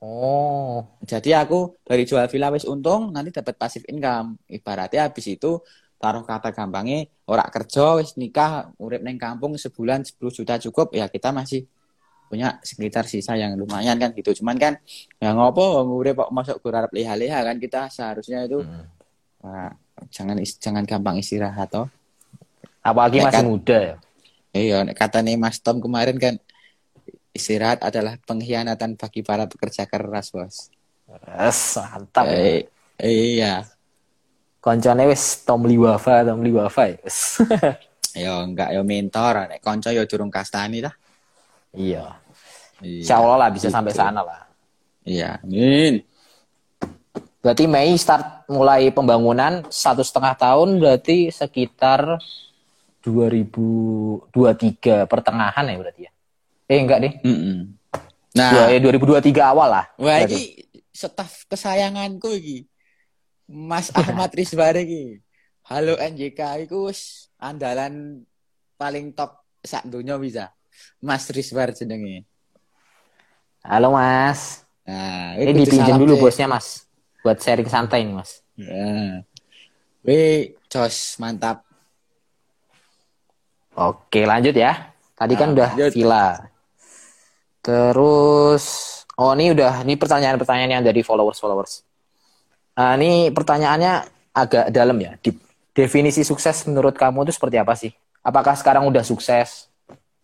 Oh, 0.05 0.85
Jadi 1.01 1.33
aku 1.33 1.81
dari 1.81 2.05
jual 2.05 2.29
villa 2.29 2.53
wis 2.53 2.69
untung 2.69 3.09
nanti 3.09 3.33
dapat 3.33 3.57
pasif 3.57 3.89
income. 3.89 4.37
Ibaratnya 4.45 5.09
habis 5.09 5.25
itu 5.25 5.65
taruh 5.97 6.21
kata 6.21 6.53
gampangnya 6.53 7.09
ora 7.25 7.49
kerja 7.49 7.97
wis 7.97 8.13
nikah 8.21 8.69
urip 8.77 9.01
neng 9.01 9.17
kampung 9.17 9.57
sebulan 9.57 10.05
10 10.05 10.29
juta 10.29 10.61
cukup 10.61 10.93
ya 10.93 11.09
kita 11.09 11.33
masih 11.33 11.65
punya 12.29 12.61
sekitar 12.61 13.09
sisa 13.09 13.33
yang 13.33 13.57
lumayan 13.57 13.97
kan 13.97 14.13
gitu. 14.13 14.37
Cuman 14.37 14.61
kan 14.61 14.77
ya 15.17 15.33
ngopo 15.33 15.81
wong 15.81 15.89
urip 15.97 16.21
kok 16.21 16.29
masuk 16.29 16.61
gue 16.61 16.69
harap 16.69 16.93
leha-leha 16.93 17.41
kan 17.41 17.57
kita 17.57 17.89
seharusnya 17.89 18.45
itu 18.45 18.61
Hmm. 18.61 18.85
wah, 19.41 19.73
jangan 20.13 20.37
jangan 20.61 20.85
gampang 20.85 21.17
istirahat 21.17 21.73
toh. 21.73 21.89
apalagi 22.81 23.17
Nek 23.17 23.25
masih 23.25 23.37
kan- 23.41 23.49
muda 23.49 23.79
ya. 23.81 23.97
Iya, 24.55 24.77
nek 24.85 24.95
katanya 24.95 25.33
Mas 25.41 25.57
Tom 25.59 25.81
kemarin 25.81 26.21
kan 26.21 26.37
istirahat 27.35 27.83
adalah 27.83 28.15
pengkhianatan 28.23 28.95
bagi 28.95 29.21
para 29.21 29.45
pekerja 29.45 29.85
keras, 29.85 30.31
Bos. 30.31 30.71
Yes, 31.37 31.77
mantap. 31.77 32.25
Eh, 32.31 32.71
iya. 33.03 33.67
Koncone 34.63 35.11
wis 35.11 35.43
Tom 35.45 35.69
Liwafa, 35.69 36.25
Tom 36.25 36.41
Liwafa. 36.41 36.95
Wis. 37.03 37.43
Ya 38.15 38.31
enggak 38.47 38.71
ya 38.71 38.79
mentor, 38.87 39.51
nek 39.51 39.59
kanca 39.59 39.91
ya 39.91 40.07
durung 40.07 40.31
kastani 40.31 40.79
lah. 40.79 40.95
iya. 41.75 42.15
Iya. 42.79 43.03
Insya 43.03 43.19
Allah 43.19 43.37
lah 43.43 43.51
bisa 43.51 43.67
Gitu. 43.67 43.75
sampai 43.75 43.91
sana 43.91 44.23
lah. 44.23 44.47
Iya, 45.03 45.43
amin. 45.43 45.99
Berarti 47.43 47.67
Mei 47.67 47.91
start 47.99 48.47
mulai 48.47 48.95
pembangunan 48.95 49.67
satu 49.67 50.07
setengah 50.07 50.31
tahun 50.39 50.79
berarti 50.79 51.35
sekitar 51.35 52.23
2023 53.03 55.11
pertengahan 55.11 55.67
ya 55.67 55.75
berarti 55.75 56.07
ya. 56.07 56.14
Eh 56.65 56.79
enggak 56.81 56.99
deh. 57.01 57.13
Mm-mm. 57.21 57.57
Dua, 58.35 58.67
Nah, 58.67 58.67
eh, 58.67 58.83
2023 58.83 59.47
awal 59.47 59.69
lah. 59.71 59.85
wah 59.95 60.19
iki 60.21 60.67
staf 60.91 61.47
kesayanganku 61.47 62.35
iki. 62.35 62.59
Mas 63.47 63.93
Ahmad 63.93 64.33
Rizwar 64.33 64.75
iki. 64.75 65.21
Halo 65.65 65.95
NJK 65.95 66.41
iku 66.63 66.89
wis 66.89 67.31
andalan 67.37 68.25
paling 68.75 69.13
top 69.13 69.39
sak 69.61 69.85
donya 69.85 70.17
bisa. 70.17 70.51
Mas 70.99 71.31
Rizwar 71.31 71.71
jenenge. 71.71 72.27
Halo 73.63 73.93
Mas. 73.93 74.67
Nah, 74.85 75.39
Ini 75.39 75.55
kudu 75.55 75.61
dipinjam 75.63 75.97
dulu 75.97 76.19
bosnya 76.19 76.45
Mas. 76.45 76.85
Buat 77.23 77.41
sharing 77.41 77.69
santai 77.69 78.03
nih 78.03 78.13
Mas. 78.13 78.43
Ya. 78.59 79.23
Wih, 80.03 80.59
jos 80.67 81.17
mantap. 81.17 81.65
Oke 83.75 84.23
lanjut 84.23 84.53
ya. 84.53 84.91
Tadi 85.15 85.35
kan 85.35 85.51
Nah, 85.51 85.55
udah 85.55 85.71
lanjut. 85.73 85.93
villa. 85.95 86.27
Terus, 87.65 88.65
oh 89.17 89.33
ini 89.33 89.57
udah, 89.57 89.81
ini 89.89 89.97
pertanyaan-pertanyaan 89.97 90.79
yang 90.81 90.85
dari 90.85 91.01
followers-followers. 91.01 91.81
Nah, 92.77 93.01
ini 93.01 93.33
pertanyaannya 93.33 94.05
agak 94.37 94.69
dalam 94.69 95.01
ya. 95.01 95.17
Deep. 95.25 95.41
Definisi 95.75 96.23
sukses 96.23 96.63
menurut 96.71 96.95
kamu 96.95 97.27
itu 97.27 97.35
seperti 97.35 97.57
apa 97.59 97.75
sih? 97.75 97.91
Apakah 98.23 98.55
sekarang 98.55 98.87
udah 98.87 99.03
sukses? 99.03 99.67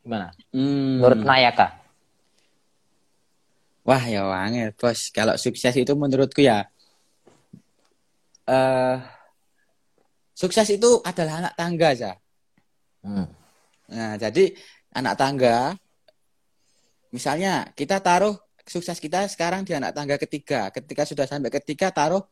Gimana? 0.05 0.30
Hmm. 0.55 1.03
Menurut 1.03 1.26
Nayaka? 1.26 1.80
Wah, 3.82 4.05
ya 4.07 4.22
wangil, 4.28 4.70
bos. 4.76 5.11
Kalau 5.11 5.34
sukses 5.34 5.74
itu 5.74 5.93
menurutku 5.97 6.45
ya 6.45 6.68
eh 8.51 8.97
sukses 10.34 10.66
itu 10.70 11.03
adalah 11.03 11.47
anak 11.47 11.55
tangga, 11.59 11.88
ya. 11.97 12.12
Hmm. 13.03 13.26
Nah, 13.91 14.14
jadi 14.20 14.55
anak 14.95 15.14
tangga 15.18 15.74
misalnya 17.11 17.71
kita 17.75 17.99
taruh 18.03 18.35
sukses 18.67 18.99
kita 19.03 19.27
sekarang 19.27 19.67
di 19.67 19.75
anak 19.75 19.95
tangga 19.95 20.17
ketiga. 20.17 20.71
Ketika 20.71 21.03
sudah 21.03 21.27
sampai 21.27 21.51
ketiga 21.51 21.91
taruh 21.91 22.23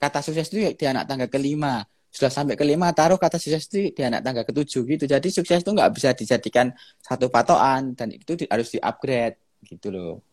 kata 0.00 0.20
sukses 0.24 0.48
itu 0.52 0.72
di 0.72 0.86
anak 0.88 1.04
tangga 1.04 1.28
kelima. 1.28 1.84
Sudah 2.08 2.32
sampai 2.32 2.56
kelima 2.56 2.96
taruh 2.96 3.20
kata 3.20 3.36
sukses 3.36 3.68
itu 3.68 3.92
di 3.92 4.02
anak 4.02 4.24
tangga 4.24 4.42
ketujuh 4.48 4.82
gitu. 4.96 5.04
Jadi 5.04 5.28
sukses 5.28 5.60
itu 5.60 5.70
nggak 5.72 5.90
bisa 5.92 6.16
dijadikan 6.16 6.72
satu 7.04 7.28
patokan 7.28 7.92
dan 7.92 8.08
itu 8.12 8.32
di- 8.40 8.48
harus 8.48 8.72
di-upgrade 8.72 9.36
gitu 9.68 9.92
loh. 9.92 10.24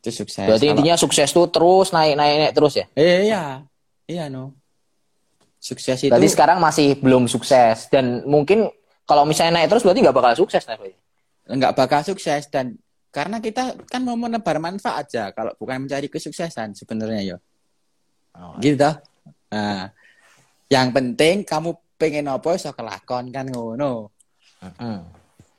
Itu 0.00 0.24
sukses. 0.24 0.48
Berarti 0.48 0.64
Kalau- 0.64 0.80
intinya 0.80 0.96
sukses 0.96 1.28
tuh 1.28 1.48
terus 1.52 1.92
naik 1.92 2.16
naik 2.16 2.36
naik 2.40 2.52
terus 2.56 2.74
ya. 2.80 2.86
Eh, 2.96 3.28
iya. 3.28 3.64
Iya, 4.04 4.28
no. 4.28 4.56
Sukses 5.60 5.96
itu 6.04 6.12
Berarti 6.12 6.28
sekarang 6.28 6.60
masih 6.60 7.00
belum 7.00 7.24
sukses 7.24 7.88
dan 7.88 8.24
mungkin 8.28 8.68
kalau 9.08 9.24
misalnya 9.24 9.60
naik 9.60 9.72
terus 9.72 9.84
berarti 9.84 10.00
nggak 10.04 10.16
bakal 10.16 10.32
sukses 10.36 10.64
nah. 10.68 10.76
nggak 11.44 11.72
bakal 11.76 12.00
sukses 12.04 12.48
dan 12.48 12.76
karena 13.14 13.38
kita 13.38 13.78
kan 13.86 14.02
mau 14.02 14.18
menebar 14.18 14.58
manfaat 14.58 15.06
aja 15.06 15.30
kalau 15.30 15.54
bukan 15.54 15.86
mencari 15.86 16.10
kesuksesan 16.10 16.74
sebenarnya 16.74 17.22
yo. 17.22 17.38
Oh, 18.34 18.58
gitu 18.58 18.90
nah 19.54 19.94
yang 20.66 20.90
penting 20.90 21.46
kamu 21.46 21.78
pengen 21.94 22.26
apa 22.26 22.58
so 22.58 22.74
kelakon 22.74 23.30
kan 23.30 23.46
ngono. 23.46 24.10
Mm-mm. 24.58 24.98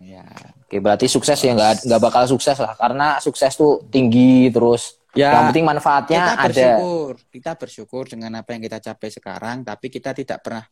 ya 0.03 0.27
Oke, 0.65 0.81
berarti 0.81 1.05
sukses 1.07 1.37
ya 1.39 1.55
nggak 1.55 1.87
nggak 1.87 2.01
bakal 2.01 2.27
sukses 2.27 2.57
lah 2.57 2.73
karena 2.75 3.21
sukses 3.21 3.53
tuh 3.55 3.85
tinggi 3.87 4.51
terus. 4.51 4.99
Ya, 5.15 5.31
yang 5.31 5.55
penting 5.55 5.63
manfaatnya 5.63 6.19
kita 6.19 6.33
ada. 6.35 6.43
bersyukur. 6.51 7.13
Kita 7.31 7.51
bersyukur 7.55 8.03
dengan 8.11 8.31
apa 8.43 8.49
yang 8.51 8.61
kita 8.65 8.83
capai 8.83 9.09
sekarang 9.13 9.63
tapi 9.63 9.87
kita 9.87 10.11
tidak 10.11 10.43
pernah 10.43 10.65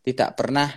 tidak 0.00 0.30
pernah 0.32 0.68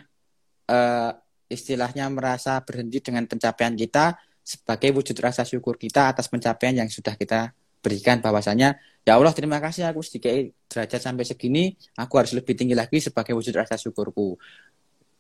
eh, 0.67 1.11
istilahnya 1.47 2.09
merasa 2.11 2.59
berhenti 2.65 2.99
dengan 2.99 3.23
pencapaian 3.29 3.77
kita 3.77 4.17
sebagai 4.43 4.91
wujud 4.91 5.15
rasa 5.23 5.47
syukur 5.47 5.79
kita 5.79 6.11
atas 6.11 6.27
pencapaian 6.27 6.83
yang 6.83 6.89
sudah 6.91 7.15
kita 7.15 7.55
berikan 7.83 8.19
bahwasanya 8.19 8.75
ya 9.03 9.15
Allah 9.15 9.31
terima 9.31 9.59
kasih 9.63 9.87
aku 9.87 10.03
sedikit 10.03 10.31
derajat 10.67 10.99
sampai 10.99 11.23
segini 11.23 11.71
aku 11.99 12.13
harus 12.19 12.35
lebih 12.35 12.55
tinggi 12.55 12.75
lagi 12.75 12.99
sebagai 12.99 13.35
wujud 13.35 13.55
rasa 13.55 13.79
syukurku 13.79 14.35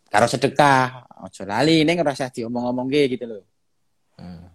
karo 0.07 0.27
sedekah 0.27 1.07
ojo 1.23 1.43
lali 1.43 1.83
ini 1.83 1.91
ngerasa 1.95 2.31
diomong-omong 2.31 2.87
gitu 2.91 3.25
loh 3.27 3.43
Hmm. 4.13 4.53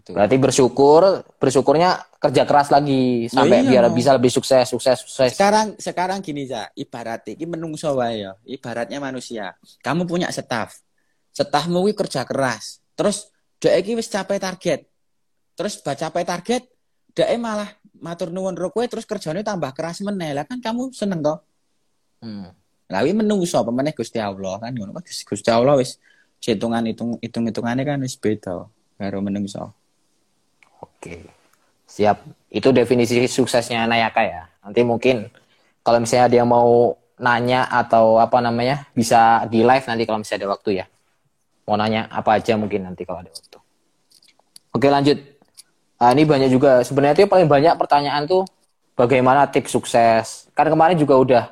Gitu. 0.00 0.16
Berarti 0.16 0.36
bersyukur, 0.40 1.02
bersyukurnya 1.36 2.16
kerja 2.16 2.48
keras 2.48 2.72
lagi 2.72 3.28
sampai 3.28 3.60
iya, 3.60 3.68
biar 3.68 3.84
no. 3.92 3.94
bisa 3.94 4.16
lebih 4.16 4.32
sukses, 4.32 4.64
sukses, 4.64 5.04
sukses. 5.04 5.36
Sekarang 5.36 5.76
sekarang 5.76 6.18
gini 6.24 6.48
za, 6.48 6.72
ibarat 6.72 7.28
iki 7.36 7.44
menungso 7.44 7.92
wae 8.00 8.24
ya, 8.24 8.32
ibaratnya 8.48 8.96
manusia. 8.96 9.52
Kamu 9.84 10.08
punya 10.08 10.32
staff. 10.32 10.80
Staffmu 11.30 11.84
kerja 11.92 12.24
keras. 12.24 12.80
Terus 12.96 13.28
dhek 13.60 13.74
iki 13.84 13.92
wis 13.94 14.08
capai 14.08 14.40
target. 14.40 14.88
Terus 15.54 15.76
baca 15.84 16.08
capai 16.08 16.24
target, 16.24 16.62
dhek 17.12 17.28
malah 17.36 17.68
matur 18.00 18.32
nuwun 18.32 18.56
ro 18.56 18.72
kowe 18.72 18.82
terus 18.88 19.04
kerjanya 19.04 19.44
tambah 19.44 19.70
keras 19.76 20.00
meneh. 20.00 20.32
Lah 20.32 20.48
kan 20.48 20.58
kamu 20.58 20.90
seneng 20.96 21.20
toh? 21.20 21.38
Hmm. 22.24 22.48
Lah 22.90 23.06
kuwi 23.06 23.14
menungso 23.14 23.62
pemeneh 23.62 23.94
Gusti 23.94 24.18
Allah 24.18 24.58
kan 24.58 24.74
ngono 24.74 24.90
kan 24.98 25.04
Gusti 25.06 25.50
Allah 25.52 25.78
wis 25.78 26.00
hitungan 26.42 26.82
hitung 26.90 27.20
hitung 27.22 27.46
hitungannya 27.46 27.84
kan 27.86 28.00
wis 28.02 28.18
beda 28.18 28.66
karo 28.98 29.18
menungso. 29.22 29.70
Oke. 30.80 31.28
Siap. 31.86 32.50
Itu 32.50 32.74
definisi 32.74 33.20
suksesnya 33.30 33.86
Nayaka 33.86 34.22
ya. 34.26 34.42
Nanti 34.64 34.80
mungkin 34.82 35.30
kalau 35.86 36.02
misalnya 36.02 36.28
dia 36.28 36.44
mau 36.44 36.96
nanya 37.20 37.68
atau 37.68 38.16
apa 38.16 38.40
namanya 38.40 38.88
bisa 38.96 39.44
di 39.46 39.60
live 39.60 39.84
nanti 39.84 40.02
kalau 40.08 40.18
misalnya 40.24 40.44
ada 40.44 40.48
waktu 40.50 40.70
ya. 40.82 40.86
Mau 41.70 41.78
nanya 41.78 42.10
apa 42.10 42.42
aja 42.42 42.58
mungkin 42.58 42.82
nanti 42.82 43.06
kalau 43.06 43.22
ada 43.22 43.30
waktu. 43.30 43.58
Oke 44.74 44.90
lanjut. 44.90 45.22
Nah, 46.02 46.10
ini 46.10 46.26
banyak 46.26 46.50
juga 46.50 46.82
sebenarnya 46.82 47.22
itu 47.22 47.30
paling 47.30 47.46
banyak 47.46 47.78
pertanyaan 47.78 48.26
tuh 48.26 48.42
bagaimana 48.98 49.46
tips 49.46 49.70
sukses. 49.70 50.50
Kan 50.50 50.66
kemarin 50.66 50.98
juga 50.98 51.14
udah 51.14 51.44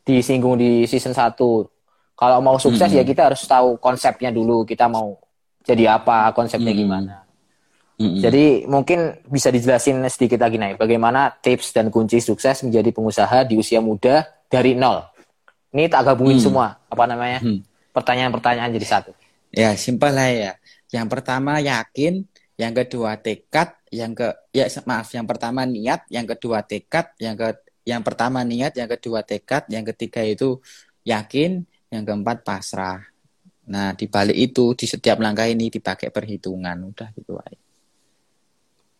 disinggung 0.00 0.56
di 0.56 0.88
season 0.88 1.12
1. 1.12 1.36
Kalau 2.16 2.38
mau 2.40 2.56
sukses 2.56 2.88
Mm-mm. 2.88 2.96
ya 2.96 3.04
kita 3.04 3.28
harus 3.28 3.44
tahu 3.44 3.76
konsepnya 3.76 4.32
dulu. 4.32 4.64
Kita 4.64 4.88
mau 4.88 5.20
jadi 5.60 6.00
apa, 6.00 6.32
konsepnya 6.32 6.72
Mm-mm. 6.72 6.80
gimana. 6.88 7.14
Mm-mm. 8.00 8.24
Jadi 8.24 8.64
mungkin 8.64 9.20
bisa 9.28 9.52
dijelasin 9.52 10.00
sedikit 10.08 10.40
lagi 10.40 10.56
nih, 10.56 10.80
bagaimana 10.80 11.28
tips 11.36 11.76
dan 11.76 11.92
kunci 11.92 12.24
sukses 12.24 12.64
menjadi 12.64 12.88
pengusaha 12.96 13.44
di 13.44 13.60
usia 13.60 13.84
muda 13.84 14.24
dari 14.48 14.72
nol. 14.72 15.04
Ini 15.76 15.92
tak 15.92 16.08
gabungin 16.08 16.40
Hmm. 16.40 16.46
semua, 16.48 16.66
apa 16.88 17.04
namanya? 17.04 17.44
Hmm. 17.44 17.60
Pertanyaan-pertanyaan 17.92 18.72
jadi 18.72 18.86
satu. 18.86 19.12
Ya, 19.56 19.72
simpel 19.80 20.12
lah 20.12 20.28
ya. 20.28 20.52
Yang 20.92 21.08
pertama 21.16 21.56
yakin, 21.64 22.28
yang 22.60 22.76
kedua 22.76 23.16
tekad, 23.16 23.72
yang 23.88 24.12
ke 24.12 24.28
ya 24.52 24.68
maaf, 24.84 25.08
yang 25.16 25.24
pertama 25.24 25.64
niat, 25.64 26.04
yang 26.12 26.28
kedua 26.28 26.60
tekad, 26.60 27.08
yang 27.16 27.40
ke 27.40 27.56
yang 27.88 28.04
pertama 28.04 28.44
niat, 28.44 28.76
yang 28.76 28.84
kedua 28.84 29.24
tekad, 29.24 29.64
yang 29.72 29.80
ketiga 29.88 30.20
itu 30.20 30.60
yakin, 31.08 31.64
yang 31.88 32.04
keempat 32.04 32.44
pasrah. 32.44 33.00
Nah, 33.64 33.96
di 33.96 34.04
balik 34.06 34.36
itu 34.36 34.76
di 34.76 34.84
setiap 34.84 35.18
langkah 35.24 35.48
ini 35.48 35.72
dipakai 35.72 36.12
perhitungan, 36.12 36.76
udah 36.92 37.08
gitu 37.16 37.40
aja. 37.40 37.58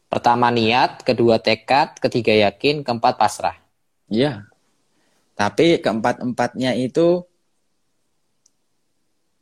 Pertama 0.08 0.48
niat, 0.48 1.04
kedua 1.04 1.36
tekad, 1.36 2.00
ketiga 2.00 2.32
yakin, 2.48 2.80
keempat 2.80 3.20
pasrah. 3.20 3.60
Iya. 4.08 4.48
Tapi 5.36 5.84
keempat-empatnya 5.84 6.72
itu 6.80 7.28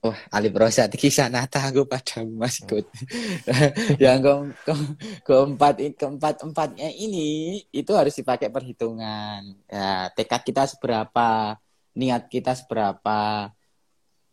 Wah, 0.04 0.20
Ali 0.28 0.52
Prosa 0.52 0.84
kisah 0.84 1.32
nata 1.32 1.64
aku 1.64 1.88
padamu 1.88 2.44
Mas 2.44 2.60
Gut. 2.60 2.84
yang 3.96 4.20
ke, 4.20 4.32
ke- 4.68 4.96
keempat 5.24 5.80
keempat 5.96 6.44
empatnya 6.44 6.92
ini 6.92 7.64
itu 7.72 7.88
harus 7.96 8.12
dipakai 8.12 8.52
perhitungan. 8.52 9.56
Ya, 9.64 10.12
tekad 10.12 10.44
kita 10.44 10.68
seberapa, 10.68 11.56
niat 11.96 12.28
kita 12.28 12.52
seberapa, 12.52 13.48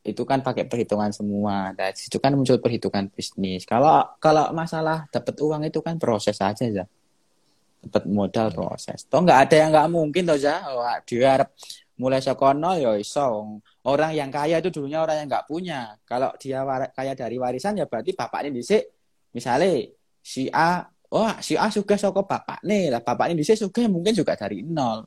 itu 0.04 0.28
kan 0.28 0.44
pakai 0.44 0.68
perhitungan 0.68 1.16
semua. 1.16 1.72
Dan 1.72 1.96
itu 1.96 2.20
kan 2.20 2.36
muncul 2.36 2.60
perhitungan 2.60 3.08
bisnis. 3.08 3.64
Kalau 3.64 4.12
kalau 4.20 4.52
masalah 4.52 5.08
dapat 5.08 5.40
uang 5.40 5.72
itu 5.72 5.80
kan 5.80 5.96
proses 5.96 6.36
aja 6.44 6.68
ya. 6.68 6.84
Dapat 7.80 8.12
modal 8.12 8.52
proses. 8.52 9.08
Toh 9.08 9.24
nggak 9.24 9.40
ada 9.48 9.56
yang 9.56 9.70
nggak 9.72 9.88
mungkin 9.88 10.28
toh 10.28 10.36
ya. 10.36 10.68
Wah, 10.68 11.00
dia 11.08 11.40
harap 11.40 11.50
mulai 11.96 12.20
sekono 12.20 12.76
ya 12.76 12.92
iso. 13.00 13.56
Orang 13.82 14.14
yang 14.14 14.30
kaya 14.30 14.62
itu 14.62 14.70
dulunya 14.70 15.02
orang 15.02 15.26
yang 15.26 15.28
nggak 15.28 15.46
punya. 15.50 15.98
Kalau 16.06 16.30
dia 16.38 16.62
kaya 16.94 17.18
dari 17.18 17.42
warisan 17.42 17.78
ya 17.82 17.90
berarti 17.90 18.14
bapaknya 18.14 18.54
dhisik 18.54 18.84
misalnya 19.34 19.90
si 20.22 20.52
A, 20.54 20.86
wah 21.10 21.42
si 21.42 21.58
A 21.58 21.72
suka 21.74 21.98
soko 21.98 22.22
bapak 22.28 22.62
nih 22.62 22.94
lah 22.94 23.02
bapaknya 23.02 23.42
dhisik 23.42 23.58
suka 23.58 23.90
mungkin 23.90 24.14
juga 24.14 24.38
dari 24.38 24.62
nol. 24.62 25.02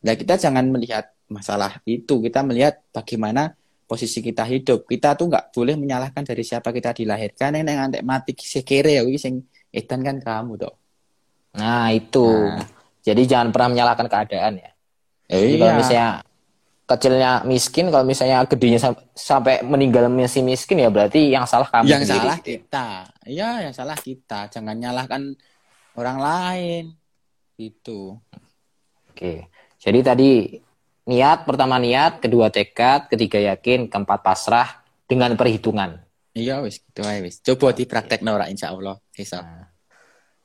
Nah 0.00 0.14
kita 0.16 0.40
jangan 0.40 0.64
melihat 0.72 1.12
masalah 1.28 1.82
itu, 1.84 2.22
kita 2.22 2.40
melihat 2.46 2.80
bagaimana 2.94 3.52
posisi 3.86 4.22
kita 4.22 4.42
hidup. 4.46 4.86
Kita 4.86 5.14
tuh 5.14 5.30
nggak 5.30 5.54
boleh 5.54 5.74
menyalahkan 5.78 6.22
dari 6.26 6.42
siapa 6.42 6.74
kita 6.74 6.94
dilahirkan. 6.94 7.54
Yang 7.54 7.64
neng 7.66 7.78
antek 7.90 8.02
mati 8.02 8.32
kisih 8.34 8.62
kere 8.66 8.98
ya, 8.98 9.02
wih, 9.06 9.18
sing 9.18 9.46
edan 9.70 10.02
kan 10.02 10.16
kamu 10.22 10.58
toh. 10.58 10.74
Nah, 11.56 11.88
itu. 11.94 12.26
Nah. 12.26 12.66
Jadi 13.06 13.22
jangan 13.22 13.54
pernah 13.54 13.68
menyalahkan 13.70 14.06
keadaan 14.10 14.52
ya. 14.58 14.70
Jadi 15.30 15.54
Eh, 15.54 15.58
kalau 15.58 15.72
iya. 15.72 15.78
misalnya 15.78 16.08
kecilnya 16.86 17.42
miskin, 17.42 17.90
kalau 17.90 18.06
misalnya 18.06 18.46
gedenya 18.46 18.78
sam- 18.78 19.02
sampai 19.10 19.58
meninggal 19.60 20.06
masih 20.06 20.40
miskin 20.40 20.78
ya 20.78 20.86
berarti 20.86 21.34
yang 21.34 21.42
salah 21.42 21.66
kamu 21.66 21.86
yang 21.90 22.02
sendiri. 22.06 22.22
salah 22.22 22.38
kita 22.38 22.88
iya 23.26 23.50
yang 23.66 23.74
salah 23.74 23.98
kita 23.98 24.46
jangan 24.48 24.78
nyalahkan 24.78 25.34
orang 25.94 26.18
lain 26.18 26.84
itu 27.58 28.14
Oke. 29.10 29.48
Jadi 29.80 29.98
tadi 30.00 30.30
niat, 31.06 31.48
pertama 31.48 31.80
niat, 31.80 32.20
kedua 32.20 32.52
tekad, 32.52 33.08
ketiga 33.08 33.40
yakin, 33.40 33.88
keempat 33.88 34.20
pasrah 34.20 34.84
dengan 35.04 35.34
perhitungan. 35.34 36.02
iya 36.36 36.60
wis 36.60 36.84
gitu 36.84 37.00
aja 37.00 37.24
wis 37.24 37.40
coba 37.40 37.72
dipraktek 37.72 38.20
nora 38.20 38.44
insya 38.46 38.68
Allah 38.70 39.00
bisa 39.08 39.40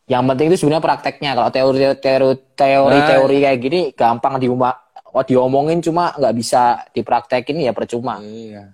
Yang 0.08 0.24
penting 0.28 0.46
itu 0.52 0.58
sebenarnya 0.60 0.84
prakteknya. 0.84 1.32
Kalau 1.36 1.50
teori 1.52 1.78
teori 2.00 2.30
teori 2.52 3.00
Nah. 3.00 3.08
teori 3.08 3.38
kayak 3.40 3.60
gini 3.60 3.80
gampang 3.92 4.40
diuma, 4.40 4.72
oh, 5.12 5.24
diomongin 5.24 5.84
cuma 5.84 6.16
nggak 6.16 6.36
bisa 6.36 6.88
dipraktekin 6.96 7.62
ya 7.62 7.76
percuma. 7.76 8.20
iya 8.24 8.74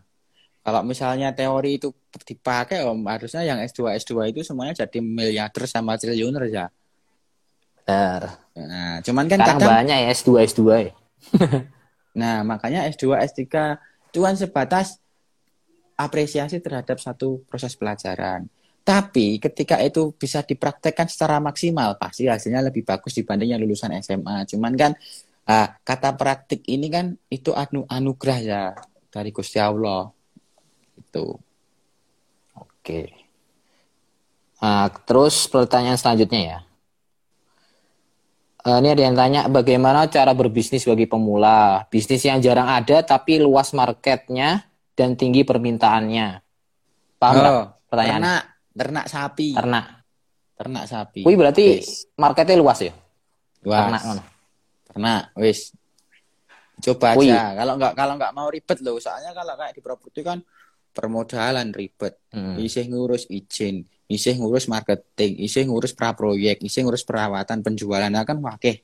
kalau 0.61 0.83
misalnya 0.83 1.31
teori 1.31 1.79
itu 1.79 1.95
dipakai 2.27 2.83
om 2.83 2.99
harusnya 3.07 3.47
yang 3.47 3.63
S2 3.63 3.97
S2 4.03 4.35
itu 4.35 4.43
semuanya 4.43 4.83
jadi 4.83 4.99
miliarder 4.99 5.63
sama 5.63 5.95
triliuner 5.95 6.43
ya 6.51 6.67
Benar. 7.87 8.35
nah 8.51 8.99
cuman 8.99 9.25
kan 9.31 9.39
Sekarang 9.39 9.59
kadang 9.63 9.71
banyak 9.79 9.97
ya 10.03 10.07
S2 10.11 10.29
S2 10.51 10.61
ya. 10.75 10.93
Nah, 12.17 12.41
makanya 12.41 12.89
S2, 12.89 13.13
S3 13.29 13.45
itu 14.09 14.19
kan 14.25 14.33
sebatas 14.33 14.97
apresiasi 15.93 16.57
terhadap 16.57 16.97
satu 16.97 17.45
proses 17.45 17.77
pelajaran. 17.77 18.49
Tapi 18.81 19.37
ketika 19.37 19.77
itu 19.83 20.15
bisa 20.17 20.41
dipraktekkan 20.41 21.05
secara 21.05 21.37
maksimal, 21.37 21.93
pasti 22.01 22.25
hasilnya 22.25 22.65
lebih 22.65 22.81
bagus 22.81 23.13
dibanding 23.13 23.53
yang 23.53 23.61
lulusan 23.61 23.93
SMA. 24.01 24.49
Cuman 24.49 24.73
kan 24.73 24.91
ah, 25.47 25.67
kata 25.81 26.13
praktik 26.13 26.61
ini 26.67 26.87
kan 26.87 27.15
itu 27.27 27.51
anu 27.51 27.87
anugerah 27.87 28.39
ya 28.39 28.63
dari 29.09 29.31
Gusti 29.31 29.57
Allah. 29.57 30.11
Itu. 30.93 31.39
Oke. 32.53 33.13
Nah, 34.57 34.89
terus 35.05 35.45
pertanyaan 35.45 35.95
selanjutnya 35.95 36.41
ya. 36.41 36.59
Eh, 38.67 38.77
ini 38.83 38.89
ada 38.91 39.03
yang 39.05 39.15
tanya 39.15 39.41
bagaimana 39.47 40.11
cara 40.11 40.35
berbisnis 40.35 40.83
bagi 40.83 41.07
pemula, 41.07 41.87
bisnis 41.87 42.25
yang 42.25 42.41
jarang 42.41 42.67
ada 42.67 42.99
tapi 42.99 43.39
luas 43.39 43.71
marketnya 43.71 44.67
dan 44.91 45.15
tinggi 45.15 45.47
permintaannya. 45.47 46.41
Paham 47.15 47.35
Oh, 47.39 47.65
pertanyaan? 47.87 48.19
ternak, 48.21 48.43
ternak 48.75 49.05
sapi, 49.07 49.49
Ternak. 49.55 49.85
ternak 50.57 50.83
sapi. 50.89 51.21
Wih 51.23 51.37
berarti 51.37 51.65
Wis. 51.79 52.09
marketnya 52.17 52.57
luas 52.59 52.81
ya? 52.81 52.91
Luas. 53.63 53.77
Ternak 53.87 54.01
ngono. 54.03 54.23
Ternak, 54.87 55.35
wis. 55.35 55.75
Coba 56.77 57.17
aja. 57.17 57.57
Kalau 57.57 57.73
nggak 57.75 57.93
kalau 57.97 58.13
nggak 58.15 58.33
mau 58.33 58.47
ribet 58.47 58.77
loh. 58.85 59.01
Soalnya 59.01 59.33
kalau 59.33 59.53
kayak 59.57 59.73
di 59.75 59.81
properti 59.81 60.21
kan 60.23 60.39
permodalan 60.93 61.73
ribet. 61.73 62.17
Hmm. 62.31 62.55
Isih 62.57 62.89
ngurus 62.89 63.29
izin, 63.29 63.85
isih 64.09 64.37
ngurus 64.37 64.69
marketing, 64.69 65.41
isih 65.41 65.65
ngurus 65.69 65.93
praproyek, 65.97 66.61
isih 66.61 66.85
ngurus 66.85 67.05
perawatan 67.05 67.61
penjualan 67.65 68.09
nah 68.09 68.23
kan 68.23 68.39
wakeh. 68.39 68.81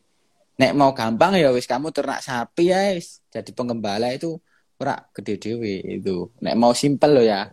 Nek 0.54 0.78
mau 0.78 0.94
gampang 0.94 1.34
ya 1.34 1.50
wis 1.50 1.66
kamu 1.66 1.90
ternak 1.90 2.22
sapi 2.22 2.70
ya 2.70 2.94
wis. 2.94 3.22
Jadi 3.34 3.54
pengembala 3.54 4.14
itu 4.14 4.38
ora 4.78 5.02
gede 5.14 5.42
dewe 5.42 5.82
itu. 5.82 6.30
Nek 6.42 6.54
mau 6.58 6.74
simpel 6.78 7.18
loh 7.18 7.26
ya. 7.26 7.50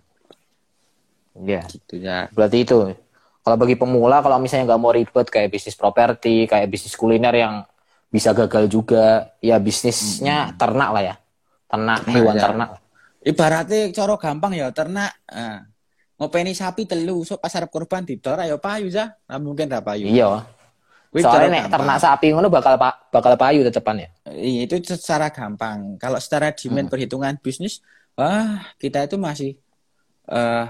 Iya. 1.37 1.65
Gitu 1.69 2.01
ya. 2.01 2.29
Berarti 2.33 2.65
itu. 2.65 2.93
Kalau 3.41 3.57
bagi 3.57 3.73
pemula, 3.73 4.21
kalau 4.21 4.37
misalnya 4.37 4.69
nggak 4.69 4.81
mau 4.85 4.93
ribet 4.93 5.27
kayak 5.33 5.49
bisnis 5.49 5.73
properti, 5.73 6.45
kayak 6.45 6.69
bisnis 6.69 6.93
kuliner 6.93 7.33
yang 7.33 7.65
bisa 8.11 8.35
gagal 8.35 8.67
juga, 8.67 9.31
ya 9.39 9.57
bisnisnya 9.63 10.53
ternak 10.59 10.91
lah 10.91 11.03
ya. 11.03 11.15
Ternak, 11.71 11.99
Ternak, 12.03 12.15
hewan 12.19 12.35
ya. 12.35 12.43
ternak. 12.43 12.69
Ibaratnya 13.23 13.81
cara 13.95 14.15
gampang 14.19 14.53
ya 14.59 14.67
ternak. 14.75 15.13
Nah, 15.31 15.63
ngopeni 16.19 16.51
sapi 16.53 16.85
telu 16.85 17.23
so 17.23 17.39
pas 17.39 17.55
arep 17.55 17.71
korban 17.71 18.03
didor 18.03 18.43
ayo 18.43 18.59
payu 18.59 18.91
ya. 18.91 19.15
Nah, 19.31 19.39
mungkin 19.39 19.71
ra 19.71 19.79
payu. 19.79 20.11
Iya. 20.11 20.43
Soalnya 21.11 21.49
nek 21.51 21.65
ternak 21.71 21.99
sapi 21.99 22.31
ngono 22.35 22.47
bakal 22.51 22.75
pa- 22.79 22.99
bakal 23.11 23.35
payu 23.39 23.63
tetepan 23.63 24.07
ya. 24.07 24.09
Iya, 24.31 24.67
itu 24.67 24.75
secara 24.95 25.31
gampang. 25.31 25.99
Kalau 25.99 26.19
secara 26.19 26.51
demand 26.55 26.87
Hmm. 26.87 26.93
perhitungan 26.93 27.35
bisnis, 27.39 27.83
wah 28.19 28.63
kita 28.79 29.07
itu 29.07 29.15
masih 29.19 29.55
eh 30.31 30.67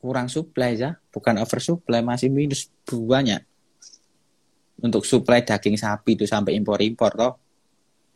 kurang 0.00 0.28
supply 0.28 0.76
ya, 0.76 0.96
bukan 1.12 1.40
oversupply, 1.40 2.00
masih 2.04 2.28
minus 2.28 2.68
banyak. 2.86 3.40
Untuk 4.80 5.08
supply 5.08 5.40
daging 5.40 5.80
sapi 5.80 6.20
itu 6.20 6.28
sampai 6.28 6.56
impor-impor 6.56 7.12
toh. 7.16 7.32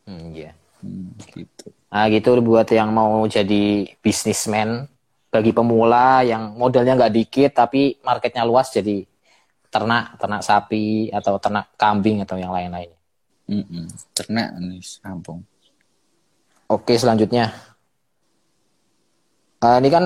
Hmm, 0.04 0.36
iya. 0.36 0.52
Hmm, 0.80 1.12
gitu. 1.32 1.72
Nah 1.92 2.06
gitu 2.08 2.30
buat 2.40 2.68
yang 2.72 2.92
mau 2.92 3.24
jadi 3.28 3.88
bisnismen 4.00 4.88
bagi 5.30 5.54
pemula 5.54 6.26
yang 6.26 6.58
modalnya 6.58 6.98
nggak 6.98 7.14
dikit 7.14 7.50
tapi 7.54 8.00
marketnya 8.02 8.42
luas 8.42 8.72
jadi 8.74 9.06
ternak 9.70 10.18
ternak 10.18 10.42
sapi 10.42 11.08
atau 11.14 11.38
ternak 11.38 11.70
kambing 11.78 12.26
atau 12.26 12.36
yang 12.36 12.50
lain-lain. 12.50 12.90
Mm-mm. 13.50 13.86
Ternak 14.14 14.48
nih, 14.58 14.82
kampung. 15.02 15.42
Oke 16.70 16.94
selanjutnya. 16.94 17.50
Eh, 19.61 19.76
ini 19.82 19.88
kan 19.90 20.04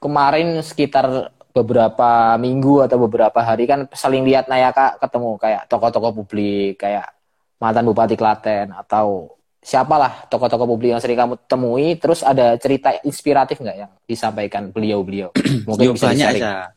kemarin 0.00 0.60
sekitar 0.60 1.32
beberapa 1.56 2.36
minggu 2.36 2.84
atau 2.84 3.00
beberapa 3.00 3.40
hari 3.40 3.64
kan 3.64 3.88
saling 3.96 4.28
lihat 4.28 4.44
Nayaka 4.52 5.00
ketemu 5.00 5.40
kayak 5.40 5.62
tokoh-tokoh 5.72 6.12
publik 6.20 6.76
kayak 6.76 7.08
mantan 7.56 7.88
Bupati 7.88 8.12
Klaten 8.12 8.76
atau 8.76 9.32
siapalah 9.64 10.28
tokoh-tokoh 10.28 10.68
publik 10.68 10.92
yang 10.92 11.00
sering 11.00 11.16
kamu 11.16 11.34
temui 11.48 11.96
terus 11.96 12.20
ada 12.20 12.60
cerita 12.60 12.92
inspiratif 13.02 13.56
nggak 13.58 13.78
yang 13.80 13.92
disampaikan 14.04 14.68
beliau-beliau 14.68 15.32
mungkin 15.68 15.86
Yo, 15.90 15.92
bisa 15.96 16.12
banyak 16.12 16.28
aja. 16.36 16.70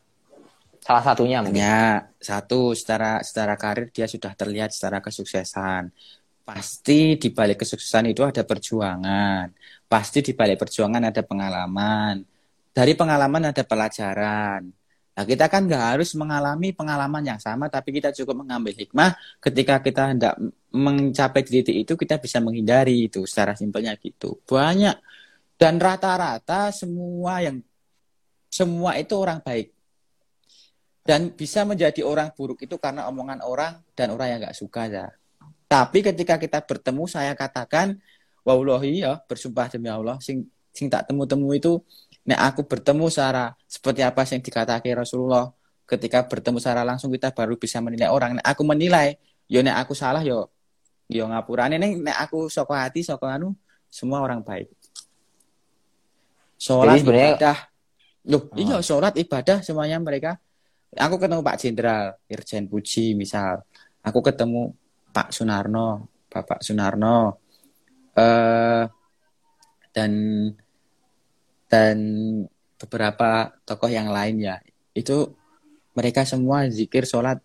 salah 0.80 1.04
satunya 1.04 1.44
mungkin 1.44 1.60
Ya, 1.60 2.08
satu 2.16 2.72
secara 2.72 3.20
secara 3.20 3.54
karir 3.60 3.92
dia 3.92 4.08
sudah 4.08 4.32
terlihat 4.32 4.72
secara 4.72 5.04
kesuksesan. 5.04 5.92
Pasti 6.40 7.14
di 7.14 7.28
balik 7.30 7.62
kesuksesan 7.62 8.10
itu 8.10 8.26
ada 8.26 8.42
perjuangan. 8.42 9.54
Pasti 9.86 10.18
di 10.24 10.32
balik 10.34 10.58
perjuangan 10.58 11.12
ada 11.12 11.22
pengalaman. 11.22 12.26
Dari 12.70 12.94
pengalaman 12.94 13.50
ada 13.50 13.62
pelajaran. 13.66 14.70
Nah, 15.10 15.24
kita 15.26 15.50
kan 15.50 15.66
nggak 15.66 15.84
harus 15.98 16.14
mengalami 16.14 16.70
pengalaman 16.70 17.20
yang 17.20 17.40
sama, 17.42 17.66
tapi 17.66 17.92
kita 17.98 18.14
cukup 18.14 18.46
mengambil 18.46 18.72
hikmah 18.72 19.18
ketika 19.42 19.82
kita 19.82 20.02
hendak 20.14 20.34
mencapai 20.70 21.42
titik 21.42 21.76
itu, 21.84 21.92
kita 21.98 22.16
bisa 22.22 22.38
menghindari 22.38 23.10
itu. 23.10 23.26
Secara 23.26 23.58
simpelnya 23.58 23.92
gitu. 23.98 24.38
Banyak. 24.46 24.96
Dan 25.60 25.76
rata-rata 25.76 26.72
semua 26.72 27.44
yang 27.44 27.60
semua 28.48 28.96
itu 28.96 29.14
orang 29.14 29.38
baik 29.44 29.70
dan 31.10 31.32
bisa 31.32 31.64
menjadi 31.64 32.04
orang 32.04 32.30
buruk 32.34 32.60
itu 32.62 32.76
karena 32.76 33.08
omongan 33.08 33.40
orang 33.40 33.80
dan 33.96 34.12
orang 34.12 34.36
yang 34.36 34.38
nggak 34.46 34.58
suka 34.58 34.86
ya. 34.86 35.06
Tapi 35.70 36.02
ketika 36.02 36.36
kita 36.36 36.62
bertemu 36.62 37.06
saya 37.06 37.32
katakan 37.32 37.98
wallahi 38.46 39.02
ya 39.02 39.18
bersumpah 39.24 39.70
demi 39.70 39.88
Allah 39.90 40.18
sing 40.22 40.46
sing 40.70 40.86
tak 40.86 41.10
temu-temu 41.10 41.50
itu 41.54 41.82
nek 42.26 42.40
aku 42.52 42.60
bertemu 42.68 43.06
secara 43.08 43.54
seperti 43.64 44.00
apa 44.04 44.22
yang 44.28 44.42
dikatakan 44.44 44.92
Rasulullah 44.96 45.48
ketika 45.88 46.22
bertemu 46.28 46.58
secara 46.60 46.82
langsung 46.84 47.10
kita 47.10 47.32
baru 47.32 47.56
bisa 47.56 47.80
menilai 47.80 48.12
orang 48.12 48.38
nek 48.38 48.46
aku 48.46 48.62
menilai 48.62 49.16
yo 49.50 49.64
nek 49.64 49.76
aku 49.82 49.92
salah 49.96 50.22
yo 50.22 50.46
yo 51.10 51.26
ngapurane 51.26 51.80
nek 51.80 51.90
nek 51.98 52.16
aku 52.22 52.46
soko 52.46 52.76
hati 52.76 53.02
soko 53.02 53.26
anu 53.26 53.50
semua 53.90 54.22
orang 54.22 54.38
baik. 54.46 54.70
Sholat 56.60 56.94
Jadi 56.94 57.00
sebenarnya- 57.02 57.34
ibadah. 57.34 57.58
Loh, 58.30 58.42
Oh. 58.52 58.60
iya 58.60 58.76
sholat 58.84 59.16
ibadah 59.16 59.64
semuanya 59.64 59.96
mereka 59.96 60.36
aku 60.92 61.16
ketemu 61.16 61.40
Pak 61.40 61.56
Jenderal 61.56 62.04
Irjen 62.28 62.68
Puji 62.68 63.16
misal 63.16 63.64
aku 64.04 64.20
ketemu 64.20 64.76
Pak 65.08 65.32
Sunarno 65.32 66.04
Bapak 66.28 66.60
Sunarno 66.60 67.40
eh 68.12 68.84
dan 69.90 70.12
dan 71.70 71.96
beberapa 72.76 73.54
tokoh 73.62 73.86
yang 73.86 74.10
lain 74.10 74.42
ya 74.42 74.58
itu 74.92 75.30
mereka 75.94 76.26
semua 76.26 76.66
zikir 76.66 77.06
sholat 77.06 77.38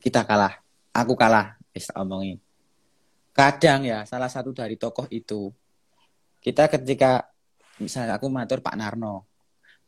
kita 0.00 0.24
kalah 0.24 0.58
aku 0.96 1.12
kalah 1.12 1.60
bisa 1.70 1.92
omongin 2.00 2.40
kadang 3.36 3.84
ya 3.84 4.08
salah 4.08 4.32
satu 4.32 4.56
dari 4.56 4.80
tokoh 4.80 5.04
itu 5.12 5.52
kita 6.40 6.72
ketika 6.72 7.28
misalnya 7.76 8.16
aku 8.16 8.32
matur 8.32 8.64
Pak 8.64 8.74
Narno 8.80 9.30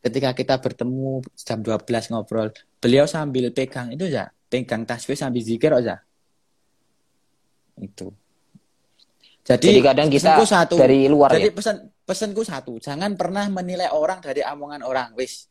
ketika 0.03 0.35
kita 0.35 0.59
bertemu 0.59 1.23
jam 1.39 1.63
12 1.63 2.11
ngobrol, 2.11 2.51
beliau 2.83 3.07
sambil 3.07 3.47
pegang 3.55 3.95
itu 3.95 4.11
ya, 4.11 4.27
pegang 4.51 4.83
tasbih 4.83 5.15
sambil 5.15 5.39
zikir 5.39 5.71
aja. 5.71 6.03
Itu. 7.79 8.11
Jadi, 9.47 9.71
Jadi 9.71 9.79
kadang 9.79 10.07
kita 10.11 10.43
satu. 10.43 10.75
dari 10.75 11.07
luar 11.07 11.35
Jadi 11.35 11.51
ya. 11.51 11.55
pesan 11.55 11.75
pesanku 12.03 12.43
satu, 12.43 12.77
jangan 12.83 13.15
pernah 13.15 13.47
menilai 13.47 13.89
orang 13.91 14.19
dari 14.19 14.43
omongan 14.43 14.83
orang, 14.83 15.15
wis. 15.15 15.47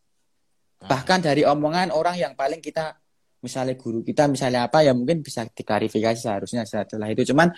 Ah. 0.84 0.92
Bahkan 0.92 1.18
dari 1.24 1.42
omongan 1.48 1.90
orang 1.92 2.16
yang 2.20 2.32
paling 2.36 2.60
kita 2.60 2.96
misalnya 3.42 3.74
guru 3.74 4.06
kita 4.06 4.30
misalnya 4.30 4.70
apa 4.70 4.86
ya 4.86 4.94
mungkin 4.94 5.18
bisa 5.18 5.42
diklarifikasi 5.50 6.18
seharusnya 6.18 6.62
setelah 6.62 7.10
itu. 7.10 7.26
Cuman 7.34 7.50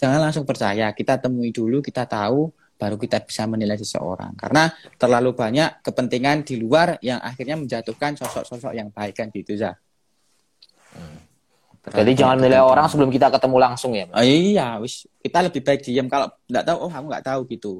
jangan 0.00 0.18
langsung 0.20 0.48
percaya. 0.48 0.90
Kita 0.96 1.20
temui 1.20 1.52
dulu 1.52 1.84
kita 1.84 2.08
tahu 2.08 2.48
baru 2.76 2.96
kita 2.96 3.24
bisa 3.24 3.44
menilai 3.44 3.76
seseorang. 3.76 4.32
Karena 4.36 4.72
terlalu 4.96 5.36
banyak 5.36 5.84
kepentingan 5.84 6.44
di 6.44 6.56
luar 6.56 6.96
yang 7.04 7.20
akhirnya 7.20 7.60
menjatuhkan 7.60 8.16
sosok-sosok 8.16 8.72
yang 8.72 8.88
baik 8.92 9.16
kan 9.16 9.28
gitu 9.32 9.56
ya 9.56 9.76
Jadi 11.86 12.18
jangan 12.18 12.42
menilai 12.42 12.58
orang 12.58 12.90
sebelum 12.90 13.14
kita 13.14 13.30
ketemu 13.30 13.56
langsung 13.62 13.94
ya. 13.94 14.10
Oh, 14.10 14.24
iya 14.24 14.74
wis. 14.82 15.06
Kita 15.22 15.38
lebih 15.44 15.62
baik 15.62 15.86
diam 15.86 16.10
kalau 16.10 16.26
nggak 16.50 16.64
tahu 16.66 16.76
oh 16.82 16.90
aku 16.90 17.06
nggak 17.06 17.24
tahu 17.24 17.40
gitu 17.46 17.74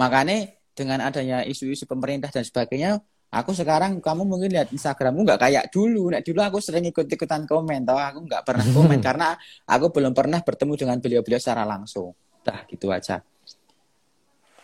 makanya 0.00 0.48
dengan 0.72 1.04
adanya 1.04 1.44
isu-isu 1.44 1.84
pemerintah 1.84 2.32
dan 2.32 2.40
sebagainya 2.40 3.04
aku 3.28 3.52
sekarang 3.52 4.00
kamu 4.00 4.24
mungkin 4.24 4.48
lihat 4.48 4.72
Instagrammu 4.72 5.28
nggak 5.28 5.40
kayak 5.40 5.64
dulu. 5.68 6.08
Nek 6.08 6.24
dulu 6.24 6.40
aku 6.40 6.58
sering 6.58 6.88
ikut-ikutan 6.88 7.44
komen 7.44 7.84
tau? 7.84 8.00
Aku 8.00 8.24
nggak 8.24 8.42
pernah 8.48 8.64
komen 8.76 8.98
karena 9.04 9.36
aku 9.68 9.92
belum 9.92 10.16
pernah 10.16 10.40
bertemu 10.40 10.72
dengan 10.80 10.96
beliau-beliau 10.98 11.40
secara 11.40 11.68
langsung. 11.68 12.16
Dah 12.40 12.64
gitu 12.66 12.88
aja. 12.88 13.20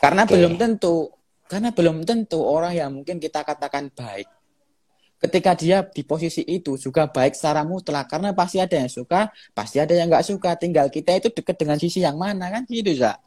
Karena 0.00 0.24
Oke. 0.24 0.40
belum 0.40 0.56
tentu 0.56 1.12
karena 1.46 1.70
belum 1.70 2.02
tentu 2.02 2.40
orang 2.42 2.72
yang 2.72 2.90
mungkin 2.96 3.20
kita 3.20 3.46
katakan 3.46 3.92
baik 3.94 4.26
ketika 5.16 5.56
dia 5.56 5.80
di 5.86 6.04
posisi 6.04 6.44
itu 6.44 6.80
juga 6.80 7.12
baik 7.12 7.36
secara 7.36 7.60
mutlak. 7.60 8.08
Karena 8.08 8.32
pasti 8.32 8.56
ada 8.56 8.72
yang 8.72 8.88
suka 8.88 9.28
pasti 9.52 9.84
ada 9.84 9.92
yang 9.92 10.08
nggak 10.08 10.24
suka. 10.26 10.56
Tinggal 10.56 10.88
kita 10.88 11.12
itu 11.20 11.28
dekat 11.28 11.60
dengan 11.60 11.76
sisi 11.76 12.00
yang 12.00 12.16
mana 12.16 12.48
kan 12.48 12.64
gitu 12.64 12.96
za 12.96 13.20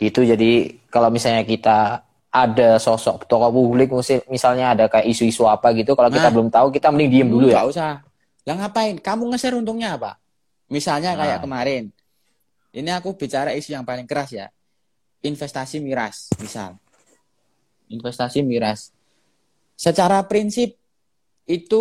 Gitu. 0.00 0.24
Jadi 0.24 0.80
kalau 0.88 1.12
misalnya 1.12 1.44
kita 1.44 2.00
ada 2.30 2.78
sosok 2.80 3.26
tokoh 3.26 3.50
publik 3.50 3.90
misalnya 4.30 4.72
ada 4.72 4.84
kayak 4.86 5.06
isu-isu 5.10 5.44
apa 5.50 5.74
gitu 5.74 5.98
kalau 5.98 6.08
kita 6.08 6.30
Nah. 6.30 6.34
belum 6.34 6.48
tahu 6.48 6.70
kita 6.70 6.88
mending 6.88 7.10
diem 7.10 7.28
dulu 7.28 7.46
ya. 7.50 7.60
nggak 7.60 7.68
usah. 7.68 7.92
Lah 8.48 8.54
ngapain? 8.56 8.96
Kamu 8.96 9.28
nge-share 9.34 9.58
untungnya 9.58 9.98
apa? 10.00 10.16
Misalnya 10.70 11.12
kayak 11.18 11.38
Nah. 11.38 11.44
kemarin. 11.44 11.82
Ini 12.70 12.90
aku 12.96 13.18
bicara 13.18 13.50
isu 13.52 13.74
yang 13.74 13.84
paling 13.84 14.06
keras 14.06 14.30
ya. 14.30 14.46
Investasi 15.20 15.82
miras 15.82 16.30
misal. 16.40 16.78
Investasi 17.90 18.40
miras. 18.46 18.94
Secara 19.74 20.22
prinsip 20.24 20.78
itu 21.44 21.80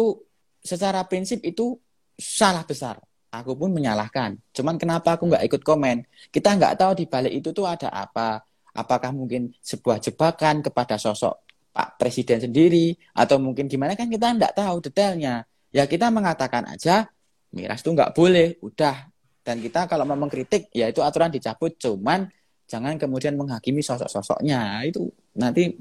secara 0.59 1.05
prinsip 1.05 1.39
itu 1.45 1.77
salah 2.17 2.65
besar 2.65 2.99
aku 3.29 3.53
pun 3.55 3.69
menyalahkan. 3.73 4.37
Cuman 4.53 4.75
kenapa 4.81 5.15
aku 5.15 5.29
nggak 5.29 5.45
ikut 5.45 5.61
komen? 5.61 6.05
Kita 6.33 6.57
nggak 6.57 6.73
tahu 6.81 6.91
di 6.97 7.05
balik 7.05 7.33
itu 7.33 7.49
tuh 7.53 7.65
ada 7.69 7.89
apa. 7.93 8.41
Apakah 8.73 9.13
mungkin 9.13 9.53
sebuah 9.61 10.01
jebakan 10.01 10.61
kepada 10.65 10.97
sosok 10.97 11.45
Pak 11.73 12.01
Presiden 12.01 12.41
sendiri? 12.41 12.93
Atau 13.13 13.37
mungkin 13.37 13.69
gimana? 13.69 13.93
Kan 13.93 14.09
kita 14.09 14.33
nggak 14.33 14.53
tahu 14.57 14.81
detailnya. 14.81 15.45
Ya 15.69 15.85
kita 15.85 16.09
mengatakan 16.09 16.65
aja 16.65 17.05
miras 17.53 17.85
tuh 17.85 17.93
nggak 17.93 18.13
boleh. 18.17 18.57
Udah. 18.65 19.09
Dan 19.45 19.61
kita 19.63 19.89
kalau 19.89 20.05
mau 20.05 20.17
mengkritik 20.17 20.69
ya 20.73 20.89
itu 20.89 21.01
aturan 21.01 21.29
dicabut. 21.33 21.77
Cuman 21.77 22.29
jangan 22.69 22.97
kemudian 22.97 23.37
menghakimi 23.37 23.81
sosok-sosoknya. 23.81 24.85
Itu 24.85 25.09
nanti 25.37 25.73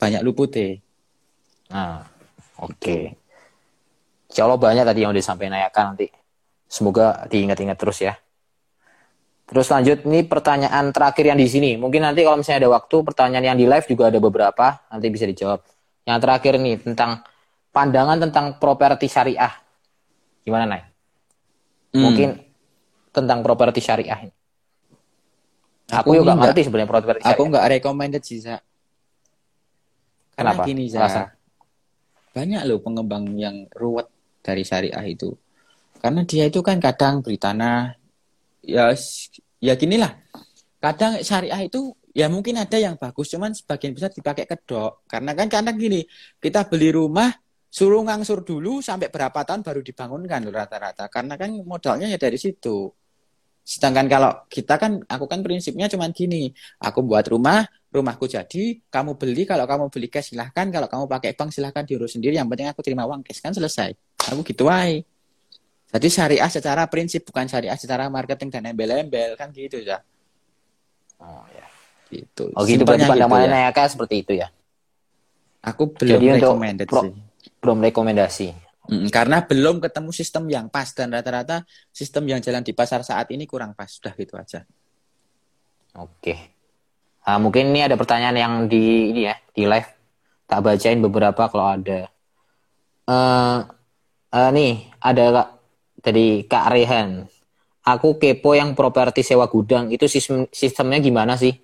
banyak 0.00 0.20
luput 0.24 0.52
deh. 0.52 0.76
Nah, 1.72 2.04
oke. 2.60 2.98
Insya 4.28 4.50
Allah 4.50 4.58
banyak 4.58 4.84
tadi 4.84 5.00
yang 5.04 5.12
udah 5.14 5.24
sampai 5.24 5.46
nayakan 5.46 5.94
nanti. 5.94 6.23
Semoga 6.74 7.22
diingat-ingat 7.30 7.78
terus 7.78 8.02
ya. 8.02 8.18
Terus 9.46 9.70
lanjut, 9.70 10.02
ini 10.10 10.26
pertanyaan 10.26 10.90
terakhir 10.90 11.30
yang 11.30 11.38
di 11.38 11.46
sini. 11.46 11.78
Mungkin 11.78 12.02
nanti 12.02 12.26
kalau 12.26 12.42
misalnya 12.42 12.66
ada 12.66 12.70
waktu, 12.74 12.96
pertanyaan 13.06 13.54
yang 13.54 13.58
di 13.60 13.70
live 13.70 13.86
juga 13.86 14.10
ada 14.10 14.18
beberapa. 14.18 14.82
Nanti 14.90 15.06
bisa 15.06 15.22
dijawab. 15.22 15.62
Yang 16.02 16.18
terakhir 16.18 16.52
nih, 16.58 16.76
tentang 16.82 17.22
pandangan 17.70 18.18
tentang 18.18 18.58
properti 18.58 19.06
syariah. 19.06 19.54
Gimana, 20.42 20.64
Nay? 20.66 20.82
Hmm. 21.94 22.10
Mungkin 22.10 22.28
tentang 23.14 23.46
properti 23.46 23.78
syariah 23.78 24.26
ini. 24.26 24.34
Aku, 25.94 26.10
Aku 26.10 26.10
juga 26.18 26.34
nggak- 26.34 26.50
ngerti 26.50 26.60
sebenarnya 26.66 26.90
properti 26.90 27.20
syariah. 27.22 27.36
aku 27.38 27.42
nggak 27.46 27.66
recommended 27.70 28.22
sih 28.26 28.40
Za. 28.42 28.56
karena 30.34 30.50
Kenapa? 30.50 30.66
gini. 30.66 30.84
Alasan? 30.90 31.30
banyak 32.34 32.66
loh 32.66 32.82
pengembang 32.82 33.30
yang 33.38 33.70
ruwet 33.70 34.10
dari 34.42 34.66
syariah 34.66 35.06
itu 35.06 35.38
karena 36.04 36.20
dia 36.28 36.44
itu 36.52 36.60
kan 36.60 36.76
kadang 36.76 37.24
beli 37.24 37.40
tanah. 37.40 37.96
Ya 38.60 38.92
ya 39.56 39.72
gini 39.72 39.96
lah 39.96 40.12
kadang 40.76 41.16
syariah 41.24 41.64
itu 41.64 41.96
ya 42.12 42.28
mungkin 42.28 42.60
ada 42.60 42.76
yang 42.76 43.00
bagus 43.00 43.32
cuman 43.32 43.56
sebagian 43.56 43.96
besar 43.96 44.12
dipakai 44.12 44.44
kedok. 44.44 45.08
Karena 45.08 45.32
kan 45.32 45.48
karena 45.48 45.72
gini 45.72 46.04
kita 46.36 46.68
beli 46.68 46.92
rumah 46.92 47.32
suruh 47.72 48.04
ngangsur 48.04 48.44
dulu 48.44 48.84
sampai 48.84 49.08
berapa 49.08 49.48
tahun 49.48 49.64
baru 49.64 49.80
dibangunkan 49.80 50.44
rata-rata. 50.52 51.08
Karena 51.08 51.40
kan 51.40 51.56
modalnya 51.64 52.12
ya 52.12 52.20
dari 52.20 52.36
situ. 52.36 52.92
Sedangkan 53.64 54.04
kalau 54.04 54.44
kita 54.52 54.76
kan 54.76 55.00
aku 55.08 55.24
kan 55.24 55.40
prinsipnya 55.40 55.88
cuman 55.88 56.12
gini. 56.12 56.52
Aku 56.84 57.00
buat 57.00 57.24
rumah 57.32 57.64
rumahku 57.88 58.28
jadi 58.28 58.76
kamu 58.92 59.16
beli 59.16 59.48
kalau 59.48 59.64
kamu 59.64 59.88
beli 59.88 60.12
cash 60.12 60.36
silahkan 60.36 60.68
kalau 60.68 60.84
kamu 60.84 61.04
pakai 61.08 61.32
bank 61.32 61.48
silahkan 61.48 61.88
diurus 61.88 62.12
sendiri. 62.12 62.36
Yang 62.36 62.52
penting 62.52 62.68
aku 62.68 62.80
terima 62.84 63.08
uang 63.08 63.24
cash 63.24 63.40
kan 63.40 63.56
selesai. 63.56 63.96
Aku 64.28 64.44
gitu 64.44 64.68
aja 64.68 65.00
jadi 65.94 66.08
syariah 66.10 66.50
secara 66.50 66.82
prinsip 66.90 67.22
bukan 67.30 67.46
syariah 67.46 67.78
secara 67.78 68.10
marketing 68.10 68.50
dan 68.50 68.62
embel-embel 68.74 69.38
kan 69.38 69.54
gitu 69.54 69.78
ya 69.80 70.02
Oh 71.22 71.46
ya. 71.54 71.66
gitu 72.10 72.50
Oh 72.52 72.62
gitu 72.66 72.82
berarti 72.84 73.06
pandangan 73.06 73.46
ya. 73.46 73.50
Nayaka 73.54 73.82
seperti 73.88 74.14
itu 74.26 74.32
ya. 74.36 74.50
aku 75.64 75.94
belum 75.96 76.20
Jadi 76.20 76.26
recommended 76.42 76.88
pro- 76.90 77.02
sih 77.06 77.12
Belum 77.64 77.78
rekomendasi. 77.80 78.52
Mm, 78.84 79.08
karena 79.08 79.40
belum 79.40 79.80
ketemu 79.80 80.10
sistem 80.12 80.44
yang 80.52 80.66
pas 80.68 80.92
dan 80.92 81.08
rata-rata 81.08 81.64
sistem 81.88 82.28
yang 82.28 82.40
jalan 82.44 82.60
di 82.60 82.76
pasar 82.76 83.00
saat 83.00 83.32
ini 83.32 83.48
kurang 83.48 83.72
pas 83.72 83.88
sudah 83.88 84.12
gitu 84.12 84.36
aja 84.36 84.68
Oke. 85.94 86.34
Ah, 87.24 87.38
mungkin 87.40 87.70
ini 87.72 87.86
ada 87.86 87.94
pertanyaan 87.96 88.36
yang 88.36 88.54
di 88.68 89.14
ini 89.14 89.30
ya 89.30 89.38
di 89.54 89.64
live. 89.64 89.88
Tak 90.44 90.60
bacain 90.60 91.00
beberapa 91.00 91.48
kalau 91.48 91.70
ada. 91.70 92.10
Eh 93.08 93.58
eh, 94.34 94.48
nih 94.52 94.72
ada 95.00 95.53
dari 96.04 96.44
Kak 96.44 96.68
Rehan. 96.68 97.24
Aku 97.84 98.20
kepo 98.20 98.52
yang 98.52 98.76
properti 98.76 99.24
sewa 99.24 99.48
gudang 99.48 99.88
itu 99.88 100.04
sistem 100.04 100.44
sistemnya 100.52 101.00
gimana 101.00 101.36
sih? 101.36 101.56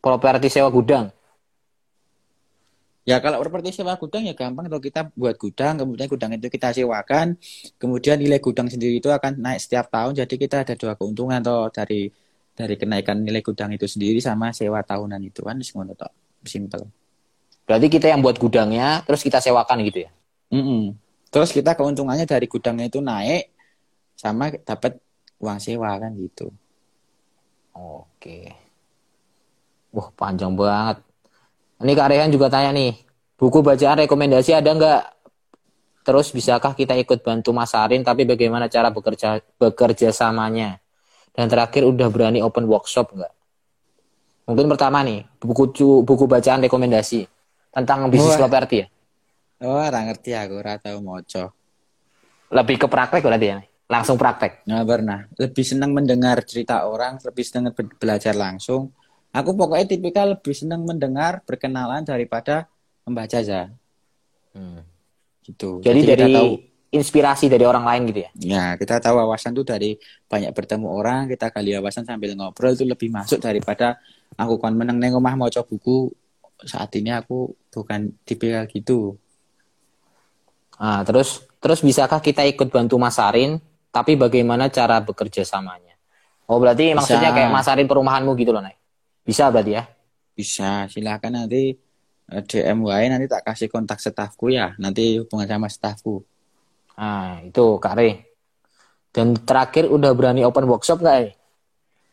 Properti 0.00 0.52
sewa 0.52 0.68
gudang. 0.68 1.08
Ya 3.02 3.18
kalau 3.18 3.42
properti 3.42 3.74
sewa 3.74 3.98
gudang 3.98 4.22
ya 4.22 4.32
gampang 4.36 4.70
kalau 4.70 4.78
kita 4.78 5.10
buat 5.18 5.34
gudang, 5.34 5.74
kemudian 5.74 6.06
gudang 6.06 6.30
itu 6.38 6.46
kita 6.46 6.70
sewakan, 6.70 7.34
kemudian 7.76 8.14
nilai 8.14 8.38
gudang 8.38 8.70
sendiri 8.70 9.02
itu 9.02 9.10
akan 9.10 9.42
naik 9.42 9.58
setiap 9.58 9.90
tahun, 9.90 10.22
jadi 10.22 10.34
kita 10.38 10.56
ada 10.62 10.74
dua 10.78 10.94
keuntungan 10.94 11.42
toh 11.42 11.66
dari 11.74 12.06
dari 12.54 12.74
kenaikan 12.78 13.26
nilai 13.26 13.42
gudang 13.42 13.74
itu 13.74 13.90
sendiri 13.90 14.22
sama 14.22 14.54
sewa 14.54 14.86
tahunan 14.86 15.18
itu 15.18 15.42
kan 15.42 15.58
ngono 15.58 15.92
toh. 15.98 16.12
Simple. 16.46 16.86
Berarti 17.66 17.86
kita 17.90 18.06
yang 18.10 18.22
buat 18.22 18.38
gudangnya 18.38 19.02
terus 19.02 19.22
kita 19.22 19.42
sewakan 19.42 19.82
gitu 19.86 20.06
ya. 20.06 20.10
Mm-mm. 20.54 20.94
Terus 21.32 21.48
kita 21.48 21.72
keuntungannya 21.72 22.28
dari 22.28 22.44
gudangnya 22.44 22.92
itu 22.92 23.00
naik 23.00 23.48
sama 24.12 24.52
dapat 24.52 25.00
uang 25.40 25.58
sewa 25.58 25.96
kan 25.96 26.12
gitu. 26.20 26.52
Oke. 27.72 28.52
Wah, 29.96 30.08
panjang 30.12 30.52
banget. 30.52 31.00
Ini 31.80 31.92
Kak 31.96 32.08
Rehan 32.12 32.30
juga 32.30 32.52
tanya 32.52 32.70
nih, 32.76 32.94
buku 33.40 33.64
bacaan 33.64 34.04
rekomendasi 34.04 34.52
ada 34.52 34.70
nggak? 34.70 35.02
Terus 36.04 36.30
bisakah 36.30 36.76
kita 36.76 36.94
ikut 37.00 37.24
bantu 37.24 37.50
Mas 37.56 37.72
Arin, 37.72 38.04
tapi 38.04 38.28
bagaimana 38.28 38.68
cara 38.68 38.92
bekerja 38.92 39.40
bekerja 39.56 40.12
samanya? 40.12 40.78
Dan 41.32 41.48
terakhir 41.48 41.88
udah 41.88 42.12
berani 42.12 42.44
open 42.44 42.68
workshop 42.68 43.16
nggak? 43.16 43.32
Mungkin 44.52 44.66
pertama 44.68 45.00
nih, 45.00 45.24
buku 45.40 45.72
buku 46.04 46.24
bacaan 46.28 46.60
rekomendasi 46.60 47.24
tentang 47.72 48.12
bisnis 48.12 48.36
properti 48.36 48.84
ya. 48.84 48.86
Oh, 49.62 49.78
ora 49.78 50.02
ngerti 50.02 50.34
aku, 50.34 50.58
ora 50.58 50.74
tau 50.82 50.98
moco. 50.98 51.54
Lebih 52.50 52.76
ke 52.82 52.86
praktek 52.90 53.22
berarti 53.22 53.46
ya. 53.46 53.58
Langsung 53.86 54.18
praktek. 54.18 54.66
Nggak 54.66 54.84
pernah. 54.90 55.20
Lebih 55.38 55.64
senang 55.64 55.94
mendengar 55.94 56.42
cerita 56.42 56.82
orang, 56.82 57.22
lebih 57.22 57.44
senang 57.46 57.70
be- 57.70 57.94
belajar 57.94 58.34
langsung. 58.34 58.90
Aku 59.30 59.54
pokoknya 59.54 59.86
tipikal 59.86 60.34
lebih 60.34 60.52
senang 60.52 60.82
mendengar, 60.82 61.40
berkenalan 61.46 62.02
daripada 62.02 62.66
membaca 63.06 63.38
aja. 63.38 63.70
Gitu. 65.46 65.80
Jadi, 65.82 65.98
kita 66.04 66.14
dari 66.14 66.34
tahu, 66.34 66.50
inspirasi 66.92 67.46
dari 67.48 67.64
orang 67.64 67.84
lain 67.86 68.02
gitu 68.12 68.20
ya. 68.22 68.30
ya 68.36 68.64
kita 68.76 69.00
tahu 69.00 69.16
wawasan 69.18 69.56
tuh 69.56 69.64
dari 69.64 69.96
banyak 70.28 70.52
bertemu 70.52 70.86
orang, 70.90 71.20
kita 71.30 71.48
gali 71.50 71.70
wawasan 71.78 72.04
sambil 72.04 72.34
ngobrol 72.36 72.74
itu 72.76 72.84
lebih 72.84 73.08
masuk 73.08 73.40
daripada 73.40 73.96
aku 74.36 74.60
kon 74.60 74.74
meneng 74.76 74.98
neng 75.00 75.16
omah 75.16 75.34
mau 75.38 75.48
buku. 75.48 76.12
Saat 76.62 76.94
ini 76.94 77.10
aku 77.10 77.50
bukan 77.74 78.14
tipikal 78.22 78.68
gitu. 78.70 79.18
Nah, 80.82 81.06
terus 81.06 81.46
terus 81.62 81.78
bisakah 81.78 82.18
kita 82.18 82.42
ikut 82.42 82.66
bantu 82.66 82.98
Mas 82.98 83.14
Arin, 83.22 83.62
tapi 83.94 84.18
bagaimana 84.18 84.66
cara 84.66 84.98
bekerja 84.98 85.46
samanya? 85.46 85.94
Oh, 86.50 86.58
berarti 86.58 86.90
Bisa. 86.90 86.98
maksudnya 86.98 87.30
kayak 87.30 87.54
Mas 87.54 87.70
Arin 87.70 87.86
perumahanmu 87.86 88.34
gitu 88.34 88.50
loh, 88.50 88.58
Nay. 88.58 88.74
Bisa 89.22 89.46
berarti 89.46 89.78
ya? 89.78 89.86
Bisa, 90.34 90.90
silahkan 90.90 91.30
nanti 91.30 91.78
eh, 92.34 92.42
DM 92.42 92.82
wae 92.82 93.06
nanti 93.06 93.30
tak 93.30 93.46
kasih 93.46 93.70
kontak 93.70 94.02
stafku 94.02 94.50
ya. 94.50 94.74
Nanti 94.82 95.22
hubungan 95.22 95.46
sama 95.46 95.70
stafku. 95.70 96.26
Nah, 96.98 97.46
itu 97.46 97.78
Kak 97.78 97.94
Re. 97.94 98.10
Dan 99.14 99.38
terakhir 99.38 99.86
udah 99.86 100.10
berani 100.18 100.42
open 100.42 100.66
workshop 100.66 100.98
nggak, 100.98 101.16
eh? 101.22 101.30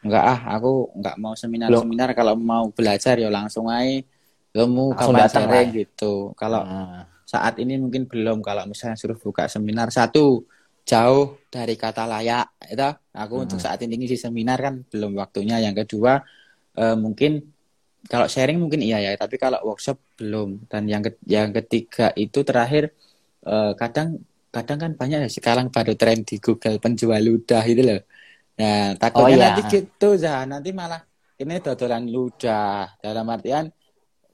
Enggak 0.05 0.23
ah, 0.23 0.39
aku 0.55 0.93
enggak 0.93 1.15
mau 1.17 1.33
seminar-seminar. 1.33 2.13
Kalau 2.13 2.37
mau 2.37 2.69
belajar 2.69 3.17
ya 3.17 3.33
langsung 3.33 3.65
aja. 3.65 4.05
Kamu 4.53 4.93
kapan 4.93 5.15
datang 5.25 5.45
lah. 5.49 5.65
gitu. 5.73 6.31
Kalau 6.37 6.61
Nah, 6.63 7.18
saat 7.33 7.53
ini 7.63 7.73
mungkin 7.83 8.03
belum. 8.11 8.37
Kalau 8.47 8.63
misalnya 8.71 8.95
suruh 9.01 9.19
buka 9.25 9.43
seminar 9.53 9.87
satu 9.97 10.19
jauh 10.89 11.25
dari 11.53 11.73
kata 11.83 12.03
layak, 12.11 12.45
itu 12.73 12.83
aku 13.21 13.33
Hmm. 13.35 13.43
untuk 13.45 13.59
saat 13.65 13.79
ini 13.85 13.93
ngisi 13.99 14.17
seminar 14.25 14.57
kan 14.65 14.75
belum 14.91 15.11
waktunya. 15.21 15.55
Yang 15.65 15.75
kedua 15.85 16.13
eh, 16.79 16.95
mungkin 17.05 17.31
kalau 18.11 18.27
sharing 18.33 18.57
mungkin 18.63 18.81
iya 18.87 18.97
ya, 19.05 19.11
tapi 19.21 19.35
kalau 19.43 19.59
workshop 19.67 19.97
belum. 20.19 20.49
Dan 20.71 20.83
yang 20.91 21.01
ke- 21.05 21.21
yang 21.35 21.49
ketiga 21.57 22.03
itu 22.23 22.39
terakhir 22.49 22.83
eh, 23.49 23.71
kadang 23.81 24.09
kadang 24.55 24.77
kan 24.83 24.91
banyak 25.01 25.17
ya 25.25 25.29
sekarang 25.37 25.67
baru 25.75 25.93
tren 25.99 26.19
di 26.29 26.35
Google 26.45 26.77
penjual 26.83 27.21
ludah 27.29 27.63
itu 27.71 27.81
loh. 27.89 27.99
Nah, 28.59 28.79
takutnya 29.01 29.35
Oh, 29.35 29.37
iya. 29.39 29.47
nanti 29.47 29.61
gitu 29.73 30.07
ya, 30.23 30.31
nanti 30.51 30.69
malah 30.81 31.01
ini 31.41 31.53
dodolan 31.65 32.03
ludah 32.15 32.99
dalam 33.03 33.25
artian 33.35 33.65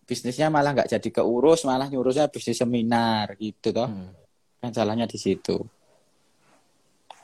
bisnisnya 0.06 0.48
malah 0.48 0.72
nggak 0.72 0.90
jadi 0.90 1.10
keurus, 1.12 1.66
malah 1.66 1.90
nyurusnya 1.90 2.30
bisnis 2.30 2.58
seminar 2.58 3.34
gitu 3.38 3.74
toh. 3.74 3.90
hmm, 3.90 4.14
Kan 4.62 4.72
salahnya 4.72 5.06
di 5.06 5.18
situ. 5.18 5.62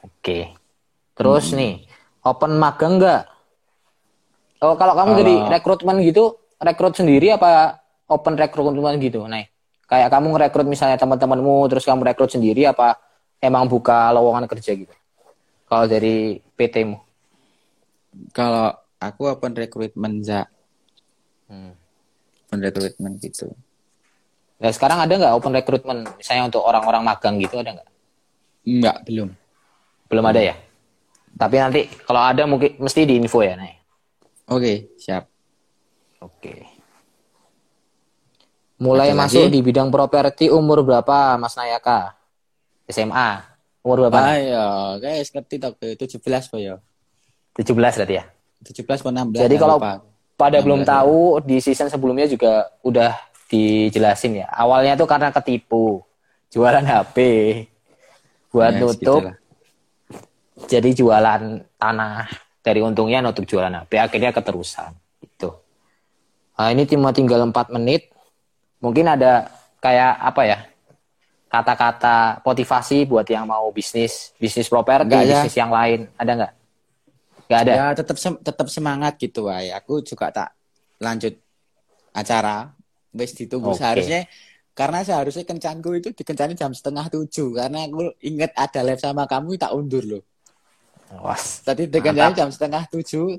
Oke. 0.01 0.53
Terus 1.13 1.53
Hmm. 1.53 1.57
nih, 1.57 1.73
open 2.21 2.57
magang 2.57 2.97
nggak? 2.97 3.23
Oh, 4.61 4.77
kalau 4.77 4.93
kamu 4.93 5.11
Kalau- 5.13 5.21
jadi 5.21 5.34
rekrutmen 5.49 5.97
gitu, 6.01 6.23
rekrut 6.57 6.93
sendiri 6.93 7.34
apa 7.34 7.82
open 8.05 8.38
rekrutmen 8.38 8.97
gitu, 8.97 9.25
Nay? 9.25 9.49
Kayak 9.86 10.09
kamu 10.09 10.38
ngerekrut 10.38 10.67
misalnya 10.69 10.95
teman-temanmu, 10.95 11.65
terus 11.67 11.84
kamu 11.84 12.05
rekrut 12.05 12.29
sendiri 12.29 12.63
apa 12.63 12.97
emang 13.38 13.65
buka 13.65 14.13
lowongan 14.13 14.45
kerja 14.45 14.77
gitu? 14.77 14.93
Kalau 15.65 15.86
dari 15.86 16.38
PT-mu. 16.55 16.97
Kalau 18.32 18.69
aku 18.97 19.21
open 19.27 19.55
recruitment 19.55 20.21
ya, 20.21 20.45
Hmm. 21.47 21.75
Open 22.52 22.68
recruitment 22.68 23.16
gitu. 23.24 23.56
Nah, 24.60 24.76
sekarang 24.76 24.99
ada 24.99 25.16
nggak 25.16 25.34
open 25.39 25.56
recruitment 25.56 26.04
misalnya 26.20 26.52
untuk 26.52 26.68
orang-orang 26.68 26.99
magang 27.08 27.39
gitu 27.39 27.64
ada 27.64 27.80
nggak? 27.80 27.89
Enggak, 28.68 28.97
belum. 29.08 29.30
Belum 30.12 30.26
ada 30.28 30.43
ya? 30.43 30.56
Tapi 31.32 31.56
nanti 31.56 31.88
kalau 32.04 32.20
ada 32.20 32.43
mungkin 32.43 32.76
mesti 32.76 33.08
di 33.08 33.16
info 33.16 33.39
ya, 33.39 33.56
Nay. 33.56 33.80
Oke, 34.52 34.91
siap. 34.99 35.32
Oke. 36.20 36.68
Mulai 38.84 39.16
masuk 39.16 39.47
lagi? 39.47 39.56
di 39.56 39.60
bidang 39.64 39.88
properti 39.88 40.52
umur 40.52 40.84
berapa, 40.84 41.39
Mas 41.39 41.56
Nayaka? 41.56 42.20
SMA. 42.91 43.47
Umur 43.80 44.06
berapa? 44.06 44.36
Ayo, 44.36 44.99
guys, 44.99 45.32
ngerti 45.32 45.56
tak 45.56 45.80
17 45.80 46.52
po 46.52 46.60
ya. 46.60 46.84
17 47.56 47.72
berarti 47.80 48.16
ya. 48.20 48.28
17 48.68 48.99
po 48.99 49.10
16. 49.10 49.39
Jadi 49.39 49.56
nggak 49.56 49.64
kalau 49.64 49.78
lupa. 49.80 50.11
Pada 50.41 50.57
16 50.57 50.65
belum 50.65 50.81
ya. 50.81 50.87
tahu 50.97 51.19
di 51.45 51.57
season 51.61 51.87
sebelumnya 51.93 52.25
juga 52.25 52.65
udah 52.81 53.13
dijelasin 53.45 54.41
ya. 54.41 54.47
Awalnya 54.49 54.97
tuh 54.97 55.05
karena 55.05 55.29
ketipu. 55.29 56.01
Jualan 56.49 56.81
HP. 56.81 57.17
Buat 58.49 58.73
Ya, 58.75 58.79
nutup. 58.81 59.21
segitulah. 59.21 59.35
Jadi 60.65 60.89
jualan 60.97 61.41
tanah. 61.77 62.25
Dari 62.61 62.79
untungnya 62.81 63.21
nutup 63.21 63.45
jualan 63.45 63.71
HP. 63.71 63.91
Akhirnya 64.01 64.31
keterusan. 64.33 64.93
Gitu. 65.21 65.49
Nah, 66.57 66.69
ini 66.69 66.85
cuma 66.89 67.13
tinggal 67.13 67.41
4 67.45 67.73
menit. 67.73 68.09
Mungkin 68.81 69.05
ada 69.05 69.49
kayak 69.77 70.13
apa 70.19 70.41
ya? 70.45 70.59
Kata-kata 71.51 72.39
motivasi 72.47 73.03
buat 73.05 73.27
yang 73.27 73.43
mau 73.49 73.67
bisnis. 73.75 74.31
Bisnis 74.39 74.71
properti, 74.71 75.11
ya. 75.11 75.43
bisnis 75.43 75.55
yang 75.57 75.71
lain. 75.73 76.07
Ada 76.15 76.31
nggak? 76.37 76.53
Nggak 77.47 77.61
ada? 77.67 77.73
Ya 77.73 77.85
tetap 77.95 78.17
sem- 78.19 78.41
tetap 78.41 78.67
semangat 78.67 79.17
gitu 79.21 79.47
wae. 79.47 79.71
Aku 79.73 80.01
juga 80.03 80.29
tak 80.29 80.49
lanjut 81.01 81.37
acara. 82.11 82.73
Wis 83.11 83.35
ditunggu 83.35 83.75
Oke. 83.75 83.79
seharusnya 83.83 84.23
karena 84.71 85.03
seharusnya 85.03 85.43
kencanku 85.43 85.99
itu 85.99 86.15
dikencani 86.15 86.55
jam 86.55 86.71
setengah 86.71 87.11
tujuh 87.11 87.59
karena 87.59 87.91
aku 87.91 88.15
inget 88.23 88.55
ada 88.55 88.79
live 88.87 89.03
sama 89.03 89.27
kamu 89.27 89.59
tak 89.59 89.75
undur 89.75 90.03
loh. 90.03 90.23
Was. 91.19 91.59
Tadi 91.67 91.91
dikencani 91.91 92.31
jam 92.31 92.47
setengah 92.47 92.87
tujuh 92.87 93.35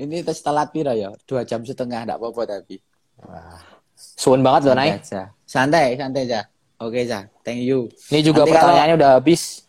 Ini 0.00 0.24
tes 0.24 0.40
telat 0.40 0.72
piro 0.72 0.90
ya? 0.90 1.12
Dua 1.28 1.46
jam 1.46 1.62
setengah, 1.62 2.02
enggak 2.02 2.18
apa-apa 2.18 2.58
tapi. 2.58 2.80
Wah. 3.22 3.60
Suun 3.94 4.42
banget 4.42 4.72
loh. 4.72 4.74
Aja. 4.74 5.30
Santai, 5.46 5.94
santai 5.94 6.26
aja. 6.26 6.42
Oke, 6.82 7.06
aja. 7.06 7.30
Thank 7.46 7.62
you. 7.62 7.86
Ini 8.10 8.24
juga 8.26 8.42
Nanti 8.42 8.52
pertanyaannya 8.56 8.94
udah 8.98 9.10
habis. 9.20 9.62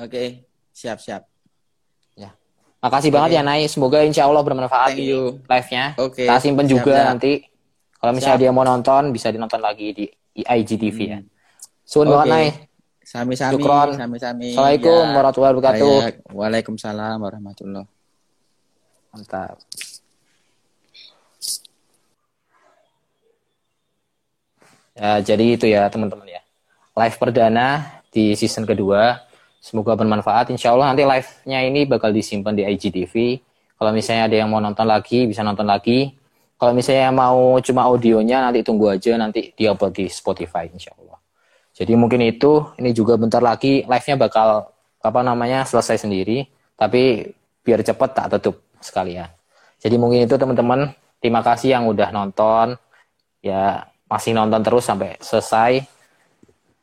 Oke, 0.00 0.48
siap-siap. 0.72 1.28
Ya. 2.86 2.88
Makasih 2.88 3.10
banget 3.10 3.30
ya, 3.34 3.42
Nay. 3.42 3.66
Semoga 3.66 3.98
insya 4.06 4.30
Allah 4.30 4.46
bermanfaat 4.46 4.94
Thank 4.94 5.10
you. 5.10 5.42
live-nya. 5.42 5.84
Oke. 5.98 6.22
Kita 6.22 6.38
simpen 6.38 6.70
juga 6.70 6.94
siap. 6.94 7.08
nanti. 7.10 7.32
Kalau 7.98 8.12
misalnya 8.14 8.38
Siap. 8.38 8.44
dia 8.46 8.54
mau 8.54 8.62
nonton, 8.62 9.02
bisa 9.10 9.26
dinonton 9.34 9.58
lagi 9.58 9.90
di 9.90 10.04
IGTV 10.38 10.98
ya. 11.02 11.18
Hmm. 11.18 11.26
Suun 11.82 12.06
banget, 12.06 12.26
Oke. 12.28 12.34
Nay. 12.38 12.46
Sami-sami, 13.02 13.52
Syukron. 13.58 13.88
sami-sami. 13.98 14.54
Assalamualaikum 14.54 15.02
Ya. 15.02 15.14
warahmatullahi 15.18 15.52
wabarakatuh. 15.58 15.96
Waalaikumsalam 16.30 17.16
warahmatullahi 17.18 17.86
Mantap. 19.10 19.58
Ya, 24.96 25.20
jadi 25.20 25.44
itu 25.60 25.66
ya 25.68 25.84
teman-teman 25.92 26.24
ya. 26.24 26.40
Live 26.96 27.16
perdana 27.20 28.00
di 28.08 28.32
season 28.32 28.64
kedua. 28.64 29.25
Semoga 29.66 29.98
bermanfaat. 29.98 30.54
Insya 30.54 30.70
Allah 30.70 30.94
nanti 30.94 31.02
live-nya 31.02 31.58
ini 31.66 31.90
bakal 31.90 32.14
disimpan 32.14 32.54
di 32.54 32.62
IGTV. 32.62 33.42
Kalau 33.74 33.90
misalnya 33.90 34.30
ada 34.30 34.36
yang 34.38 34.46
mau 34.46 34.62
nonton 34.62 34.86
lagi, 34.86 35.26
bisa 35.26 35.42
nonton 35.42 35.66
lagi. 35.66 36.14
Kalau 36.54 36.70
misalnya 36.70 37.10
mau 37.10 37.58
cuma 37.58 37.82
audionya, 37.90 38.46
nanti 38.46 38.62
tunggu 38.62 38.94
aja. 38.94 39.18
Nanti 39.18 39.50
diupload 39.58 39.90
di 39.90 40.06
Spotify 40.06 40.70
insya 40.70 40.94
Allah. 40.94 41.18
Jadi 41.74 41.98
mungkin 41.98 42.22
itu, 42.22 42.62
ini 42.78 42.94
juga 42.94 43.18
bentar 43.18 43.42
lagi 43.42 43.82
live-nya 43.82 44.14
bakal 44.14 44.70
apa 45.02 45.20
namanya 45.26 45.66
selesai 45.66 45.98
sendiri. 45.98 46.46
Tapi 46.78 47.26
biar 47.66 47.82
cepet 47.82 48.10
tak 48.14 48.38
tutup 48.38 48.62
sekalian. 48.78 49.26
Jadi 49.82 49.98
mungkin 49.98 50.30
itu 50.30 50.38
teman-teman. 50.38 50.94
Terima 51.18 51.42
kasih 51.42 51.74
yang 51.74 51.90
udah 51.90 52.14
nonton. 52.14 52.78
Ya 53.42 53.90
masih 54.06 54.30
nonton 54.30 54.62
terus 54.62 54.86
sampai 54.86 55.18
selesai. 55.18 55.95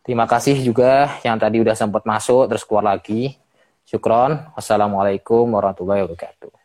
Terima 0.03 0.27
kasih 0.27 0.59
juga 0.59 1.15
yang 1.23 1.39
tadi 1.39 1.63
udah 1.63 1.75
sempat 1.79 2.03
masuk 2.03 2.51
terus 2.51 2.67
keluar 2.67 2.83
lagi. 2.83 3.39
Syukron. 3.87 4.51
Wassalamualaikum 4.55 5.47
warahmatullahi 5.47 6.03
wabarakatuh. 6.03 6.62